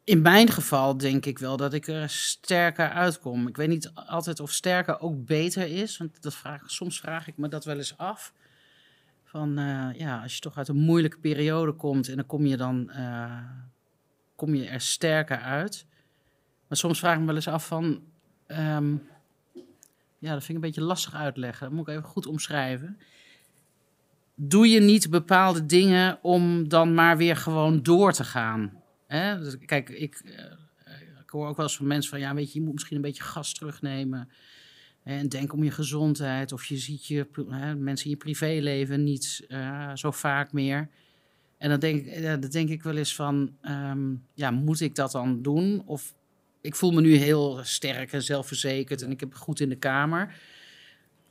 In 0.05 0.21
mijn 0.21 0.49
geval 0.49 0.97
denk 0.97 1.25
ik 1.25 1.39
wel 1.39 1.57
dat 1.57 1.73
ik 1.73 1.87
er 1.87 2.09
sterker 2.09 2.89
uitkom. 2.89 3.47
Ik 3.47 3.55
weet 3.57 3.67
niet 3.67 3.91
altijd 3.93 4.39
of 4.39 4.51
sterker 4.51 4.99
ook 4.99 5.25
beter 5.25 5.67
is. 5.67 5.97
Want 5.97 6.21
dat 6.21 6.35
vraag, 6.35 6.61
soms 6.65 6.99
vraag 6.99 7.27
ik 7.27 7.37
me 7.37 7.47
dat 7.47 7.65
wel 7.65 7.77
eens 7.77 7.97
af. 7.97 8.33
Van 9.23 9.57
eh, 9.57 9.89
ja, 9.99 10.21
als 10.21 10.33
je 10.33 10.39
toch 10.39 10.57
uit 10.57 10.67
een 10.67 10.75
moeilijke 10.75 11.17
periode 11.17 11.71
komt 11.71 12.09
en 12.09 12.15
dan 12.15 12.25
kom 12.25 12.45
je 12.45 12.57
dan 12.57 12.89
eh, 12.89 13.41
kom 14.35 14.55
je 14.55 14.67
er 14.67 14.81
sterker 14.81 15.39
uit. 15.39 15.85
Maar 16.67 16.77
soms 16.77 16.99
vraag 16.99 17.13
ik 17.13 17.19
me 17.19 17.25
wel 17.25 17.35
eens 17.35 17.47
af 17.47 17.67
van. 17.67 18.03
ehm, 18.47 18.95
ja, 20.19 20.33
dat 20.33 20.43
vind 20.43 20.49
ik 20.49 20.55
een 20.55 20.69
beetje 20.69 20.81
lastig 20.81 21.13
uitleggen. 21.13 21.67
Dat 21.67 21.75
moet 21.75 21.87
ik 21.87 21.93
even 21.93 22.09
goed 22.09 22.25
omschrijven. 22.25 22.99
Doe 24.35 24.67
je 24.67 24.79
niet 24.79 25.09
bepaalde 25.09 25.65
dingen 25.65 26.19
om 26.21 26.67
dan 26.67 26.93
maar 26.93 27.17
weer 27.17 27.37
gewoon 27.37 27.83
door 27.83 28.13
te 28.13 28.23
gaan? 28.23 28.83
Hè? 29.07 29.39
Dus 29.39 29.57
kijk, 29.65 29.89
ik, 29.89 30.15
eh, 30.25 30.43
ik 31.23 31.29
hoor 31.29 31.47
ook 31.47 31.55
wel 31.57 31.65
eens 31.65 31.77
van 31.77 31.87
mensen 31.87 32.09
van... 32.11 32.19
ja, 32.19 32.33
weet 32.33 32.51
je, 32.53 32.59
je 32.59 32.65
moet 32.65 32.73
misschien 32.73 32.95
een 32.95 33.01
beetje 33.01 33.23
gas 33.23 33.53
terugnemen... 33.53 34.29
en 35.03 35.29
denk 35.29 35.53
om 35.53 35.63
je 35.63 35.71
gezondheid... 35.71 36.51
of 36.51 36.65
je 36.65 36.77
ziet 36.77 37.05
je, 37.05 37.27
hè, 37.49 37.75
mensen 37.75 38.05
in 38.05 38.11
je 38.11 38.17
privéleven 38.17 39.03
niet 39.03 39.45
eh, 39.47 39.91
zo 39.95 40.11
vaak 40.11 40.51
meer... 40.53 40.89
En 41.57 41.69
dan 41.69 41.79
denk, 41.79 42.05
ik- 42.05 42.19
ja, 42.19 42.37
dan 42.37 42.49
denk 42.49 42.69
ik 42.69 42.83
wel 42.83 42.97
eens 42.97 43.15
van... 43.15 43.55
ehm, 43.61 44.13
ja, 44.33 44.51
moet 44.51 44.79
ik 44.81 44.95
dat 44.95 45.11
dan 45.11 45.41
doen? 45.41 45.83
Of 45.85 46.13
ik 46.61 46.75
voel 46.75 46.91
me 46.91 47.01
nu 47.01 47.15
heel 47.15 47.59
sterk 47.63 48.11
en 48.11 48.21
zelfverzekerd... 48.23 49.01
en 49.01 49.11
ik 49.11 49.19
heb 49.19 49.29
het 49.29 49.39
goed 49.39 49.59
in 49.59 49.69
de 49.69 49.77
kamer... 49.77 50.35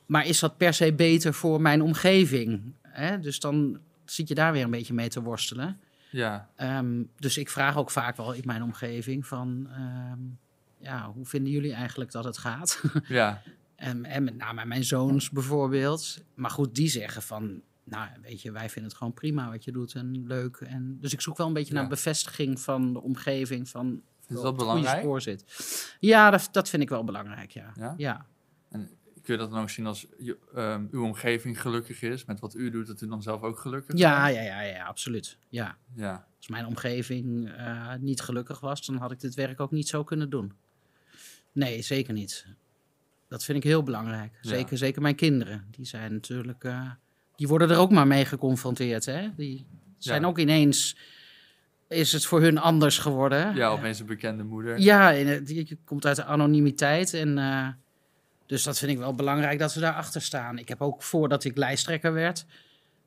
Maar 0.06 0.26
is 0.26 0.38
dat 0.40 0.56
per 0.56 0.74
se 0.74 0.92
beter 0.92 1.34
voor 1.34 1.60
mijn 1.60 1.82
omgeving? 1.82 2.74
Hè? 2.82 3.18
Dus 3.20 3.40
dan 3.40 3.78
zit 4.04 4.28
je 4.28 4.34
daar 4.34 4.52
weer 4.52 4.64
een 4.64 4.70
beetje 4.70 4.94
mee 4.94 5.08
te 5.08 5.22
worstelen. 5.22 5.80
Ja. 6.14 6.50
Ehm, 6.56 7.02
dus 7.18 7.38
ik 7.38 7.50
vraag 7.50 7.76
ook 7.76 7.90
vaak 7.90 8.16
wel 8.16 8.32
in 8.32 8.42
mijn 8.44 8.62
omgeving 8.62 9.26
van, 9.26 9.68
ehm, 9.70 10.18
ja, 10.78 11.10
hoe 11.12 11.24
vinden 11.26 11.52
jullie 11.52 11.72
eigenlijk 11.72 12.10
dat 12.12 12.24
het 12.24 12.38
gaat? 12.38 12.82
Ja. 13.08 13.42
en, 13.76 14.04
en 14.04 14.24
met 14.24 14.36
name 14.36 14.64
mijn 14.64 14.84
zoons 14.84 15.30
bijvoorbeeld. 15.30 16.24
Maar 16.34 16.50
goed, 16.50 16.74
die 16.74 16.88
zeggen 16.88 17.22
van, 17.22 17.60
nou, 17.84 18.08
weet 18.22 18.42
je, 18.42 18.52
wij 18.52 18.68
vinden 18.68 18.90
het 18.90 18.98
gewoon 18.98 19.12
prima 19.14 19.50
wat 19.50 19.64
je 19.64 19.72
doet 19.72 19.94
en 19.94 20.26
leuk. 20.26 20.56
En, 20.56 20.98
dus 21.00 21.12
ik 21.12 21.20
zoek 21.20 21.36
wel 21.36 21.46
een 21.46 21.52
beetje 21.52 21.74
Ja. 21.74 21.80
naar 21.80 21.88
bevestiging 21.88 22.60
van 22.60 22.92
de 22.92 23.02
omgeving 23.02 23.68
van 23.68 24.02
Is 24.28 24.40
dat 24.40 24.56
belangrijk? 24.56 24.98
spoor 25.00 25.20
zit. 25.20 25.44
Ja, 26.00 26.30
dat, 26.30 26.48
dat 26.52 26.68
vind 26.68 26.82
ik 26.82 26.88
wel 26.88 27.04
belangrijk, 27.04 27.50
ja. 27.50 27.72
Ja? 27.74 27.94
ja. 27.96 28.26
Kun 29.24 29.34
je 29.34 29.40
dat 29.40 29.50
dan 29.50 29.60
ook 29.60 29.70
zien 29.70 29.86
als 29.86 30.06
je, 30.18 30.36
ehm, 30.54 30.86
uw 30.90 31.04
omgeving 31.04 31.60
gelukkig 31.60 32.02
is 32.02 32.24
met 32.24 32.40
wat 32.40 32.54
u 32.54 32.70
doet, 32.70 32.86
dat 32.86 33.00
u 33.00 33.08
dan 33.08 33.22
zelf 33.22 33.42
ook 33.42 33.58
gelukkig 33.58 33.98
Ja, 33.98 34.24
bent? 34.24 34.36
ja, 34.36 34.42
ja, 34.42 34.60
ja, 34.60 34.84
absoluut. 34.84 35.38
Ja. 35.48 35.76
Ja. 35.94 36.26
Als 36.36 36.48
mijn 36.48 36.66
omgeving 36.66 37.50
eh, 37.52 37.94
niet 38.00 38.20
gelukkig 38.20 38.60
was, 38.60 38.86
dan 38.86 38.96
had 38.96 39.10
ik 39.12 39.20
dit 39.20 39.34
werk 39.34 39.60
ook 39.60 39.70
niet 39.70 39.88
zo 39.88 40.04
kunnen 40.04 40.30
doen. 40.30 40.52
Nee, 41.52 41.82
zeker 41.82 42.12
niet. 42.12 42.46
Dat 43.28 43.44
vind 43.44 43.58
ik 43.58 43.64
heel 43.64 43.82
belangrijk. 43.82 44.38
Ja. 44.40 44.48
Zeker, 44.48 44.78
zeker 44.78 45.02
mijn 45.02 45.14
kinderen. 45.14 45.64
Die 45.70 45.84
zijn 45.86 46.12
natuurlijk. 46.12 46.64
eh, 46.64 46.90
die 47.36 47.48
worden 47.48 47.70
er 47.70 47.76
ook 47.78 47.90
maar 47.90 48.06
mee 48.06 48.24
geconfronteerd. 48.24 49.04
Hè? 49.06 49.28
Die 49.36 49.66
zijn 49.98 50.20
Ja. 50.22 50.26
ook 50.28 50.38
ineens. 50.38 50.96
Is 51.88 52.12
het 52.12 52.24
voor 52.26 52.40
hun 52.40 52.58
anders 52.58 52.98
geworden? 52.98 53.54
Ja, 53.54 53.68
opeens 53.68 54.00
een 54.00 54.06
bekende 54.06 54.42
moeder. 54.44 54.78
Ja, 54.80 55.12
het- 55.12 55.48
je 55.50 55.76
komt 55.84 56.06
uit 56.06 56.16
de 56.16 56.24
anonimiteit. 56.24 57.14
En, 57.14 57.38
eh, 57.38 57.68
dus 58.46 58.62
dat 58.62 58.78
vind 58.78 58.90
ik 58.92 58.98
wel 58.98 59.14
belangrijk 59.14 59.58
dat 59.58 59.72
ze 59.72 59.80
daarachter 59.80 60.22
staan. 60.22 60.58
Ik 60.58 60.68
heb 60.68 60.80
ook 60.82 61.02
voordat 61.02 61.44
ik 61.44 61.56
lijsttrekker 61.56 62.12
werd, 62.12 62.46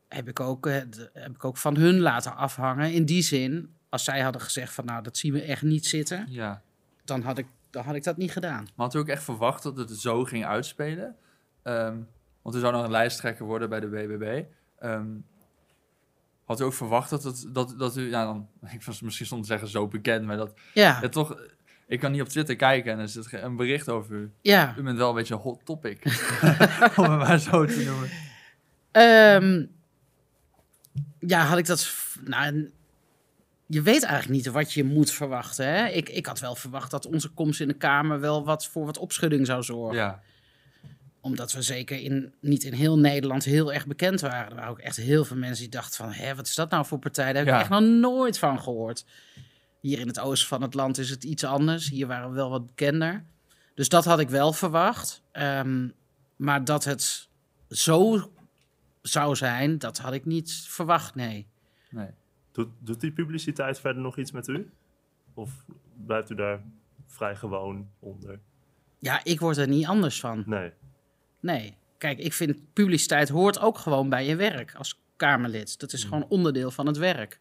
heb 0.08 0.28
ik 0.28 0.40
ook, 0.40 0.68
eh, 0.68 0.74
heb 1.14 1.36
ik 1.36 1.46
ook 1.46 1.58
van 1.58 1.76
hun 1.76 2.00
laten 2.00 2.36
afhangen. 2.36 2.94
In 2.94 3.06
die 3.06 3.22
zin, 3.22 3.74
als 3.90 4.04
zij 4.04 4.22
hadden 4.22 4.42
gezegd 4.42 4.74
van 4.74 4.86
nou, 4.86 5.04
dat 5.04 5.18
zien 5.18 5.34
we 5.34 5.42
echt 5.42 5.62
niet 5.62 5.86
zitten, 5.86 6.26
Ja. 6.30 6.62
dan 7.06 7.22
had 7.22 7.38
ik, 7.38 7.48
dan 7.70 7.84
had 7.84 7.96
ik 7.96 8.04
dat 8.04 8.18
niet 8.18 8.32
gedaan. 8.32 8.64
Maar 8.76 8.86
had 8.86 8.96
u 8.96 9.00
ook 9.00 9.08
echt 9.08 9.24
verwacht 9.24 9.64
dat 9.64 9.78
het 9.78 10.00
zo 10.00 10.24
ging 10.24 10.46
uitspelen? 10.46 11.16
Ehm, 11.64 11.98
want 12.42 12.56
u 12.56 12.60
zou 12.60 12.74
nog 12.74 12.84
een 12.84 12.92
lijsttrekker 12.92 13.46
worden 13.46 13.70
bij 13.70 13.80
de 13.80 13.88
BBB. 13.88 14.44
Ehm, 14.80 15.08
had 16.46 16.60
u 16.60 16.64
ook 16.64 16.74
verwacht 16.74 17.10
dat, 17.10 17.24
het, 17.24 17.46
dat, 17.50 17.74
dat 17.78 17.98
u, 17.98 18.10
ja 18.10 18.26
dan, 18.26 18.48
ik 18.74 18.84
was 18.84 19.02
misschien 19.02 19.42
te 19.42 19.48
zeggen 19.48 19.68
zo 19.68 19.88
bekend, 19.88 20.26
maar 20.26 20.38
dat 20.38 20.54
Ja, 20.74 21.00
ja, 21.02 21.10
toch, 21.10 21.38
ik 21.88 22.00
kan 22.00 22.12
niet 22.12 22.22
op 22.22 22.28
Twitter 22.28 22.56
kijken 22.56 22.92
en 22.92 23.00
er 23.00 23.08
zit 23.10 23.34
een 23.34 23.56
bericht 23.56 23.90
over 23.90 24.16
u. 24.16 24.32
ja. 24.42 24.76
U 24.78 24.82
bent 24.84 24.98
wel 24.98 25.10
een 25.10 25.16
beetje 25.16 25.34
een 25.34 25.40
hot 25.40 25.66
topic, 25.66 26.04
om 26.98 27.04
het 27.04 27.20
maar 27.20 27.40
zo 27.40 27.66
te 27.66 27.84
noemen. 27.84 28.10
Ehm, 28.92 29.66
ja, 31.20 31.46
had 31.46 31.58
ik 31.58 31.66
dat. 31.66 31.92
Nou, 32.26 32.72
je 33.68 33.82
weet 33.82 34.04
eigenlijk 34.04 34.44
niet 34.44 34.54
wat 34.54 34.74
je 34.74 34.84
moet 34.84 35.12
verwachten. 35.12 35.66
Hè? 35.68 35.88
Ik, 35.88 36.10
ik 36.10 36.26
had 36.26 36.40
wel 36.40 36.56
verwacht 36.56 36.92
dat 36.92 37.06
onze 37.06 37.30
komst 37.30 37.60
in 37.62 37.68
de 37.68 37.74
Kamer 37.74 38.20
wel 38.20 38.46
wat 38.46 38.68
voor 38.68 38.86
wat 38.86 38.98
opschudding 38.98 39.46
zou 39.46 39.64
zorgen. 39.64 39.98
Ja, 39.98 40.22
Omdat 41.22 41.52
we 41.52 41.62
zeker 41.62 42.00
in, 42.00 42.34
niet 42.42 42.64
in 42.64 42.74
heel 42.74 43.00
Nederland 43.00 43.44
heel 43.44 43.74
erg 43.74 43.88
bekend 43.88 44.22
waren. 44.22 44.50
Er 44.50 44.56
waren 44.56 44.70
ook 44.72 44.80
echt 44.80 44.96
heel 44.98 45.26
veel 45.26 45.38
mensen 45.38 45.64
die 45.64 45.72
dachten 45.74 45.96
van... 45.96 46.12
Hé, 46.14 46.36
wat 46.36 46.48
is 46.48 46.56
dat 46.56 46.70
nou 46.70 46.86
voor 46.86 47.00
partij? 47.00 47.26
Daar 47.26 47.36
heb 47.36 47.46
ik 47.46 47.54
Ja. 47.54 47.60
echt 47.60 47.70
nog 47.70 47.82
nooit 47.82 48.40
van 48.40 48.60
gehoord. 48.62 49.06
Hier 49.80 50.00
in 50.00 50.08
het 50.08 50.20
oosten 50.20 50.48
van 50.48 50.62
het 50.62 50.74
land 50.74 50.98
is 50.98 51.10
het 51.10 51.24
iets 51.24 51.44
anders. 51.44 51.90
Hier 51.90 52.08
waren 52.08 52.30
we 52.30 52.36
wel 52.36 52.50
wat 52.50 52.66
bekender. 52.68 53.26
Dus 53.74 53.90
dat 53.90 54.06
had 54.06 54.20
ik 54.20 54.30
wel 54.30 54.54
verwacht. 54.54 55.24
Ehm, 55.32 55.90
maar 56.36 56.66
dat 56.66 56.84
het 56.84 57.30
zo 57.70 58.32
zou 59.02 59.36
zijn, 59.36 59.78
dat 59.78 59.98
had 59.98 60.14
ik 60.14 60.26
niet 60.26 60.52
verwacht, 60.68 61.16
nee. 61.16 61.48
nee. 61.90 62.10
Doet, 62.52 62.70
doet 62.80 63.00
die 63.00 63.12
publiciteit 63.12 63.80
verder 63.80 64.02
nog 64.02 64.18
iets 64.18 64.32
met 64.32 64.48
u? 64.48 64.72
Of 65.34 65.52
blijft 66.06 66.30
u 66.30 66.36
daar 66.36 66.62
vrij 67.08 67.36
gewoon 67.36 67.90
onder? 68.00 68.40
Ja, 69.00 69.24
ik 69.24 69.40
word 69.40 69.58
er 69.58 69.68
niet 69.68 69.86
anders 69.86 70.20
van. 70.20 70.44
Nee. 70.46 70.72
Nee. 71.40 71.78
Kijk, 71.98 72.20
ik 72.20 72.34
vind 72.34 72.74
publiciteit 72.74 73.30
hoort 73.30 73.60
ook 73.60 73.78
gewoon 73.78 74.10
bij 74.10 74.26
je 74.26 74.36
werk 74.36 74.76
als 74.76 75.00
Kamerlid. 75.16 75.80
Dat 75.80 75.94
is 75.94 76.04
Mm. 76.04 76.10
gewoon 76.10 76.28
onderdeel 76.30 76.72
van 76.72 76.86
het 76.88 76.98
werk. 76.98 77.40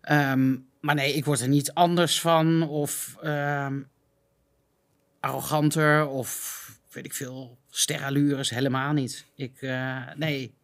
Ehm, 0.00 0.56
maar 0.80 0.94
nee, 0.94 1.14
ik 1.14 1.24
word 1.24 1.40
er 1.40 1.48
niet 1.48 1.72
anders 1.72 2.20
van 2.20 2.68
of 2.68 3.16
ehm, 3.22 3.80
arroganter 5.20 6.06
of 6.06 6.58
weet 6.90 7.04
ik 7.04 7.14
veel, 7.14 7.58
sterallures, 7.70 8.50
helemaal 8.50 8.92
niet. 8.92 9.26
Ik, 9.34 9.62
eh, 9.62 10.12
nee, 10.14 10.54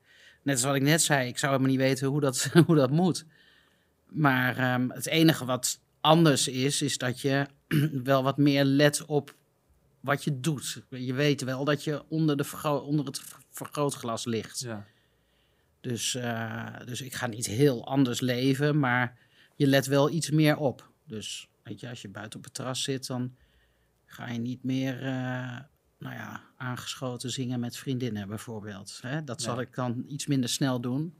net 0.42 0.54
als 0.54 0.64
wat 0.64 0.74
ik 0.74 0.82
net 0.82 1.02
zei, 1.02 1.28
ik 1.28 1.38
zou 1.38 1.52
helemaal 1.52 1.76
niet 1.76 1.86
weten 1.86 2.08
hoe 2.08 2.20
dat, 2.20 2.50
hoe 2.66 2.76
dat 2.76 2.90
moet. 2.90 3.24
Maar 4.06 4.56
ehm, 4.56 4.88
het 4.88 5.06
enige 5.06 5.44
wat 5.44 5.80
anders 6.00 6.48
is, 6.48 6.82
is 6.82 6.98
dat 6.98 7.20
je 7.20 7.46
wel 8.02 8.22
wat 8.22 8.36
meer 8.36 8.64
let 8.64 9.04
op 9.04 9.34
wat 10.00 10.24
je 10.24 10.40
doet. 10.40 10.82
Je 10.88 11.14
weet 11.14 11.42
wel 11.42 11.64
dat 11.64 11.84
je 11.84 12.04
onder, 12.08 12.36
de 12.36 12.68
onder 12.82 13.06
het 13.06 13.22
vergrootglas 13.50 14.24
ligt. 14.24 14.60
Ja. 14.60 14.86
Dus, 15.80 16.14
eh, 16.14 16.66
dus 16.84 17.00
ik 17.00 17.14
ga 17.14 17.26
niet 17.26 17.46
heel 17.46 17.86
anders 17.86 18.20
leven, 18.20 18.78
maar 18.78 19.16
je 19.56 19.66
let 19.66 19.86
wel 19.86 20.10
iets 20.10 20.30
meer 20.30 20.56
op. 20.56 20.90
Dus 21.04 21.48
weet 21.62 21.80
je, 21.80 21.88
als 21.88 22.02
je 22.02 22.08
buiten 22.08 22.38
op 22.38 22.44
het 22.44 22.54
terras 22.54 22.82
zit, 22.82 23.06
dan 23.06 23.34
ga 24.04 24.28
je 24.28 24.38
niet 24.38 24.64
meer 24.64 25.02
eh, 25.02 25.58
nou 25.98 26.14
ja, 26.14 26.40
aangeschoten 26.56 27.30
zingen 27.30 27.60
met 27.60 27.76
vriendinnen 27.76 28.28
bijvoorbeeld. 28.28 28.98
Hè? 29.02 29.24
Dat 29.24 29.42
zal 29.42 29.54
Nee. 29.56 29.64
ik 29.64 29.74
dan 29.74 30.04
iets 30.08 30.26
minder 30.26 30.48
snel 30.48 30.80
doen. 30.80 31.14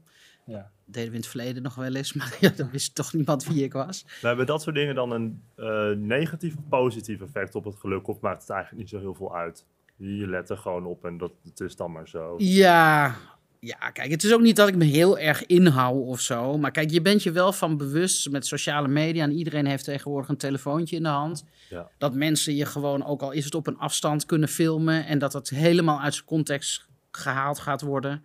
Ja. 0.45 0.71
deden 0.85 1.09
we 1.09 1.15
in 1.15 1.21
het 1.21 1.29
verleden 1.29 1.63
nog 1.63 1.75
wel 1.75 1.95
eens, 1.95 2.13
maar 2.19 2.37
ja, 2.39 2.49
dan 2.49 2.69
wist 2.69 2.95
toch 2.95 3.13
niemand 3.13 3.43
wie 3.45 3.63
ik 3.63 3.73
was. 3.73 4.03
Maar 4.03 4.13
hebben 4.21 4.45
dat 4.45 4.61
soort 4.61 4.75
dingen 4.75 4.95
dan 4.95 5.11
een 5.11 5.41
eh, 5.55 5.89
negatief 5.91 6.55
of 6.57 6.67
positief 6.69 7.21
effect 7.21 7.55
op 7.55 7.63
het 7.63 7.75
geluk? 7.75 8.07
Of 8.07 8.19
maakt 8.19 8.41
het 8.41 8.49
eigenlijk 8.49 8.81
niet 8.81 8.89
zo 8.91 8.99
heel 8.99 9.13
veel 9.13 9.35
uit? 9.35 9.65
Je 9.95 10.27
let 10.27 10.49
er 10.49 10.57
gewoon 10.57 10.85
op 10.85 11.05
en 11.05 11.17
dat, 11.17 11.31
het 11.43 11.59
is 11.59 11.75
dan 11.75 11.91
maar 11.91 12.07
zo. 12.07 12.35
Ja, 12.37 13.15
ja, 13.59 13.89
kijk, 13.91 14.11
het 14.11 14.23
is 14.23 14.33
ook 14.33 14.41
niet 14.41 14.55
dat 14.55 14.67
ik 14.67 14.75
me 14.75 14.85
heel 14.85 15.19
erg 15.19 15.45
inhoud 15.45 16.05
of 16.05 16.19
zo. 16.19 16.57
Maar 16.57 16.71
kijk, 16.71 16.89
je 16.91 17.01
bent 17.01 17.23
je 17.23 17.31
wel 17.31 17.53
van 17.53 17.77
bewust 17.77 18.29
met 18.29 18.45
sociale 18.45 18.87
media. 18.87 19.23
En 19.23 19.31
iedereen 19.31 19.65
heeft 19.65 19.83
tegenwoordig 19.83 20.29
een 20.29 20.37
telefoontje 20.37 20.95
in 20.95 21.03
de 21.03 21.09
hand. 21.09 21.43
Ja. 21.69 21.89
Dat 21.97 22.13
mensen 22.13 22.55
je 22.55 22.65
gewoon, 22.65 23.05
ook 23.05 23.21
al 23.21 23.31
is 23.31 23.45
het 23.45 23.55
op 23.55 23.67
een 23.67 23.77
afstand, 23.77 24.25
kunnen 24.25 24.49
filmen. 24.49 25.05
En 25.05 25.19
dat 25.19 25.33
het 25.33 25.49
helemaal 25.49 26.01
uit 26.01 26.13
zijn 26.13 26.25
context 26.25 26.87
gehaald 27.11 27.59
gaat 27.59 27.81
worden. 27.81 28.23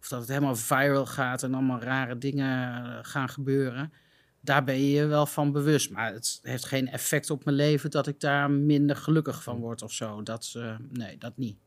Of 0.00 0.08
dat 0.08 0.20
het 0.20 0.28
helemaal 0.28 0.56
viral 0.56 1.06
gaat 1.06 1.42
en 1.42 1.54
allemaal 1.54 1.80
rare 1.80 2.18
dingen 2.18 2.84
eh, 2.84 2.98
gaan 3.02 3.28
gebeuren. 3.28 3.92
Daar 4.40 4.64
ben 4.64 4.74
je 4.74 4.90
je 4.90 5.06
wel 5.06 5.26
van 5.26 5.52
bewust. 5.52 5.90
Maar 5.90 6.12
het 6.12 6.38
heeft 6.42 6.64
geen 6.64 6.88
effect 6.88 7.30
op 7.30 7.44
mijn 7.44 7.56
leven 7.56 7.90
dat 7.90 8.06
ik 8.06 8.20
daar 8.20 8.50
minder 8.50 8.96
gelukkig 8.96 9.42
van 9.42 9.58
word 9.58 9.82
of 9.82 9.92
zo. 9.92 10.22
Dat, 10.22 10.52
eh, 10.56 10.76
nee, 10.88 11.18
dat 11.18 11.36
niet. 11.36 11.58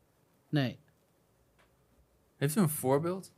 Nee. 0.48 0.78
Heeft 2.36 2.56
u 2.56 2.60
een 2.60 2.68
voorbeeld? 2.68 3.32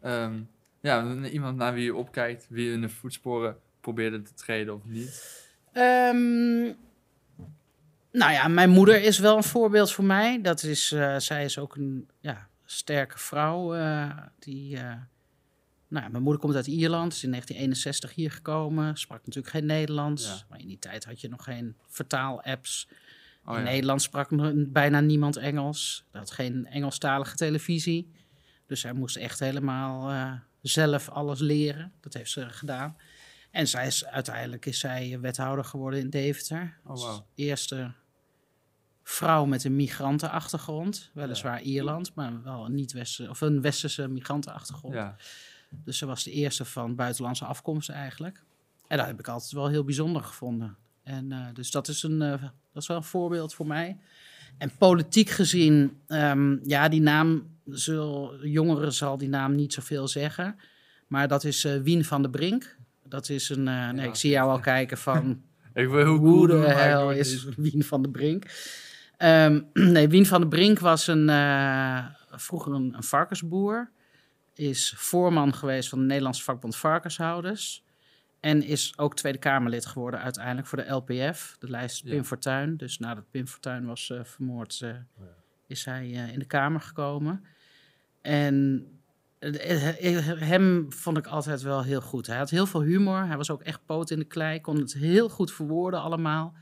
Ehm, 0.00 0.40
ja, 0.80 1.14
iemand 1.24 1.56
naar 1.56 1.74
wie 1.74 1.86
u 1.86 1.90
opkijkt, 1.90 2.46
wie 2.48 2.72
in 2.72 2.80
de 2.80 2.88
voetsporen 2.88 3.56
probeerde 3.80 4.22
te 4.22 4.34
treden 4.34 4.74
of 4.74 4.84
niet. 4.84 5.38
Ehm, 5.72 6.62
nou 8.12 8.32
ja, 8.32 8.48
mijn 8.48 8.70
moeder 8.70 9.02
is 9.02 9.18
wel 9.18 9.36
een 9.36 9.42
voorbeeld 9.42 9.92
voor 9.92 10.04
mij. 10.04 10.40
Dat 10.42 10.62
is, 10.62 10.92
eh, 10.92 11.16
zij 11.18 11.44
is 11.44 11.58
ook 11.58 11.76
een 11.76 12.08
ja, 12.20 12.48
sterke 12.64 13.18
vrouw. 13.18 13.74
eh, 13.74 14.16
die, 14.38 14.76
eh, 14.76 14.82
nou, 15.88 16.04
ja, 16.04 16.08
mijn 16.08 16.22
moeder 16.22 16.40
komt 16.40 16.54
uit 16.54 16.66
Ierland, 16.66 17.12
is 17.12 17.22
in 17.22 17.30
1961 17.30 18.14
hier 18.14 18.30
gekomen. 18.30 18.96
Sprak 18.96 19.18
natuurlijk 19.26 19.54
geen 19.54 19.66
Nederlands. 19.66 20.26
Ja. 20.26 20.44
Maar 20.48 20.60
in 20.60 20.68
die 20.68 20.78
tijd 20.78 21.04
had 21.04 21.20
je 21.20 21.28
nog 21.28 21.44
geen 21.44 21.76
vertaal-apps. 21.86 22.88
Oh, 23.50 23.58
in 23.58 23.64
ja. 23.64 23.70
Nederland 23.70 24.02
sprak 24.02 24.28
bijna 24.72 25.00
niemand 25.00 25.36
Engels. 25.36 26.04
Er 26.10 26.18
had 26.18 26.30
geen 26.30 26.66
Engelstalige 26.66 27.36
televisie. 27.36 28.10
Dus 28.66 28.80
zij 28.80 28.92
moest 28.92 29.16
echt 29.16 29.38
helemaal 29.38 30.10
eh, 30.10 30.32
zelf 30.62 31.08
alles 31.08 31.40
leren. 31.40 31.92
Dat 32.00 32.14
heeft 32.14 32.30
ze 32.30 32.48
gedaan. 32.48 32.96
En 33.50 33.68
zij 33.68 33.86
is, 33.86 34.06
uiteindelijk 34.06 34.66
is 34.66 34.78
zij 34.78 35.20
wethouder 35.20 35.64
geworden 35.64 36.00
in 36.00 36.10
Deventer. 36.10 36.78
Oh, 36.84 36.90
Als 36.90 37.02
wauw. 37.02 37.26
eerste 37.34 37.92
vrouw 39.02 39.44
met 39.44 39.64
een 39.64 39.76
migrantenachtergrond. 39.76 41.10
Weliswaar 41.14 41.62
Ierland, 41.62 42.14
maar 42.14 42.42
wel 42.42 42.64
een, 42.64 42.74
niet 42.74 42.92
-westerse, 42.92 43.30
of 43.30 43.40
een 43.40 43.60
westerse 43.60 44.08
migrantenachtergrond. 44.08 44.94
Ja. 44.94 45.16
Dus 45.70 45.98
ze 45.98 46.06
was 46.06 46.24
de 46.24 46.30
eerste 46.30 46.64
van 46.64 46.94
buitenlandse 46.94 47.44
afkomst 47.44 47.88
eigenlijk. 47.88 48.44
En 48.88 48.96
dat 48.96 49.06
heb 49.06 49.18
ik 49.18 49.28
altijd 49.28 49.52
wel 49.52 49.68
heel 49.68 49.84
bijzonder 49.84 50.22
gevonden. 50.22 50.76
En 51.02 51.32
eh, 51.32 51.46
dus 51.52 51.70
dat 51.70 51.88
is, 51.88 52.02
een, 52.02 52.22
eh, 52.22 52.44
dat 52.72 52.82
is 52.82 52.88
wel 52.88 52.96
een 52.96 53.02
voorbeeld 53.02 53.54
voor 53.54 53.66
mij. 53.66 53.98
En 54.58 54.70
politiek 54.78 55.28
gezien, 55.28 55.98
ehm, 56.06 56.56
ja, 56.62 56.88
die 56.88 57.00
naam, 57.00 57.46
zul, 57.66 58.34
jongeren 58.46 58.92
zal 58.92 59.18
die 59.18 59.28
naam 59.28 59.54
niet 59.54 59.72
zoveel 59.72 60.08
zeggen. 60.08 60.56
Maar 61.06 61.28
dat 61.28 61.44
is 61.44 61.64
eh, 61.64 61.76
Wien 61.76 62.04
van 62.04 62.22
der 62.22 62.30
Brink. 62.30 62.76
Dat 63.04 63.28
is 63.28 63.48
een, 63.48 63.68
eh, 63.68 63.90
nee, 63.90 64.08
ik 64.08 64.14
zie 64.14 64.30
jou 64.30 64.50
al 64.50 64.60
kijken 64.60 64.98
van, 64.98 65.42
Ik 65.74 65.88
heel 65.88 66.04
hoe 66.04 66.18
cool 66.18 66.46
de 66.46 66.72
hel 66.72 67.12
is. 67.12 67.44
Wien 67.56 67.84
van 67.84 68.02
der 68.02 68.10
Brink? 68.10 68.44
Ehm, 69.16 69.60
nee, 69.94 70.08
Wien 70.08 70.26
van 70.26 70.40
der 70.40 70.48
Brink 70.48 70.78
was 70.78 71.06
een, 71.06 71.28
eh, 71.28 72.04
vroeger 72.30 72.72
een, 72.72 72.94
een 72.96 73.02
varkensboer. 73.02 73.90
Is 74.54 74.94
voorman 74.96 75.54
geweest 75.54 75.88
van 75.88 75.98
de 75.98 76.04
Nederlandse 76.04 76.42
vakbond 76.42 76.76
Varkenshouders. 76.76 77.84
En 78.40 78.62
is 78.62 78.92
ook 78.96 79.16
Tweede 79.16 79.38
Kamerlid 79.38 79.86
geworden 79.86 80.20
uiteindelijk 80.20 80.66
voor 80.66 80.78
de 80.78 80.90
LPF. 80.90 81.56
De 81.58 81.70
lijst 81.70 82.04
Ja. 82.04 82.10
Pim 82.10 82.24
Fortuyn. 82.24 82.76
Dus 82.76 82.98
nadat 82.98 83.30
Pim 83.30 83.46
Fortuyn 83.46 83.86
was 83.86 84.10
eh, 84.10 84.24
vermoord, 84.24 84.80
eh, 84.80 84.90
is 85.66 85.84
hij 85.84 86.04
eh, 86.04 86.32
in 86.32 86.38
de 86.38 86.44
Kamer 86.44 86.80
gekomen. 86.80 87.44
En 88.20 88.86
hem 90.38 90.92
vond 90.92 91.16
ik 91.16 91.26
altijd 91.26 91.62
wel 91.62 91.82
heel 91.82 92.00
goed. 92.00 92.26
Hij 92.26 92.36
had 92.36 92.50
heel 92.50 92.66
veel 92.66 92.82
humor. 92.82 93.26
Hij 93.26 93.36
was 93.36 93.50
ook 93.50 93.62
echt 93.62 93.84
poot 93.86 94.10
in 94.10 94.18
de 94.18 94.24
klei. 94.24 94.60
Kon 94.60 94.76
het 94.76 94.92
heel 94.92 95.28
goed 95.28 95.52
verwoorden 95.52 96.00
allemaal. 96.00 96.54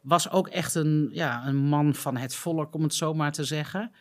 Was 0.00 0.30
ook 0.30 0.48
echt 0.48 0.74
een, 0.74 1.08
ja, 1.12 1.46
een 1.46 1.56
man 1.56 1.94
van 1.94 2.16
het 2.16 2.34
volk, 2.34 2.74
om 2.74 2.82
het 2.82 2.94
zo 2.94 3.14
maar 3.14 3.32
te 3.32 3.44
zeggen. 3.44 3.92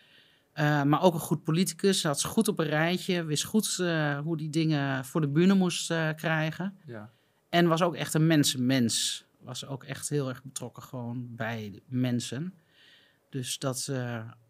Eh, 0.53 0.83
maar 0.83 1.01
ook 1.01 1.13
een 1.13 1.19
goed 1.19 1.43
politicus. 1.43 2.03
Had 2.03 2.19
ze 2.19 2.27
goed 2.27 2.47
op 2.47 2.59
een 2.59 2.65
rijtje. 2.65 3.23
Wist 3.23 3.43
goed 3.43 3.79
eh, 3.79 4.19
hoe 4.19 4.37
die 4.37 4.49
dingen 4.49 5.05
voor 5.05 5.21
de 5.21 5.29
bühne 5.29 5.53
moest 5.53 5.91
eh, 5.91 6.09
krijgen. 6.15 6.77
Ja. 6.85 7.09
En 7.49 7.67
was 7.67 7.81
ook 7.81 7.95
echt 7.95 8.13
een 8.13 8.27
mensenmens. 8.27 9.25
Was 9.39 9.65
ook 9.65 9.83
echt 9.83 10.09
heel 10.09 10.29
erg 10.29 10.43
betrokken 10.43 10.83
gewoon 10.83 11.35
bij 11.35 11.81
mensen. 11.87 12.53
Dus 13.29 13.59
dat, 13.59 13.91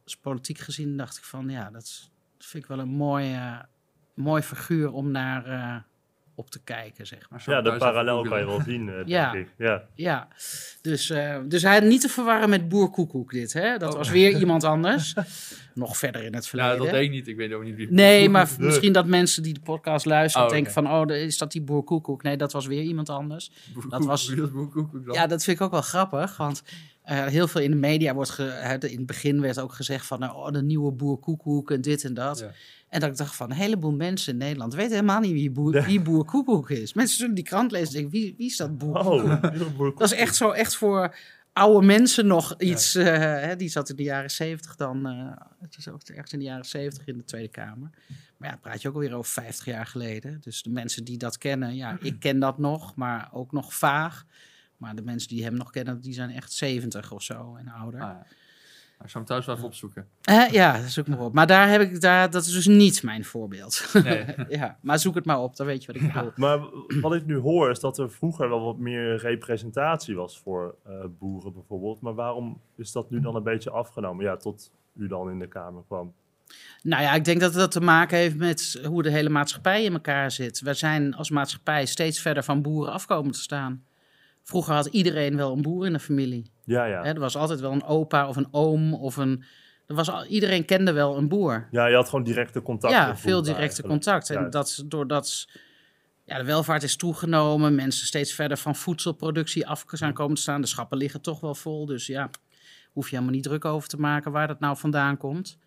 als 0.03 0.17
politiek 0.17 0.57
gezien, 0.57 0.97
dacht 0.97 1.17
ik 1.17 1.23
van 1.23 1.49
ja, 1.49 1.69
dat, 1.71 1.81
is- 1.83 2.11
dat 2.37 2.47
vind 2.47 2.63
ik 2.63 2.69
wel 2.69 2.79
een 2.79 2.89
mooi, 2.89 3.33
eh, 3.33 3.59
mooi 4.15 4.41
figuur 4.41 4.91
om 4.91 5.11
naar 5.11 5.85
op 6.35 6.49
te 6.49 6.59
kijken, 6.63 7.07
zeg 7.07 7.29
maar. 7.29 7.41
Zo 7.41 7.51
Ja, 7.51 7.61
de 7.61 7.77
parallel 7.77 8.21
kan 8.23 8.39
je 8.39 8.45
wel 8.45 8.61
zien, 8.61 8.89
eh, 8.89 8.95
denk 8.95 9.07
Ja. 9.07 9.33
ik. 9.33 9.47
Ja. 9.57 9.83
Ja, 9.95 10.27
dus, 10.81 11.09
eh, 11.09 11.37
dus 11.45 11.61
hij 11.61 11.79
niet 11.79 12.01
te 12.01 12.09
verwarren 12.09 12.49
met 12.49 12.69
Boer 12.69 12.89
Koekoek 12.89 13.31
dit, 13.31 13.53
hè? 13.53 13.77
Dat 13.77 13.91
Oh. 13.91 13.97
was 13.97 14.09
weer 14.09 14.31
iemand 14.39 14.63
anders. 14.63 15.13
Nog 15.73 15.97
verder 15.97 16.23
in 16.23 16.33
het 16.35 16.47
verleden. 16.47 16.71
Nou, 16.77 16.83
dat 16.85 16.93
deed 16.95 17.03
ik 17.05 17.11
niet. 17.11 17.27
Ik 17.27 17.35
weet 17.35 17.53
ook 17.53 17.63
niet 17.63 17.75
wie. 17.75 17.87
Nee, 17.91 18.29
maar 18.35 18.49
misschien 18.59 18.93
dat 18.93 19.05
mensen 19.07 19.43
die 19.43 19.53
de 19.53 19.59
podcast 19.59 20.05
luisteren 20.05 20.47
Oh, 20.47 20.53
denken 20.53 20.71
van... 20.73 20.91
oh, 20.91 21.09
is 21.15 21.37
dat 21.37 21.51
die 21.51 21.61
Boer 21.61 21.83
Koekoek? 21.83 22.23
Nee, 22.23 22.37
dat 22.37 22.51
was 22.51 22.65
weer 22.65 22.81
iemand 22.81 23.09
anders. 23.09 23.51
dat 23.89 24.05
was- 24.05 24.27
was 24.33 24.49
Boer 24.51 24.69
Koekoek 24.69 25.05
dan? 25.05 25.13
Ja, 25.13 25.27
dat 25.27 25.43
vind 25.43 25.57
ik 25.57 25.63
ook 25.63 25.71
wel 25.71 25.81
grappig, 25.81 26.37
want 26.37 26.63
eh, 27.03 27.25
heel 27.25 27.47
veel 27.47 27.61
in 27.61 27.71
de 27.71 27.77
media 27.77 28.13
wordt... 28.13 28.29
Ge, 28.29 28.77
in 28.89 28.97
het 28.97 29.05
begin 29.05 29.41
werd 29.41 29.59
ook 29.59 29.73
gezegd 29.73 30.05
van... 30.05 30.19
nou, 30.19 30.35
oh, 30.35 30.51
de 30.51 30.63
nieuwe 30.63 30.91
Boer 30.91 31.17
Koekoek 31.17 31.71
en 31.71 31.81
dit 31.81 32.03
en 32.03 32.13
dat. 32.13 32.39
Ja. 32.39 32.51
En 32.89 32.99
dat 32.99 33.09
ik 33.09 33.17
dacht 33.17 33.35
van, 33.35 33.49
een 33.49 33.55
heleboel 33.55 33.91
mensen 33.91 34.33
in 34.33 34.39
Nederland... 34.39 34.73
weten 34.73 34.91
helemaal 34.93 35.19
niet 35.19 35.31
wie 35.31 35.51
Boer, 35.51 35.83
wie 35.83 36.01
boer 36.01 36.25
Koekoek 36.25 36.69
is. 36.69 36.93
Mensen 36.93 37.17
zullen 37.17 37.35
die 37.35 37.43
krant 37.43 37.71
lezen 37.71 37.87
en 37.87 37.93
denken, 37.93 38.11
wie, 38.11 38.33
wie 38.37 38.47
is 38.47 38.57
dat 38.57 38.77
Boer? 38.77 39.05
Oh, 39.07 39.41
Dat 39.97 40.11
is 40.11 40.13
echt 40.13 40.35
zo, 40.35 40.51
echt 40.51 40.75
voor 40.75 41.15
oude 41.53 41.85
mensen 41.85 42.27
nog 42.27 42.55
iets. 42.57 42.95
eh, 42.95 43.05
hè, 43.17 43.55
die 43.55 43.69
zat 43.69 43.89
in 43.89 43.95
de 43.95 44.03
jaren 44.03 44.31
zeventig 44.31 44.75
dan. 44.75 45.05
eh 45.05 45.45
het 45.61 45.77
is 45.77 45.87
ook 45.87 46.01
ergens 46.01 46.33
in 46.33 46.39
de 46.39 46.45
jaren 46.45 46.65
zeventig 46.65 47.07
in 47.07 47.17
de 47.17 47.23
Tweede 47.23 47.47
Kamer. 47.47 47.89
Maar 48.37 48.49
ja, 48.49 48.57
praat 48.61 48.81
je 48.81 48.87
ook 48.87 48.93
alweer 48.93 49.13
over 49.13 49.31
50 49.31 49.65
jaar 49.65 49.85
geleden. 49.85 50.37
Dus 50.41 50.63
de 50.63 50.69
mensen 50.69 51.03
die 51.03 51.17
dat 51.17 51.37
kennen, 51.37 51.75
ja, 51.75 51.97
ik 52.01 52.19
ken 52.19 52.39
dat 52.39 52.57
nog, 52.57 52.95
maar 52.95 53.29
ook 53.31 53.51
nog 53.51 53.73
vaag. 53.73 54.25
Maar 54.83 54.95
de 54.95 55.01
mensen 55.01 55.29
die 55.29 55.43
hem 55.43 55.53
nog 55.53 55.71
kennen, 55.71 56.01
die 56.01 56.13
zijn 56.13 56.29
echt 56.29 56.51
70 56.51 57.11
of 57.11 57.21
zo 57.21 57.55
en 57.55 57.67
ouder. 57.67 58.01
Ah, 58.01 58.07
ja. 58.07 58.25
Ik 59.03 59.09
zou 59.09 59.23
hem 59.23 59.33
thuis 59.33 59.45
wel 59.45 59.55
even 59.55 59.67
opzoeken. 59.67 60.07
Eh, 60.21 60.49
ja, 60.49 60.87
zoek 60.87 61.07
maar 61.07 61.19
op. 61.19 61.33
Maar 61.33 61.47
daar 61.47 61.69
heb 61.69 61.81
ik, 61.81 62.01
daar, 62.01 62.29
dat 62.29 62.45
is 62.45 62.51
dus 62.53 62.67
niet 62.67 63.03
mijn 63.03 63.25
voorbeeld. 63.25 63.89
Nee. 64.03 64.25
ja, 64.59 64.77
maar 64.81 64.99
zoek 64.99 65.15
het 65.15 65.25
maar 65.25 65.39
op, 65.39 65.55
dan 65.55 65.65
weet 65.65 65.83
je 65.83 65.93
wat 65.93 66.01
ik 66.01 66.13
bedoel. 66.13 66.31
Maar 66.35 66.59
wat 67.01 67.13
ik 67.13 67.25
nu 67.25 67.37
hoor 67.37 67.69
is 67.69 67.79
dat 67.79 67.97
er 67.97 68.11
vroeger 68.11 68.49
wel 68.49 68.61
wat 68.61 68.77
meer 68.77 69.15
representatie 69.15 70.15
was 70.15 70.39
voor 70.39 70.75
eh, 70.85 70.93
boeren 71.19 71.53
bijvoorbeeld. 71.53 72.01
Maar 72.01 72.13
waarom 72.13 72.61
is 72.75 72.91
dat 72.91 73.09
nu 73.09 73.19
dan 73.19 73.35
een 73.35 73.43
beetje 73.43 73.69
afgenomen? 73.69 74.25
Ja, 74.25 74.37
tot 74.37 74.71
u 74.95 75.07
dan 75.07 75.29
in 75.29 75.39
de 75.39 75.47
Kamer 75.47 75.83
kwam. 75.87 76.13
Nou 76.81 77.03
ja, 77.03 77.13
ik 77.13 77.25
denk 77.25 77.39
dat 77.39 77.53
dat 77.53 77.71
te 77.71 77.81
maken 77.81 78.17
heeft 78.17 78.37
met 78.37 78.81
hoe 78.85 79.03
de 79.03 79.09
hele 79.09 79.29
maatschappij 79.29 79.83
in 79.83 79.93
elkaar 79.93 80.31
zit. 80.31 80.61
We 80.61 80.73
zijn 80.73 81.15
als 81.15 81.29
maatschappij 81.29 81.85
steeds 81.85 82.19
verder 82.19 82.43
van 82.43 82.61
boeren 82.61 82.93
afkomen 82.93 83.31
te 83.31 83.39
staan. 83.39 83.83
Vroeger 84.43 84.73
had 84.73 84.85
iedereen 84.85 85.35
wel 85.35 85.51
een 85.51 85.61
boer 85.61 85.85
in 85.85 85.93
de 85.93 85.99
familie. 85.99 86.51
Ja, 86.63 86.85
ja. 86.85 87.03
Hè, 87.03 87.13
er 87.13 87.19
was 87.19 87.35
altijd 87.35 87.59
wel 87.59 87.71
een 87.71 87.83
opa 87.83 88.27
of 88.27 88.35
een 88.35 88.47
oom 88.51 88.93
of 88.93 89.17
een... 89.17 89.43
Er 89.87 89.95
was 89.95 90.09
al, 90.09 90.25
iedereen 90.25 90.65
kende 90.65 90.91
wel 90.91 91.17
een 91.17 91.27
boer. 91.27 91.67
Ja, 91.71 91.85
je 91.85 91.95
had 91.95 92.09
gewoon 92.09 92.23
directe 92.23 92.61
contact. 92.61 92.93
ja, 92.93 93.17
veel 93.17 93.41
directe 93.41 93.61
eigenlijk. 93.61 93.87
contact. 93.87 94.29
En 94.29 94.41
Ja. 94.41 94.49
dat 94.49 94.83
doordat 94.85 95.47
ja, 96.25 96.37
de 96.37 96.43
welvaart 96.43 96.83
is 96.83 96.95
toegenomen, 96.95 97.75
mensen 97.75 98.07
steeds 98.07 98.33
verder 98.33 98.57
van 98.57 98.75
voedselproductie 98.75 99.67
af 99.67 99.85
zijn 99.87 100.13
komen 100.13 100.35
te 100.35 100.41
staan. 100.41 100.61
De 100.61 100.67
schappen 100.67 100.97
liggen 100.97 101.21
toch 101.21 101.39
wel 101.39 101.55
vol, 101.55 101.85
dus 101.85 102.07
ja, 102.07 102.29
hoef 102.91 103.09
je 103.09 103.15
helemaal 103.15 103.35
niet 103.35 103.43
druk 103.43 103.65
over 103.65 103.89
te 103.89 103.99
maken 103.99 104.31
waar 104.31 104.47
dat 104.47 104.59
nou 104.59 104.77
vandaan 104.77 105.17
komt. 105.17 105.57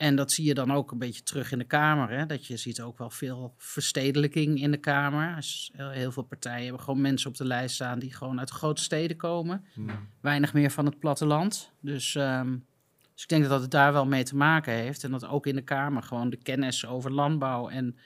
En 0.00 0.16
dat 0.16 0.32
zie 0.32 0.44
je 0.44 0.54
dan 0.54 0.72
ook 0.72 0.90
een 0.90 0.98
beetje 0.98 1.22
terug 1.22 1.52
in 1.52 1.58
de 1.58 1.64
Kamer. 1.64 2.10
Hè? 2.10 2.26
Dat 2.26 2.46
je 2.46 2.56
ziet 2.56 2.80
ook 2.80 2.98
wel 2.98 3.10
veel 3.10 3.54
verstedelijking 3.56 4.60
in 4.60 4.70
de 4.70 4.76
Kamer. 4.76 5.44
Heel- 5.72 6.12
veel 6.12 6.22
partijen 6.22 6.62
hebben 6.64 6.80
gewoon 6.82 7.00
mensen 7.00 7.30
op 7.30 7.36
de 7.36 7.44
lijst 7.44 7.74
staan 7.74 7.98
die 7.98 8.14
gewoon 8.14 8.38
uit 8.38 8.50
grote 8.50 8.82
steden 8.82 9.16
komen. 9.16 9.64
Hmm. 9.74 9.88
Weinig 10.20 10.52
meer 10.52 10.70
van 10.70 10.84
het 10.84 10.98
platteland. 10.98 11.72
Dus 11.80 12.14
ehm, 12.14 12.56
Dus 13.14 13.22
ik 13.22 13.28
denk 13.28 13.48
dat 13.48 13.60
het 13.60 13.70
daar 13.70 13.92
wel 13.92 14.06
mee 14.06 14.22
te 14.24 14.36
maken 14.36 14.72
heeft. 14.72 15.04
En 15.04 15.10
dat 15.10 15.26
ook 15.26 15.46
in 15.46 15.54
de 15.54 15.62
Kamer 15.62 16.02
gewoon 16.02 16.30
de 16.30 16.36
kennis 16.36 16.86
over 16.86 17.12
landbouw 17.12 17.68
en 17.68 17.96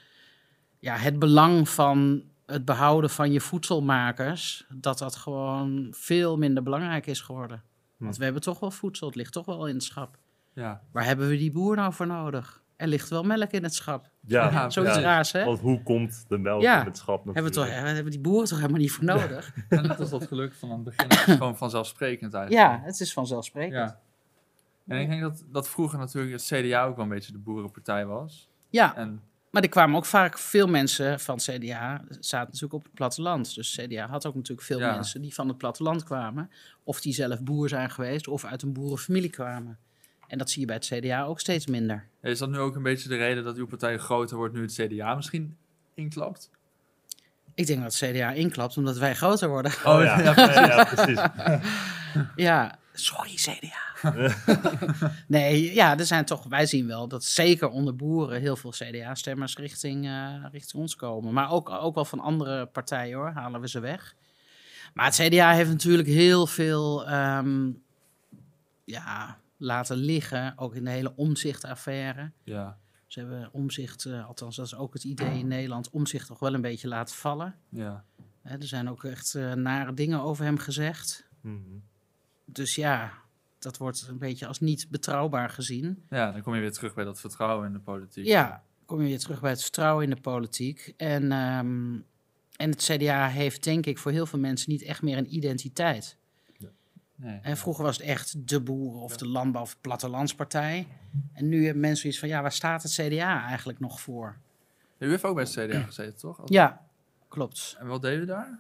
ja, 0.79 0.97
het 0.97 1.19
belang 1.19 1.69
van 1.69 2.23
het 2.47 2.65
behouden 2.65 3.11
van 3.11 3.33
je 3.33 3.41
voedselmakers, 3.41 4.67
dat 4.69 4.99
dat 4.99 5.17
gewoon 5.17 5.89
veel 5.91 6.37
minder 6.39 6.63
belangrijk 6.63 7.07
is 7.07 7.21
geworden. 7.21 7.63
Want 7.97 8.13
Hm. 8.13 8.19
we 8.19 8.25
hebben 8.25 8.43
toch 8.43 8.61
wel 8.61 8.71
voedsel, 8.71 9.07
het 9.07 9.17
ligt 9.17 9.33
toch 9.33 9.47
wel 9.47 9.67
in 9.69 9.75
het 9.75 9.85
schap. 9.85 10.19
Ja, 10.55 10.81
Waar 10.93 11.05
hebben 11.05 11.29
we 11.29 11.37
die 11.37 11.53
boer 11.53 11.77
nou 11.77 11.93
voor 11.93 12.07
nodig? 12.07 12.63
Er 12.77 12.87
ligt 12.89 13.09
wel 13.09 13.23
melk 13.23 13.51
in 13.51 13.63
het 13.63 13.75
schap. 13.75 14.11
Ja, 14.21 14.71
Zoiets 14.71 14.95
ja. 14.95 15.01
raars, 15.01 15.33
hè? 15.33 15.45
Want 15.45 15.61
hoe 15.61 15.83
komt 15.83 16.25
de 16.29 16.39
melk 16.39 16.63
Ja. 16.63 16.81
in 16.81 16.87
het 16.87 16.99
schap 16.99 17.25
Hebben 17.25 17.45
we, 17.45 17.51
toch, 17.51 17.69
hebben 17.71 18.11
die 18.11 18.21
boeren 18.21 18.49
toch 18.49 18.59
helemaal 18.59 18.81
niet 18.81 18.93
voor 18.93 19.05
nodig? 19.05 19.55
en 19.69 19.83
net 19.83 20.01
als 20.01 20.11
dat 20.11 20.27
geluk 20.27 20.55
van 20.55 20.69
aan 20.71 20.75
het 20.75 20.85
begin, 20.85 21.09
het 21.19 21.29
is 21.29 21.35
gewoon 21.35 21.57
vanzelfsprekend 21.57 22.35
eigenlijk. 22.35 22.67
Ja, 22.67 22.81
het 22.85 23.01
is 23.01 23.13
vanzelfsprekend. 23.13 23.75
Ja. 23.75 24.01
En 24.87 25.01
ik 25.01 25.09
denk 25.09 25.21
dat, 25.21 25.45
dat 25.53 25.69
vroeger 25.69 25.99
natuurlijk 25.99 26.33
het 26.33 26.45
CDA 26.45 26.85
ook 26.85 26.95
wel 26.97 27.05
een 27.05 27.11
beetje 27.11 27.33
de 27.33 27.39
boerenpartij 27.39 28.07
was. 28.07 28.49
Ja, 28.71 28.97
En 28.97 29.21
maar 29.51 29.63
er 29.63 29.69
kwamen 29.69 29.97
ook 29.97 30.05
vaak 30.05 30.39
veel 30.39 30.67
mensen 30.67 31.21
van 31.21 31.35
het 31.35 31.45
CDA, 31.45 32.03
zaten 32.21 32.47
natuurlijk 32.47 32.73
op 32.73 32.83
het 32.83 32.95
platteland. 32.95 33.55
Dus 33.55 33.77
het 33.77 33.87
CDA 33.87 34.07
had 34.09 34.27
ook 34.27 34.35
natuurlijk 34.35 34.67
veel 34.67 34.79
Ja. 34.79 34.95
mensen 34.95 35.21
die 35.23 35.35
van 35.35 35.49
het 35.49 35.59
platteland 35.59 36.03
kwamen. 36.05 36.51
Of 36.85 37.01
die 37.01 37.13
zelf 37.15 37.43
boer 37.43 37.69
zijn 37.69 37.91
geweest, 37.91 38.29
of 38.29 38.45
uit 38.45 38.63
een 38.63 38.73
boerenfamilie 38.73 39.31
kwamen. 39.31 39.79
En 40.29 40.39
dat 40.39 40.51
zie 40.51 40.61
je 40.61 40.67
bij 40.67 40.77
het 40.77 40.87
CDA 40.87 41.25
ook 41.25 41.41
steeds 41.41 41.67
minder. 41.67 42.07
is 42.23 42.39
dat 42.39 42.51
nu 42.51 42.59
ook 42.59 42.77
een 42.77 42.83
beetje 42.83 43.09
de 43.09 43.17
reden 43.17 43.45
dat 43.45 43.57
uw 43.57 43.67
partij 43.67 43.99
groter 43.99 44.37
wordt 44.37 44.55
nu 44.55 44.63
het 44.63 44.73
CDA 44.73 45.15
misschien 45.15 45.57
inklapt? 45.95 46.51
Ik 47.55 47.67
denk 47.67 47.83
dat 47.83 47.99
het 47.99 48.11
CDA 48.11 48.31
inklapt 48.31 48.77
omdat 48.77 48.99
wij 48.99 49.15
groter 49.15 49.49
worden. 49.49 49.73
Oh 49.73 50.03
ja, 50.03 50.21
ja, 50.21 50.67
ja, 50.67 50.85
precies. 50.85 51.21
Ja, 52.37 52.79
sorry 52.93 53.35
CDA. 53.35 53.83
nee, 55.27 55.75
ja, 55.75 55.99
er 55.99 56.07
zijn 56.07 56.25
toch, 56.25 56.45
wij 56.45 56.67
zien 56.67 56.87
wel 56.87 57.09
dat 57.09 57.25
zeker 57.25 57.69
onder 57.69 57.97
boeren 57.97 58.41
heel 58.41 58.57
veel 58.57 58.71
CDA-stemmers 58.71 59.57
richting, 59.57 60.07
eh, 60.07 60.45
richting 60.53 60.83
ons 60.83 60.97
komen. 60.97 61.33
Maar 61.33 61.51
ook, 61.51 61.71
ook 61.71 61.95
wel 61.95 62.05
van 62.05 62.21
andere 62.21 62.67
partijen 62.67 63.17
hoor, 63.17 63.31
halen 63.31 63.61
we 63.61 63.69
ze 63.69 63.81
weg. 63.81 64.15
Maar 64.95 65.05
het 65.05 65.15
CDA 65.15 65.53
heeft 65.53 65.71
natuurlijk 65.71 66.09
heel 66.09 66.47
veel 66.47 67.07
ehm, 67.07 67.71
ja, 68.85 69.39
laten 69.65 69.97
liggen, 69.97 70.59
ook 70.59 70.75
in 70.75 70.85
de 70.85 70.91
hele 70.91 71.17
omzichtaffaire. 71.17 72.33
Ja, 72.43 72.79
Ze 73.07 73.21
hebben 73.21 73.49
omzicht, 73.53 74.05
eh, 74.05 74.27
althans 74.27 74.57
dat 74.57 74.67
is 74.67 74.75
ook 74.75 74.93
het 74.93 75.05
idee 75.05 75.39
in 75.39 75.47
Nederland, 75.47 75.91
omzicht 75.91 76.27
toch 76.27 76.39
wel 76.39 76.55
een 76.55 76.61
beetje 76.61 76.89
laten 76.89 77.15
vallen. 77.15 77.55
ja. 77.69 78.05
Hè, 78.43 78.57
er 78.57 78.67
zijn 78.67 78.91
ook 78.91 79.05
echt 79.05 79.35
eh, 79.35 79.53
nare 79.53 79.95
dingen 79.95 80.21
over 80.21 80.45
hem 80.45 80.59
gezegd. 80.59 81.29
Mhm. 81.41 81.59
Dus 82.45 82.75
ja, 82.75 83.13
dat 83.59 83.77
wordt 83.77 84.07
een 84.09 84.19
beetje 84.19 84.47
als 84.47 84.61
niet 84.61 84.87
betrouwbaar 84.91 85.51
gezien. 85.51 86.05
Ja, 86.11 86.33
dan 86.33 86.43
kom 86.43 86.55
je 86.55 86.61
weer 86.61 86.73
terug 86.73 86.95
bij 86.95 87.05
dat 87.05 87.21
vertrouwen 87.21 87.67
in 87.67 87.73
de 87.73 87.79
politiek. 87.79 88.25
Ja, 88.25 88.63
kom 88.85 89.01
je 89.01 89.07
weer 89.09 89.19
terug 89.19 89.41
bij 89.41 89.51
het 89.51 89.63
vertrouwen 89.63 90.05
in 90.05 90.11
de 90.11 90.21
politiek. 90.21 90.95
En, 90.97 91.33
ehm, 91.33 91.95
en 92.57 92.71
het 92.71 92.83
CDA 92.83 93.29
heeft 93.29 93.65
denk 93.65 93.87
ik 93.87 93.99
voor 93.99 94.11
heel 94.13 94.27
veel 94.27 94.39
mensen 94.39 94.71
niet 94.71 94.83
echt 94.83 95.03
meer 95.03 95.19
een 95.19 95.35
identiteit. 95.35 96.19
Nee. 97.17 97.39
En 97.43 97.57
vroeger 97.57 97.85
was 97.85 97.97
het 97.97 98.07
echt 98.07 98.49
de 98.49 98.61
boeren 98.61 99.01
of 99.01 99.17
de 99.17 99.29
landbouw 99.29 99.63
of 99.63 99.81
plattelandspartij. 99.81 100.87
En 101.33 101.49
nu 101.49 101.65
hebben 101.65 101.81
mensen 101.81 102.09
iets 102.09 102.19
van, 102.19 102.29
ja, 102.29 102.43
waar 102.43 102.53
staat 102.53 102.83
het 102.83 102.93
CDA 102.93 103.47
eigenlijk 103.47 103.81
nog 103.81 104.01
voor? 104.01 104.37
U 104.99 105.11
heeft 105.11 105.25
ook 105.25 105.35
bij 105.35 105.45
het 105.45 105.53
CDA 105.53 105.83
gezeten, 105.83 106.19
toch? 106.19 106.41
Ja, 106.45 106.87
klopt. 107.29 107.77
En 107.79 107.87
wat 107.87 108.03
deed 108.03 108.19
u 108.19 108.25
daar? 108.25 108.59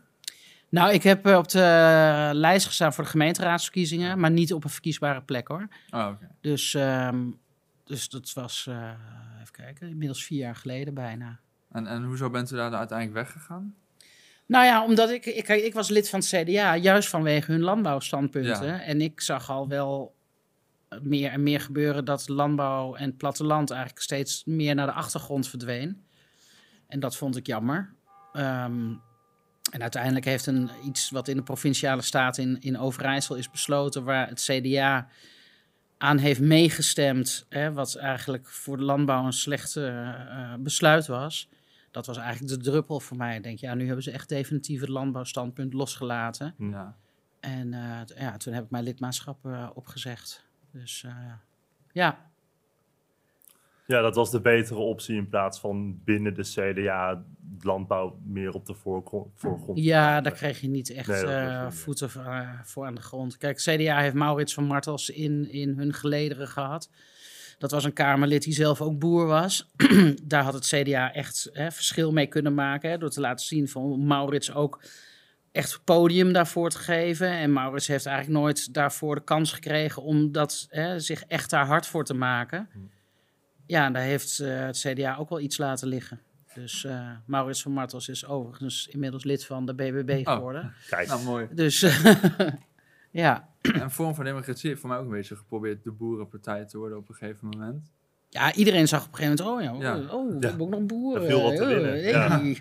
Nou, 0.69 0.93
ik 0.93 1.03
heb 1.03 1.27
eh, 1.27 1.37
op 1.37 1.49
de 1.49 2.31
lijst 2.33 2.67
gestaan 2.67 2.93
voor 2.93 3.05
de 3.05 3.11
gemeenteraadsverkiezingen, 3.11 4.19
maar 4.19 4.31
niet 4.31 4.53
op 4.53 4.65
een 4.65 4.71
verkiesbare 4.71 5.23
plek 5.23 5.49
hoor. 5.49 5.69
Oh. 5.91 6.11
Dus, 6.41 6.75
ehm, 6.75 7.31
dus 7.85 8.09
dat 8.09 8.33
was, 8.33 8.67
eh, 8.67 8.91
even 9.41 9.53
kijken, 9.53 9.89
inmiddels 9.89 10.25
vier 10.25 10.39
jaar 10.39 10.57
geleden 10.57 10.95
bijna. 10.95 11.41
En, 11.73 11.87
en 11.87 12.05
hoezo 12.05 12.31
bent 12.31 12.51
u 12.51 12.57
daar 12.57 12.75
uiteindelijk 12.75 13.19
weggegaan? 13.19 13.75
Nou 14.47 14.65
ja, 14.65 14.85
omdat 14.85 15.11
ik, 15.11 15.27
ik, 15.27 15.49
ik 15.49 15.75
was 15.75 15.89
lid 15.89 16.09
van 16.09 16.19
het 16.21 16.29
CDA, 16.29 16.77
juist 16.77 17.09
vanwege 17.09 17.53
hun 17.53 17.61
landbouwstandpunten. 17.61 18.67
Ja. 18.67 18.83
En 18.83 19.01
ik 19.01 19.21
zag 19.21 19.51
al 19.51 19.69
wel 19.69 20.15
meer 21.03 21.31
en 21.31 21.43
meer 21.43 21.61
gebeuren 21.61 22.05
dat 22.05 22.29
landbouw 22.29 22.95
en 22.95 23.05
het 23.05 23.17
platteland 23.17 23.71
eigenlijk 23.71 24.03
steeds 24.03 24.43
meer 24.45 24.75
naar 24.75 24.87
de 24.87 24.93
achtergrond 24.93 25.49
verdween. 25.49 26.05
En 26.87 27.01
dat 27.01 27.17
vond 27.17 27.37
ik 27.37 27.47
jammer. 27.47 27.95
Ehm, 28.33 28.93
en 29.71 29.83
uiteindelijk 29.83 30.25
heeft 30.25 30.47
een, 30.47 30.71
iets 30.85 31.11
wat 31.11 31.29
in 31.29 31.37
de 31.37 31.43
provinciale 31.43 32.03
staat 32.03 32.39
in, 32.39 32.61
in 32.61 32.79
Overijssel 32.79 33.35
is 33.37 33.51
besloten, 33.51 34.05
waar 34.05 34.29
het 34.29 34.43
CDA 34.43 35.09
aan 35.99 36.19
heeft 36.19 36.41
meegestemd, 36.41 37.47
hè, 37.49 37.73
wat 37.73 37.95
eigenlijk 37.95 38.49
voor 38.49 38.77
de 38.77 38.83
landbouw 38.83 39.25
een 39.25 39.33
slecht 39.33 39.77
eh, 39.77 40.09
eh, 40.09 40.55
besluit 40.59 41.07
was. 41.07 41.49
Dat 41.95 42.07
was 42.07 42.17
eigenlijk 42.17 42.55
de 42.55 42.71
druppel 42.71 43.01
voor 43.01 43.17
mij. 43.17 43.37
Ik 43.37 43.43
denk, 43.43 43.59
ja, 43.59 43.75
nu 43.75 43.87
hebben 43.87 44.05
ze 44.05 44.11
echt 44.11 44.29
definitief 44.29 44.81
het 44.81 44.89
landbouwstandpunt 44.89 45.73
losgelaten. 45.73 46.55
Ja. 46.59 46.97
En 47.41 47.75
eh, 47.75 48.01
ja, 48.19 48.37
toen 48.37 48.53
heb 48.53 48.65
ik 48.65 48.71
mijn 48.71 48.85
lidmaatschap 48.85 49.47
eh, 49.47 49.71
opgezegd. 49.75 50.47
Dus 50.71 51.05
eh, 51.05 51.33
ja, 51.93 52.31
Ja, 53.87 54.01
dat 54.01 54.15
was 54.15 54.31
de 54.31 54.41
betere 54.41 54.79
optie 54.79 55.17
in 55.17 55.29
plaats 55.29 55.61
van 55.61 56.01
binnen 56.05 56.35
de 56.35 56.43
CDA 56.43 57.25
landbouw 57.61 58.19
meer 58.25 58.53
op 58.53 58.67
de 58.67 58.75
voorgrond. 58.75 59.31
ja, 59.75 60.21
daar 60.21 60.33
kreeg 60.33 60.61
je 60.61 60.69
niet 60.69 60.91
echt 60.91 61.09
Nee, 61.09 61.65
niet, 61.65 61.75
voeten 61.75 62.11
voor, 62.11 62.61
voor 62.63 62.87
aan 62.87 62.95
de 62.95 63.03
grond. 63.03 63.37
Kijk, 63.37 63.57
CDA 63.57 63.99
heeft 63.99 64.15
Maurits 64.15 64.55
van 64.55 64.65
Martels 64.65 65.11
in, 65.11 65.51
in 65.51 65.79
hun 65.79 65.93
gelederen 65.93 66.49
gehad. 66.49 66.91
Dat 67.59 67.71
was 67.71 67.85
een 67.85 67.93
Kamerlid 67.93 68.43
die 68.43 68.53
zelf 68.53 68.81
ook 68.81 68.99
boer 68.99 69.27
was. 69.27 69.71
Daar 70.23 70.43
had 70.43 70.55
het 70.55 70.67
CDA 70.67 71.13
echt 71.13 71.49
hè, 71.53 71.71
verschil 71.73 72.13
mee 72.13 72.27
kunnen 72.27 72.55
maken. 72.55 72.91
Hè, 72.91 72.99
door 72.99 73.11
te 73.11 73.21
laten 73.21 73.47
zien 73.47 73.69
van 73.69 74.07
Maurits 74.07 74.53
ook 74.55 74.83
echt 75.53 75.81
podium 75.85 76.33
daarvoor 76.33 76.71
te 76.71 76.79
geven. 76.79 77.29
En 77.31 77.53
Maurits 77.53 77.87
heeft 77.87 78.07
eigenlijk 78.07 78.39
nooit 78.39 78.75
daarvoor 78.75 79.15
de 79.15 79.25
kans 79.25 79.53
gekregen 79.53 80.03
om 80.03 80.33
dat, 80.33 80.67
hè, 80.71 81.01
zich 81.01 81.25
echt 81.25 81.51
daar 81.51 81.67
hard 81.67 81.87
voor 81.87 82.05
te 82.05 82.15
maken. 82.15 82.69
Ja, 83.67 83.85
en 83.87 83.93
daar 83.93 84.03
heeft 84.03 84.39
eh, 84.39 84.61
het 84.61 84.79
CDA 84.79 85.17
ook 85.17 85.29
wel 85.29 85.41
iets 85.41 85.59
laten 85.59 85.89
liggen. 85.89 86.21
Dus 86.55 86.85
eh, 86.85 87.11
Maurits 87.27 87.63
van 87.63 87.73
Martels 87.73 88.09
is 88.09 88.27
overigens 88.27 88.87
inmiddels 88.87 89.25
lid 89.25 89.45
van 89.47 89.67
de 89.67 89.75
BBB 89.75 90.27
Oh. 90.27 90.33
geworden. 90.35 90.75
Kijk, 90.89 91.07
Nou, 91.09 91.23
mooi. 91.23 91.47
Dus 91.53 91.81
ja. 93.11 93.49
En 93.83 93.91
Vorm 93.91 94.15
voor 94.15 94.25
Democratie 94.25 94.69
heeft 94.69 94.81
voor 94.81 94.89
mij 94.91 94.99
ook 94.99 95.05
een 95.05 95.11
beetje 95.11 95.37
geprobeerd 95.37 95.85
de 95.85 95.91
boerenpartij 95.93 96.65
te 96.65 96.79
worden 96.79 96.99
op 96.99 97.09
een 97.09 97.15
gegeven 97.15 97.49
moment. 97.51 97.93
ja, 98.29 98.55
iedereen 98.55 98.89
zag 98.89 99.07
op 99.07 99.13
een 99.13 99.19
gegeven 99.19 99.45
moment, 99.45 99.71
oh 99.71 99.83
ja, 99.83 99.89
Ja. 99.89 100.01
oh, 100.15 100.29
we 100.29 100.35
Ja. 100.41 100.49
hebben 100.49 100.67
ook 100.67 100.73
nog 100.73 100.87
boeren. 100.87 101.23
Er 101.23 101.29
viel 101.29 101.43
wat 101.43 101.57
te 101.57 101.63
Oh, 101.63 101.69
winnen, 101.69 101.91
hey. 101.91 102.03
ja. 102.11 102.55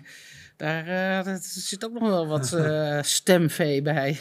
Daar 0.56 0.86
eh, 1.26 1.34
zit 1.40 1.84
ook 1.84 1.92
nog 1.92 2.02
wel 2.08 2.26
wat 2.26 2.52
eh, 2.52 3.02
stemvee 3.18 3.82
bij. 3.82 4.18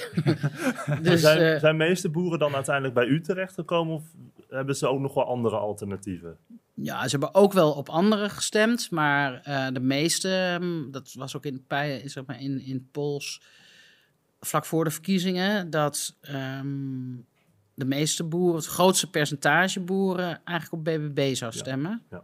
dus 1.02 1.22
zijn, 1.22 1.54
eh, 1.54 1.60
zijn 1.60 1.78
meeste 1.78 2.10
boeren 2.10 2.40
dan 2.40 2.56
uiteindelijk 2.56 2.94
bij 2.96 3.06
u 3.06 3.22
terechtgekomen 3.22 3.96
of 3.96 4.04
hebben 4.50 4.76
ze 4.76 4.88
ook 4.88 5.00
nog 5.00 5.14
wel 5.14 5.26
andere 5.26 5.56
alternatieven? 5.58 6.38
ja, 6.74 7.04
ze 7.04 7.10
hebben 7.10 7.34
ook 7.36 7.54
wel 7.54 7.72
op 7.72 7.90
anderen 7.90 8.30
gestemd, 8.30 8.92
maar 8.92 9.42
eh, 9.44 9.68
de 9.74 9.80
meeste, 9.80 10.58
hm, 10.60 10.92
dat 10.92 11.14
was 11.14 11.36
ook 11.36 11.46
in, 11.46 11.66
zeg 12.06 12.26
maar 12.26 12.42
in, 12.42 12.60
in 12.66 12.88
polls 12.92 13.42
vlak 14.46 14.66
voor 14.66 14.84
de 14.84 14.92
verkiezingen, 14.92 15.70
dat 15.70 16.16
ehm, 16.22 17.16
de 17.74 17.86
meeste 17.86 18.24
boeren, 18.24 18.56
het 18.56 18.66
grootste 18.66 19.10
percentage 19.10 19.80
boeren, 19.80 20.42
eigenlijk 20.44 20.72
op 20.72 20.84
BBB 20.94 21.36
zou 21.36 21.52
Ja, 21.54 21.60
stemmen. 21.60 22.02
ja. 22.10 22.24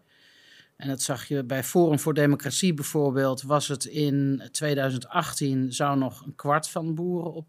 En 0.76 0.88
dat 0.88 1.02
zag 1.02 1.26
je 1.26 1.44
bij 1.44 1.64
Forum 1.64 2.00
voor 2.00 2.14
Democratie 2.14 2.74
bijvoorbeeld, 2.74 3.42
was 3.42 3.68
het 3.68 3.86
in 3.86 4.42
2018 4.52 5.74
zou 5.74 5.98
nog 5.98 6.26
een 6.26 6.36
kwart 6.36 6.70
van 6.70 6.86
de 6.86 6.94
boeren 6.94 7.34
op 7.34 7.46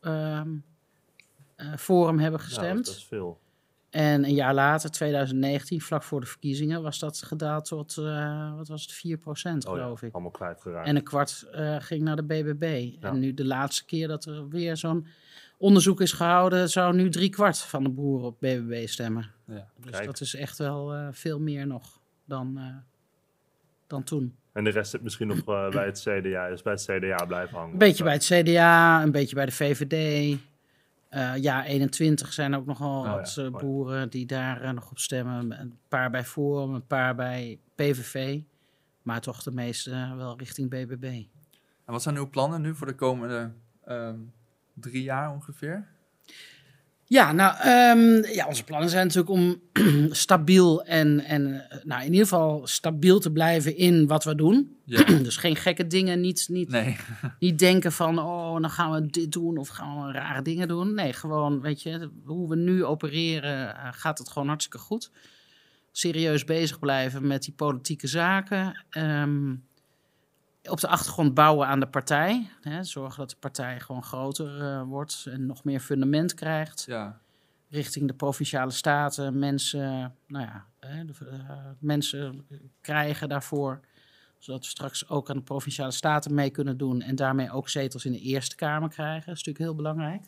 ehm, 0.00 0.48
eh, 1.56 1.76
Forum 1.76 2.18
hebben 2.18 2.40
Nou, 2.40 2.50
gestemd. 2.52 2.86
dat 2.86 2.94
is 2.96 3.04
veel. 3.04 3.40
En 3.98 4.24
een 4.24 4.34
jaar 4.34 4.54
later, 4.54 4.90
2019, 4.90 5.80
vlak 5.80 6.02
voor 6.02 6.20
de 6.20 6.26
verkiezingen, 6.26 6.82
was 6.82 6.98
dat 6.98 7.22
gedaald 7.22 7.64
tot, 7.64 7.96
eh, 7.96 8.56
wat 8.56 8.68
was 8.68 8.82
het, 8.82 8.92
4% 8.92 9.66
Oh 9.66 9.76
ja, 9.76 9.82
geloof 9.82 10.02
ik. 10.02 10.12
allemaal 10.12 10.30
kwijtgeraakt. 10.30 10.86
En 10.86 10.96
een 10.96 11.02
kwart 11.02 11.46
eh, 11.52 11.76
ging 11.78 12.02
naar 12.02 12.16
de 12.16 12.22
BBB. 12.22 12.90
Ja. 13.00 13.08
En 13.08 13.18
nu 13.18 13.34
de 13.34 13.44
laatste 13.44 13.84
keer 13.84 14.08
dat 14.08 14.24
er 14.24 14.48
weer 14.48 14.76
zo'n 14.76 15.06
onderzoek 15.56 16.00
is 16.00 16.12
gehouden, 16.12 16.70
zou 16.70 16.94
nu 16.94 17.10
drie 17.10 17.28
kwart 17.28 17.58
van 17.58 17.82
de 17.82 17.88
boeren 17.88 18.26
op 18.26 18.40
BBB 18.40 18.86
stemmen. 18.86 19.30
Ja. 19.46 19.68
Dus 19.76 19.90
Kijk. 19.90 20.04
dat 20.04 20.20
is 20.20 20.34
echt 20.34 20.58
wel 20.58 20.94
eh, 20.94 21.08
veel 21.10 21.40
meer 21.40 21.66
nog 21.66 22.00
dan, 22.24 22.58
eh, 22.58 22.76
dan 23.86 24.02
toen. 24.02 24.36
En 24.52 24.64
de 24.64 24.70
rest 24.70 24.90
zit 24.90 25.02
misschien 25.02 25.26
nog 25.28 25.44
bij 25.44 25.86
het 25.86 26.00
CDA, 26.00 26.46
is 26.46 26.62
bij 26.62 26.72
het 26.72 26.84
CDA 26.84 27.24
blijven 27.24 27.56
hangen. 27.56 27.72
Een 27.72 27.78
beetje 27.78 28.04
bij 28.04 28.12
het 28.12 28.24
CDA, 28.24 29.02
een 29.02 29.12
beetje 29.12 29.34
bij 29.34 29.46
de 29.46 29.52
VVD. 29.52 30.36
Eh, 31.08 31.36
ja, 31.36 31.64
21 31.64 32.32
zijn 32.32 32.54
ook 32.54 32.66
nogal 32.66 33.04
ja, 33.04 33.16
wat 33.16 33.36
eh, 33.36 33.50
boeren 33.50 34.10
die 34.10 34.26
daar 34.26 34.62
eh, 34.62 34.70
nog 34.70 34.90
op 34.90 34.98
stemmen. 34.98 35.60
Een 35.60 35.78
paar 35.88 36.10
bij 36.10 36.24
Forum, 36.24 36.74
een 36.74 36.86
paar 36.86 37.14
bij 37.14 37.60
PVV. 37.74 38.40
Maar 39.02 39.20
toch 39.20 39.42
de 39.42 39.50
meeste 39.50 40.14
wel 40.16 40.38
richting 40.38 40.70
BBB. 40.70 41.04
En 41.84 41.92
wat 41.92 42.02
zijn 42.02 42.16
uw 42.16 42.28
plannen 42.28 42.60
nu 42.60 42.74
voor 42.74 42.86
de 42.86 42.94
komende 42.94 43.52
ehm, 43.84 44.18
drie 44.74 45.02
jaar 45.02 45.32
ongeveer? 45.32 45.88
Ja, 47.08 47.32
nou, 47.32 47.56
ehm, 47.56 48.34
ja, 48.34 48.46
onze 48.46 48.64
plannen 48.64 48.90
zijn 48.90 49.06
natuurlijk 49.06 49.32
om 49.32 49.60
stabiel 50.14 50.84
en, 50.84 51.20
en 51.20 51.70
eh, 51.70 51.84
nou, 51.84 52.00
in 52.00 52.12
ieder 52.12 52.26
geval 52.28 52.66
stabiel 52.66 53.18
te 53.20 53.32
blijven 53.32 53.76
in 53.76 54.06
wat 54.06 54.24
we 54.24 54.34
doen. 54.34 54.76
Ja. 54.84 55.04
dus 55.22 55.36
geen 55.36 55.56
gekke 55.56 55.86
dingen, 55.86 56.20
niet, 56.20 56.46
niet, 56.50 56.68
Nee. 56.68 56.96
niet 57.38 57.58
denken 57.58 57.92
van, 57.92 58.18
oh, 58.18 58.60
dan 58.60 58.70
gaan 58.70 58.92
we 58.92 59.06
dit 59.06 59.32
doen 59.32 59.56
of 59.56 59.68
gaan 59.68 60.06
we 60.06 60.12
rare 60.12 60.42
dingen 60.42 60.68
doen. 60.68 60.94
Nee, 60.94 61.12
gewoon, 61.12 61.60
weet 61.60 61.82
je, 61.82 62.10
hoe 62.24 62.48
we 62.48 62.56
nu 62.56 62.84
opereren, 62.84 63.76
eh, 63.76 63.88
gaat 63.90 64.18
het 64.18 64.28
gewoon 64.28 64.48
hartstikke 64.48 64.78
goed. 64.78 65.10
Serieus 65.92 66.44
bezig 66.44 66.78
blijven 66.78 67.26
met 67.26 67.42
die 67.42 67.54
politieke 67.54 68.06
zaken. 68.06 68.84
Ehm, 68.90 69.54
op 70.70 70.80
de 70.80 70.88
achtergrond 70.88 71.34
bouwen 71.34 71.66
aan 71.66 71.80
de 71.80 71.86
partij. 71.88 72.50
Hè, 72.60 72.84
zorgen 72.84 73.18
dat 73.18 73.30
de 73.30 73.36
partij 73.40 73.80
gewoon 73.80 74.02
groter 74.02 74.60
eh, 74.60 74.82
wordt 74.82 75.26
en 75.30 75.46
nog 75.46 75.64
meer 75.64 75.80
fundament 75.80 76.34
krijgt 76.34 76.84
Ja. 76.86 77.20
richting 77.68 78.08
de 78.08 78.14
provinciale 78.14 78.70
staten 78.70 79.38
mensen, 79.38 80.14
nou 80.26 80.44
ja, 80.44 80.64
hè, 80.80 81.04
de, 81.04 81.12
eh, 81.30 81.56
mensen 81.78 82.46
krijgen 82.80 83.28
daarvoor. 83.28 83.80
Zodat 84.38 84.60
we 84.60 84.66
straks 84.68 85.08
ook 85.08 85.30
aan 85.30 85.36
de 85.36 85.42
provinciale 85.42 85.90
staten 85.90 86.34
mee 86.34 86.50
kunnen 86.50 86.76
doen. 86.76 87.00
En 87.00 87.14
daarmee 87.16 87.50
ook 87.52 87.68
zetels 87.68 88.04
in 88.04 88.12
de 88.12 88.20
Eerste 88.20 88.56
Kamer 88.56 88.88
krijgen. 88.88 89.26
Dat 89.26 89.36
is 89.36 89.44
natuurlijk 89.44 89.64
heel 89.64 89.74
belangrijk. 89.74 90.22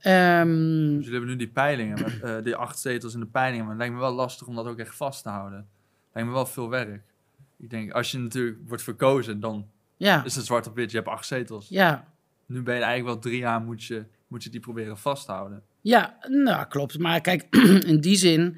Ehm, 0.00 0.48
Dus 0.48 1.04
jullie 1.04 1.10
hebben 1.10 1.28
nu 1.28 1.36
die 1.36 1.48
peilingen, 1.48 2.02
met, 2.02 2.20
eh, 2.20 2.42
die 2.42 2.56
acht 2.56 2.78
zetels 2.78 3.14
in 3.14 3.20
de 3.20 3.26
peilingen. 3.26 3.60
Maar 3.66 3.68
het 3.74 3.78
lijkt 3.78 3.94
me 3.94 4.00
wel 4.00 4.12
lastig 4.14 4.46
om 4.46 4.54
dat 4.54 4.66
ook 4.66 4.78
echt 4.78 4.96
vast 4.96 5.22
te 5.22 5.28
houden. 5.28 5.68
Lijkt 6.12 6.28
me 6.28 6.34
wel 6.34 6.46
veel 6.46 6.68
werk. 6.68 7.14
Ik 7.58 7.70
denk, 7.70 7.92
als 7.92 8.10
je 8.10 8.18
natuurlijk 8.18 8.58
wordt 8.66 8.82
verkozen, 8.82 9.40
dan 9.40 9.66
ja, 9.96 10.24
is 10.24 10.36
het 10.36 10.44
zwart 10.46 10.66
op 10.66 10.74
wit. 10.74 10.90
Je 10.90 10.96
hebt 10.96 11.08
acht 11.08 11.26
zetels. 11.26 11.68
ja, 11.68 12.12
Nu 12.46 12.62
ben 12.62 12.74
je 12.74 12.82
eigenlijk 12.82 13.12
wel 13.12 13.22
drie 13.30 13.40
jaar, 13.40 13.60
moet 13.60 13.84
je, 13.84 14.04
moet 14.28 14.44
je 14.44 14.50
die 14.50 14.60
proberen 14.60 14.98
vast 14.98 15.26
te 15.26 15.32
houden. 15.32 15.62
ja, 15.80 16.16
nou 16.28 16.66
klopt. 16.66 16.98
Maar 16.98 17.20
kijk, 17.20 17.56
in 17.92 18.00
die 18.00 18.16
zin, 18.16 18.56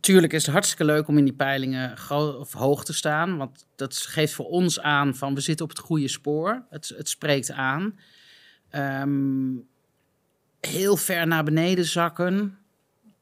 tuurlijk 0.00 0.32
is 0.32 0.42
het 0.42 0.52
hartstikke 0.52 0.84
leuk 0.84 1.08
om 1.08 1.18
in 1.18 1.24
die 1.24 1.34
peilingen 1.34 1.94
of 2.38 2.52
hoog 2.52 2.84
te 2.84 2.92
staan. 2.92 3.36
Want 3.36 3.66
dat 3.76 3.96
geeft 3.96 4.32
voor 4.32 4.46
ons 4.46 4.80
aan 4.80 5.14
van 5.14 5.34
we 5.34 5.40
zitten 5.40 5.64
op 5.64 5.70
het 5.70 5.80
goede 5.80 6.08
spoor. 6.08 6.64
Het, 6.70 6.88
het 6.96 7.08
spreekt 7.08 7.50
aan. 7.50 7.98
Ehm, 8.68 9.54
heel 10.60 10.96
ver 10.96 11.26
naar 11.26 11.44
beneden 11.44 11.84
zakken, 11.84 12.58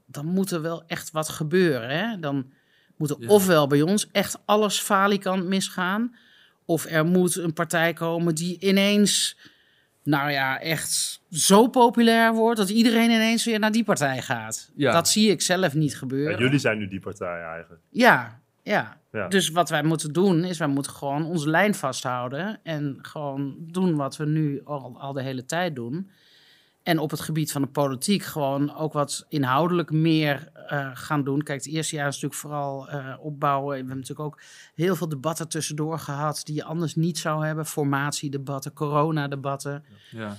dan 0.07 0.27
moet 0.27 0.51
er 0.51 0.63
wel 0.63 0.87
echt 0.87 1.11
wat 1.11 1.29
gebeuren. 1.29 1.99
Hè? 1.99 2.19
Dan 2.19 2.53
moet 2.97 3.11
er 3.11 3.17
Ja. 3.19 3.29
ofwel 3.29 3.67
bij 3.67 3.83
ons 3.83 4.09
echt 4.13 4.39
alles 4.45 4.79
falikant 4.79 5.45
misgaan, 5.45 6.17
of 6.65 6.85
er 6.85 7.07
moet 7.07 7.37
een 7.37 7.53
partij 7.53 7.93
komen 7.93 8.35
die 8.35 8.57
ineens, 8.61 9.37
nou 10.03 10.31
ja, 10.31 10.61
echt 10.61 11.21
zo 11.31 11.69
populair 11.69 12.33
wordt 12.33 12.59
dat 12.59 12.69
iedereen 12.71 13.11
ineens 13.11 13.45
weer 13.45 13.59
naar 13.59 13.73
die 13.73 13.85
partij 13.85 14.23
gaat. 14.23 14.71
Ja. 14.77 14.93
Dat 14.93 15.09
zie 15.09 15.31
ik 15.31 15.43
zelf 15.43 15.75
niet 15.75 15.97
gebeuren. 15.97 16.37
En 16.37 16.43
jullie 16.43 16.59
zijn 16.59 16.79
nu 16.79 16.89
die 16.89 17.01
partij 17.01 17.43
eigenlijk. 17.43 17.81
Ja, 17.91 18.41
ja. 18.63 19.03
Ja. 19.13 19.29
Dus 19.29 19.49
wat 19.49 19.69
wij 19.69 19.83
moeten 19.83 20.13
doen, 20.13 20.45
is 20.45 20.59
wij 20.59 20.69
moeten 20.69 20.93
gewoon 20.93 21.25
onze 21.25 21.51
lijn 21.51 21.75
vasthouden. 21.75 22.61
En 22.63 22.99
gewoon 23.03 23.55
doen 23.59 23.97
wat 23.97 24.17
we 24.17 24.27
nu 24.27 24.61
al, 24.65 24.97
al 24.99 25.13
de 25.13 25.23
hele 25.23 25.45
tijd 25.45 25.75
doen. 25.75 26.11
En 26.85 26.99
op 26.99 27.11
het 27.11 27.21
gebied 27.21 27.53
van 27.53 27.63
de 27.63 27.69
politiek 27.69 28.23
gewoon 28.23 28.77
ook 28.77 28.93
wat 28.93 29.27
inhoudelijk 29.29 29.91
meer 29.91 30.49
eh, 30.67 30.91
gaan 30.95 31.25
doen. 31.25 31.43
Kijk, 31.43 31.65
het 31.65 31.73
eerste 31.73 31.95
jaar 31.97 32.09
is 32.09 32.15
natuurlijk 32.15 32.41
vooral 32.41 32.89
eh, 32.89 33.15
opbouwen. 33.21 33.71
We 33.71 33.77
hebben 33.77 33.97
natuurlijk 33.97 34.29
ook 34.29 34.41
heel 34.75 34.97
veel 34.97 35.09
debatten 35.09 35.49
tussendoor 35.49 35.99
gehad 35.99 36.41
die 36.45 36.55
je 36.55 36.65
anders 36.65 36.95
niet 36.95 37.19
zou 37.19 37.47
hebben. 37.47 37.67
Formatiedebatten, 37.67 38.73
coronadebatten 38.73 39.85
Ja. 40.11 40.37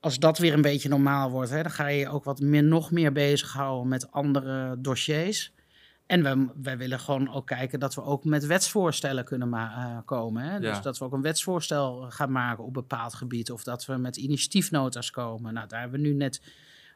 als 0.00 0.18
dat 0.18 0.38
weer 0.38 0.52
een 0.52 0.62
beetje 0.62 0.88
normaal 0.88 1.30
wordt, 1.30 1.50
hè, 1.50 1.62
dan 1.62 1.70
ga 1.72 1.86
je 1.86 1.98
je 1.98 2.08
ook 2.08 2.24
wat 2.24 2.40
meer, 2.40 2.64
nog 2.64 2.90
meer 2.90 3.12
bezighouden 3.12 3.88
met 3.88 4.12
andere 4.12 4.74
dossiers. 4.78 5.52
En 6.10 6.22
we, 6.22 6.46
wij 6.62 6.78
willen 6.78 7.00
gewoon 7.00 7.32
ook 7.32 7.46
kijken 7.46 7.80
dat 7.80 7.94
we 7.94 8.02
ook 8.02 8.24
met 8.24 8.46
wetsvoorstellen 8.46 9.24
kunnen 9.24 9.52
eh, 9.52 9.98
komen. 10.04 10.42
Hè? 10.42 10.60
Dus 10.60 10.76
Ja. 10.76 10.82
dat 10.82 10.98
we 10.98 11.04
ook 11.04 11.12
een 11.12 11.22
wetsvoorstel 11.22 12.10
gaan 12.10 12.32
maken 12.32 12.64
op 12.64 12.74
bepaald 12.74 13.14
gebied. 13.14 13.50
Of 13.50 13.62
dat 13.62 13.86
we 13.86 13.96
met 13.96 14.16
initiatiefnota's 14.16 15.10
komen. 15.10 15.54
Nou, 15.54 15.68
daar 15.68 15.80
hebben 15.80 16.00
we 16.00 16.06
nu 16.06 16.14
net 16.14 16.42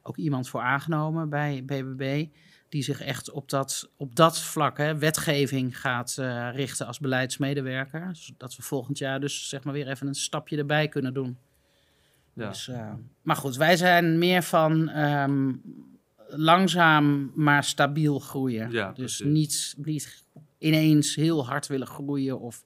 ook 0.02 0.16
iemand 0.16 0.48
voor 0.48 0.60
aangenomen 0.60 1.28
bij 1.28 1.62
BBB. 1.64 2.26
Die 2.68 2.82
zich 2.82 3.00
echt 3.00 3.30
op 3.30 3.50
dat, 3.50 3.90
op 3.96 4.16
dat 4.16 4.40
vlak, 4.40 4.78
hè, 4.78 4.98
wetgeving, 4.98 5.80
gaat 5.80 6.16
eh, 6.18 6.48
richten 6.52 6.86
als 6.86 6.98
beleidsmedewerker. 6.98 8.08
Zodat 8.12 8.56
we 8.56 8.62
volgend 8.62 8.98
jaar 8.98 9.20
dus 9.20 9.48
zeg 9.48 9.64
maar 9.64 9.74
weer 9.74 9.88
even 9.88 10.06
een 10.06 10.14
stapje 10.14 10.56
erbij 10.56 10.88
kunnen 10.88 11.14
doen. 11.14 11.38
Ja. 12.32 12.48
Dus, 12.48 12.68
eh, 12.68 12.92
maar 13.22 13.36
goed, 13.36 13.56
wij 13.56 13.76
zijn 13.76 14.18
meer 14.18 14.42
van 14.42 14.88
ehm, 14.88 15.52
langzaam 16.36 17.32
maar 17.34 17.64
stabiel 17.64 18.18
groeien. 18.18 18.70
Ja, 18.70 18.92
dus 18.92 19.20
niet, 19.20 19.74
niet 19.76 20.24
ineens 20.58 21.14
heel 21.14 21.46
hard 21.46 21.66
willen 21.66 21.86
groeien. 21.86 22.40
Of 22.40 22.64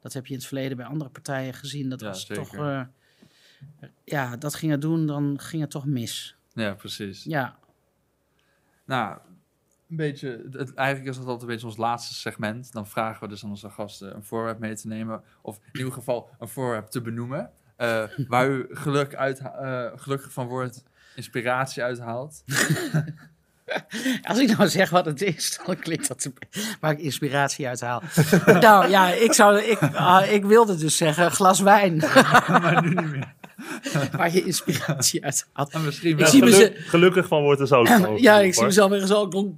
dat 0.00 0.12
heb 0.12 0.26
je 0.26 0.32
in 0.32 0.38
het 0.38 0.48
verleden 0.48 0.76
bij 0.76 0.86
andere 0.86 1.10
partijen 1.10 1.54
gezien. 1.54 1.88
Dat 1.88 2.00
Ja, 2.00 2.06
was 2.06 2.24
toch. 2.26 2.54
eh, 2.54 2.82
ja, 4.04 4.36
dat 4.36 4.54
ging 4.54 4.72
het 4.72 4.80
doen, 4.80 5.06
dan 5.06 5.40
ging 5.40 5.62
het 5.62 5.70
toch 5.70 5.86
mis. 5.86 6.36
ja, 6.52 6.74
precies. 6.74 7.24
Ja, 7.24 7.58
Nou, 8.84 9.18
een 9.88 9.96
beetje, 9.96 10.48
het, 10.50 10.74
eigenlijk 10.74 11.08
is 11.10 11.16
dat 11.16 11.24
altijd 11.24 11.42
een 11.42 11.48
beetje 11.48 11.66
ons 11.66 11.76
laatste 11.76 12.14
segment. 12.14 12.72
Dan 12.72 12.86
vragen 12.86 13.22
we 13.22 13.28
dus 13.28 13.44
aan 13.44 13.50
onze 13.50 13.70
gasten 13.70 14.14
een 14.14 14.24
voorwerp 14.24 14.58
mee 14.58 14.74
te 14.76 14.86
nemen. 14.88 15.22
Of 15.42 15.56
in 15.72 15.78
ieder 15.78 15.92
geval 15.92 16.30
een 16.38 16.48
voorwerp 16.48 16.86
te 16.86 17.00
benoemen. 17.02 17.50
eh, 17.76 18.04
waar 18.28 18.50
u 18.50 18.66
geluk 18.70 19.14
uit, 19.14 19.38
eh, 19.38 19.86
gelukkig 19.94 20.32
van 20.32 20.46
wordt, 20.46 20.82
inspiratie 21.14 21.82
uithaalt. 21.82 22.42
als 24.30 24.38
ik 24.38 24.56
nou 24.56 24.68
zeg 24.68 24.90
wat 24.90 25.04
het 25.04 25.22
is, 25.22 25.60
dan 25.66 25.78
klinkt 25.78 26.08
dat 26.08 26.20
te- 26.20 26.32
waar 26.80 26.92
ik 26.92 26.98
inspiratie 26.98 27.68
uit 27.68 27.80
haal. 27.80 28.02
nou 28.60 28.88
ja, 28.88 29.08
ik, 29.08 29.32
zou, 29.32 29.58
ik, 29.60 29.82
ah, 29.82 30.32
ik 30.32 30.44
wilde 30.44 30.76
dus 30.76 30.96
zeggen 30.96 31.30
glas 31.30 31.60
wijn. 31.60 31.96
maar 32.62 32.82
nu 32.82 32.88
niet 32.88 33.10
meer. 33.10 33.34
waar 34.16 34.32
je 34.32 34.44
inspiratie 34.44 35.24
uit 35.24 35.48
haalt. 35.52 35.70
En 35.70 35.84
misschien 35.84 36.16
wel. 36.16 36.28
Geluk- 36.28 36.54
ze- 36.54 36.74
gelukkig 36.76 37.26
van 37.26 37.42
wordt 37.42 37.60
er 37.60 37.66
zo 37.66 37.82
Ja, 38.16 38.38
ik 38.38 38.54
zie 38.54 38.64
mezelf 38.64 38.90
weer 38.90 39.06
zo. 39.06 39.28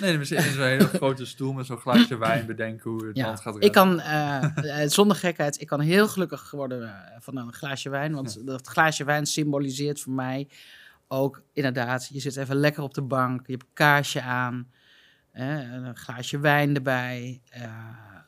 Nee, 0.00 0.18
misschien 0.18 0.44
in 0.44 0.52
zo'n 0.52 0.62
hele 0.64 0.88
grote 0.88 1.26
stoel 1.26 1.52
met 1.52 1.66
zo'n 1.66 1.76
glaasje 1.76 2.18
wijn 2.18 2.46
bedenken 2.46 2.90
hoe 2.90 3.06
het 3.06 3.16
Ja, 3.16 3.26
land 3.26 3.40
gaat 3.40 3.56
ik 3.64 3.72
kan, 3.72 4.00
eh, 4.00 4.82
eh, 4.82 4.90
zonder 4.90 5.16
gekheid, 5.16 5.60
ik 5.60 5.66
kan 5.66 5.80
heel 5.80 6.08
gelukkig 6.08 6.50
worden 6.50 6.82
eh, 6.82 7.16
van 7.20 7.36
een 7.36 7.52
glaasje 7.52 7.88
wijn. 7.90 8.14
Want 8.14 8.46
dat 8.46 8.66
glaasje 8.66 9.04
wijn 9.04 9.26
symboliseert 9.26 10.00
voor 10.00 10.12
mij 10.12 10.48
ook 11.08 11.42
inderdaad, 11.52 12.08
je 12.12 12.20
zit 12.20 12.36
even 12.36 12.56
lekker 12.56 12.82
op 12.82 12.94
de 12.94 13.02
bank, 13.02 13.46
je 13.46 13.52
hebt 13.52 13.64
een 13.64 13.70
kaarsje 13.74 14.20
aan, 14.22 14.70
eh, 15.32 15.72
een 15.72 15.96
glaasje 15.96 16.38
wijn 16.38 16.74
erbij, 16.74 17.40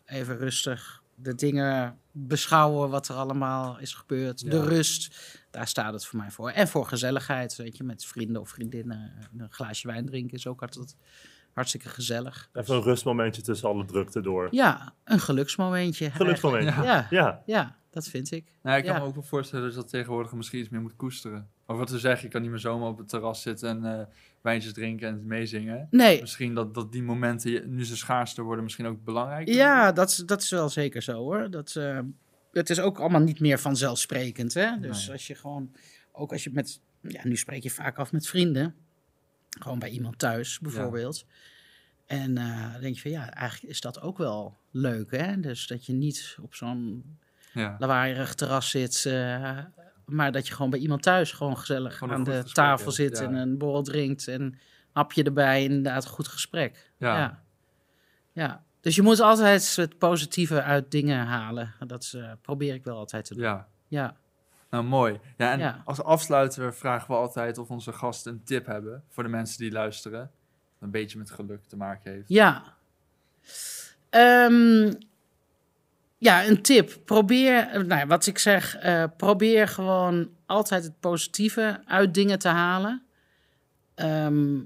even 0.07 0.39
rustig 0.39 1.03
de 1.15 1.35
dingen 1.35 1.99
beschouwen 2.13 2.91
wat 2.91 3.09
er 3.09 3.15
allemaal 3.15 3.79
is 3.79 3.95
gebeurd. 3.95 4.41
Ja. 4.41 4.51
De 4.51 4.65
rust, 4.65 5.17
daar 5.51 5.69
staat 5.69 5.93
het 5.93 6.07
voor 6.07 6.19
mij 6.19 6.31
voor. 6.31 6.51
En 6.51 6.69
voor 6.69 6.87
gezelligheid, 6.87 7.57
weet 7.57 7.77
je, 7.77 7.85
met 7.85 8.05
vrienden 8.05 8.41
of 8.41 8.49
vriendinnen. 8.49 9.13
Een 9.37 9.53
glaasje 9.53 9.87
wijn 9.87 10.07
drinken 10.07 10.37
is 10.37 10.47
ook 10.47 10.63
altijd 10.63 10.97
hartstikke 11.53 11.89
gezellig. 11.89 12.49
Even 12.53 12.75
een 12.75 12.83
rustmomentje 12.83 13.43
tussen 13.43 13.69
alle 13.69 13.85
drukte 13.85 14.21
door. 14.21 14.49
Ja, 14.51 14.95
een 15.05 15.21
geluksmomentje. 15.21 16.11
Geluksmomentje. 16.11 16.83
Ja, 16.83 17.07
Ja, 17.11 17.43
ja, 17.47 17.77
dat 17.91 18.07
vind 18.09 18.31
ik. 18.31 18.53
Nou, 18.63 18.77
ik 18.79 18.85
kan 18.85 18.95
Ja. 18.95 19.01
me 19.01 19.07
ook 19.07 19.15
wel 19.15 19.23
voorstellen 19.23 19.65
dat 19.65 19.75
je 19.75 19.81
dat 19.81 19.91
tegenwoordig 19.91 20.33
misschien 20.33 20.61
iets 20.61 20.69
meer 20.69 20.81
moet 20.81 20.97
koesteren. 20.97 21.49
Of 21.67 21.77
wat 21.79 21.91
we 21.91 21.99
zeggen, 21.99 22.23
je 22.27 22.33
kan 22.33 22.43
niet 22.43 22.51
meer 22.51 22.59
zomaar 22.59 22.89
op 22.89 22.99
het 22.99 23.09
terras 23.09 23.43
zitten 23.43 23.69
en 23.69 23.99
eh, 24.01 24.07
wijntjes 24.41 24.73
drinken 24.73 25.09
en 25.09 25.27
meezingen. 25.27 25.89
Nee, 25.91 26.21
Misschien 26.21 26.55
dat, 26.55 26.75
dat 26.75 26.93
die 26.93 27.03
momenten, 27.03 27.75
nu 27.75 27.85
ze 27.85 27.97
schaarster 27.97 28.45
worden, 28.45 28.65
misschien 28.65 28.87
ook 28.87 29.05
belangrijk. 29.05 29.49
ja, 29.49 29.93
dat, 29.93 30.11
is- 30.11 30.17
dat 30.17 30.43
is 30.43 30.51
wel 30.51 30.69
zeker 30.69 31.03
zo 31.03 31.13
hoor. 31.13 31.51
Dat, 31.51 31.77
eh, 31.77 31.99
het 32.53 32.71
is 32.71 32.81
ook 32.81 32.99
allemaal 33.01 33.21
niet 33.21 33.41
meer 33.41 33.59
vanzelfsprekend. 33.59 34.55
Hè? 34.55 34.81
Dus 34.81 35.03
Nee. 35.03 35.13
als 35.13 35.27
je 35.27 35.35
gewoon, 35.35 35.73
ook 36.13 36.33
als 36.33 36.45
je 36.45 36.51
met, 36.53 36.81
ja, 37.01 37.21
nu 37.25 37.37
spreek 37.37 37.63
je 37.63 37.71
vaak 37.71 37.99
af 37.99 38.13
met 38.13 38.27
vrienden. 38.27 38.75
Gewoon 39.59 39.79
bij 39.79 39.89
iemand 39.91 40.19
thuis 40.19 40.59
bijvoorbeeld. 40.59 41.27
En 42.07 42.39
eh, 42.39 42.73
dan 42.73 42.81
denk 42.81 42.95
je 42.95 43.01
van 43.01 43.11
ja, 43.11 43.31
eigenlijk 43.31 43.73
is 43.73 43.81
dat 43.81 44.01
ook 44.01 44.19
wel 44.19 44.57
leuk. 44.71 45.11
Hè? 45.11 45.41
Dus 45.41 45.67
dat 45.67 45.87
je 45.87 45.93
niet 45.93 46.37
op 46.43 46.55
zo'n 46.55 47.05
Ja. 47.53 47.77
lawaaierig 47.79 48.35
terras 48.35 48.71
zit. 48.71 49.05
eh, 49.07 49.59
maar 50.07 50.33
dat 50.33 50.47
je 50.47 50.55
gewoon 50.55 50.71
bij 50.71 50.79
iemand 50.79 51.03
thuis 51.03 51.33
gewoon 51.33 51.59
gezellig 51.59 51.97
Gewoon 51.99 52.15
aan 52.15 52.25
de 52.25 52.31
gesprek 52.31 52.55
tafel 52.55 52.91
zit 52.91 53.19
ja. 53.19 53.25
en 53.25 53.35
een 53.35 53.59
borrel 53.59 53.83
drinkt 53.83 54.29
en 54.29 54.41
een 54.41 54.59
hapje 54.93 55.23
erbij. 55.23 55.63
Inderdaad, 55.65 56.07
goed 56.07 56.29
gesprek. 56.29 56.91
Ja. 56.97 57.19
Ja. 57.19 57.43
ja. 58.33 58.63
Dus 58.81 58.95
je 58.95 59.03
moet 59.03 59.21
altijd 59.21 59.77
het 59.77 59.99
positieve 59.99 60.63
uit 60.63 60.91
dingen 60.91 61.27
halen. 61.27 61.75
Dat 61.87 62.13
eh, 62.17 62.33
probeer 62.43 62.75
ik 62.75 62.85
wel 62.85 62.97
altijd 62.97 63.25
te 63.25 63.35
doen. 63.35 63.43
ja. 63.43 63.69
Ja. 63.89 64.17
Nou, 64.71 64.85
mooi. 64.87 65.21
Ja, 65.37 65.53
en 65.53 65.59
Ja. 65.59 65.83
als 65.85 66.03
afsluiter 66.03 66.75
vragen 66.75 67.09
we 67.09 67.15
altijd 67.15 67.59
of 67.59 67.71
onze 67.71 67.93
gasten 67.93 68.33
een 68.33 68.45
tip 68.45 68.67
hebben 68.67 69.05
voor 69.09 69.23
de 69.23 69.29
mensen 69.29 69.59
die 69.59 69.73
luisteren. 69.73 70.31
Een 70.81 70.91
beetje 70.91 71.19
met 71.19 71.31
geluk 71.31 71.65
te 71.67 71.77
maken 71.77 72.13
heeft. 72.13 72.29
Ja. 72.29 72.63
Ehm, 74.11 74.93
Ja, 76.25 76.47
een 76.47 76.63
tip. 76.63 76.99
Probeer, 77.05 77.69
eh, 77.69 77.73
nou 77.73 78.01
ja, 78.01 78.07
wat 78.07 78.27
ik 78.27 78.39
zeg, 78.39 78.77
eh, 78.77 79.05
probeer 79.17 79.69
gewoon 79.69 80.31
altijd 80.47 80.85
het 80.85 81.01
positieve 81.01 81.81
uit 81.87 82.15
dingen 82.15 82.39
te 82.39 82.49
halen. 82.49 83.03
Ehm, 83.95 84.61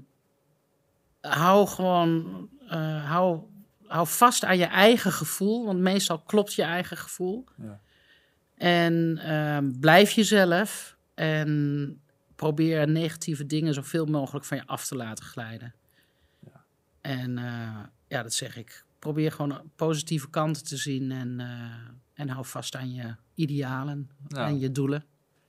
hou 1.21 1.67
gewoon, 1.67 2.47
eh, 2.67 3.09
hou, 3.11 3.39
hou 3.87 4.07
vast 4.07 4.45
aan 4.45 4.57
je 4.57 4.65
eigen 4.65 5.11
gevoel, 5.11 5.65
want 5.65 5.79
meestal 5.79 6.19
klopt 6.19 6.53
je 6.53 6.63
eigen 6.63 6.97
gevoel. 6.97 7.45
Ja. 7.57 7.79
En 8.57 9.17
ehm, 9.23 9.71
blijf 9.79 10.11
jezelf 10.11 10.95
en 11.15 12.01
probeer 12.35 12.87
negatieve 12.89 13.45
dingen 13.45 13.73
zoveel 13.73 14.05
mogelijk 14.05 14.45
van 14.45 14.57
je 14.57 14.65
af 14.65 14.85
te 14.85 14.95
laten 14.95 15.25
glijden. 15.25 15.73
En 17.01 17.37
eh, 17.37 17.83
ja, 18.07 18.23
dat 18.23 18.33
zeg 18.33 18.57
ik. 18.57 18.85
Probeer 18.99 19.31
gewoon 19.31 19.61
positieve 19.75 20.29
kanten 20.29 20.63
te 20.63 20.77
zien 20.77 21.11
en, 21.11 21.39
eh, 21.39 21.47
en 22.13 22.29
hou 22.29 22.45
vast 22.45 22.75
aan 22.75 22.93
je 22.93 23.15
idealen 23.35 24.09
Ja. 24.27 24.47
en 24.47 24.59
je 24.59 24.71
doelen. 24.71 25.03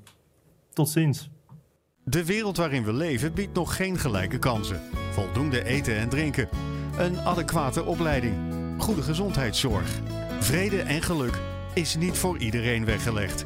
Tot 0.73 0.89
ziens. 0.89 1.29
De 2.09 2.25
wereld 2.25 2.57
waarin 2.57 2.83
we 2.83 2.93
leven 2.93 3.33
biedt 3.33 3.53
nog 3.53 3.75
geen 3.75 3.97
gelijke 3.97 4.39
kansen. 4.39 4.81
Voldoende 5.11 5.63
eten 5.63 5.95
en 5.95 6.09
drinken. 6.09 6.49
Een 6.97 7.19
adequate 7.19 7.83
opleiding. 7.83 8.35
Goede 8.77 9.01
gezondheidszorg. 9.01 9.99
Vrede 10.39 10.81
en 10.81 11.01
geluk 11.01 11.39
is 11.73 11.95
niet 11.95 12.17
voor 12.17 12.37
iedereen 12.37 12.85
weggelegd. 12.85 13.45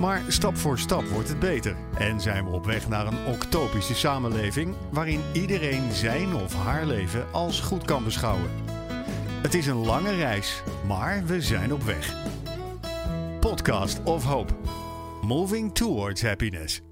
Maar 0.00 0.22
stap 0.28 0.56
voor 0.56 0.78
stap 0.78 1.04
wordt 1.04 1.28
het 1.28 1.38
beter. 1.38 1.76
En 1.98 2.20
zijn 2.20 2.44
we 2.44 2.50
op 2.50 2.64
weg 2.64 2.88
naar 2.88 3.06
een 3.06 3.26
octopische 3.26 3.94
samenleving 3.94 4.74
waarin 4.90 5.20
iedereen 5.32 5.92
zijn 5.92 6.34
of 6.34 6.54
haar 6.54 6.86
leven 6.86 7.26
als 7.32 7.60
goed 7.60 7.84
kan 7.84 8.04
beschouwen. 8.04 8.50
Het 9.42 9.54
is 9.54 9.66
een 9.66 9.84
lange 9.84 10.14
reis, 10.14 10.62
maar 10.86 11.24
we 11.24 11.40
zijn 11.40 11.72
op 11.72 11.82
weg. 11.82 12.14
Podcast 13.40 14.02
of 14.02 14.24
Hope. 14.24 14.52
Moving 15.22 15.74
towards 15.74 16.22
happiness. 16.22 16.85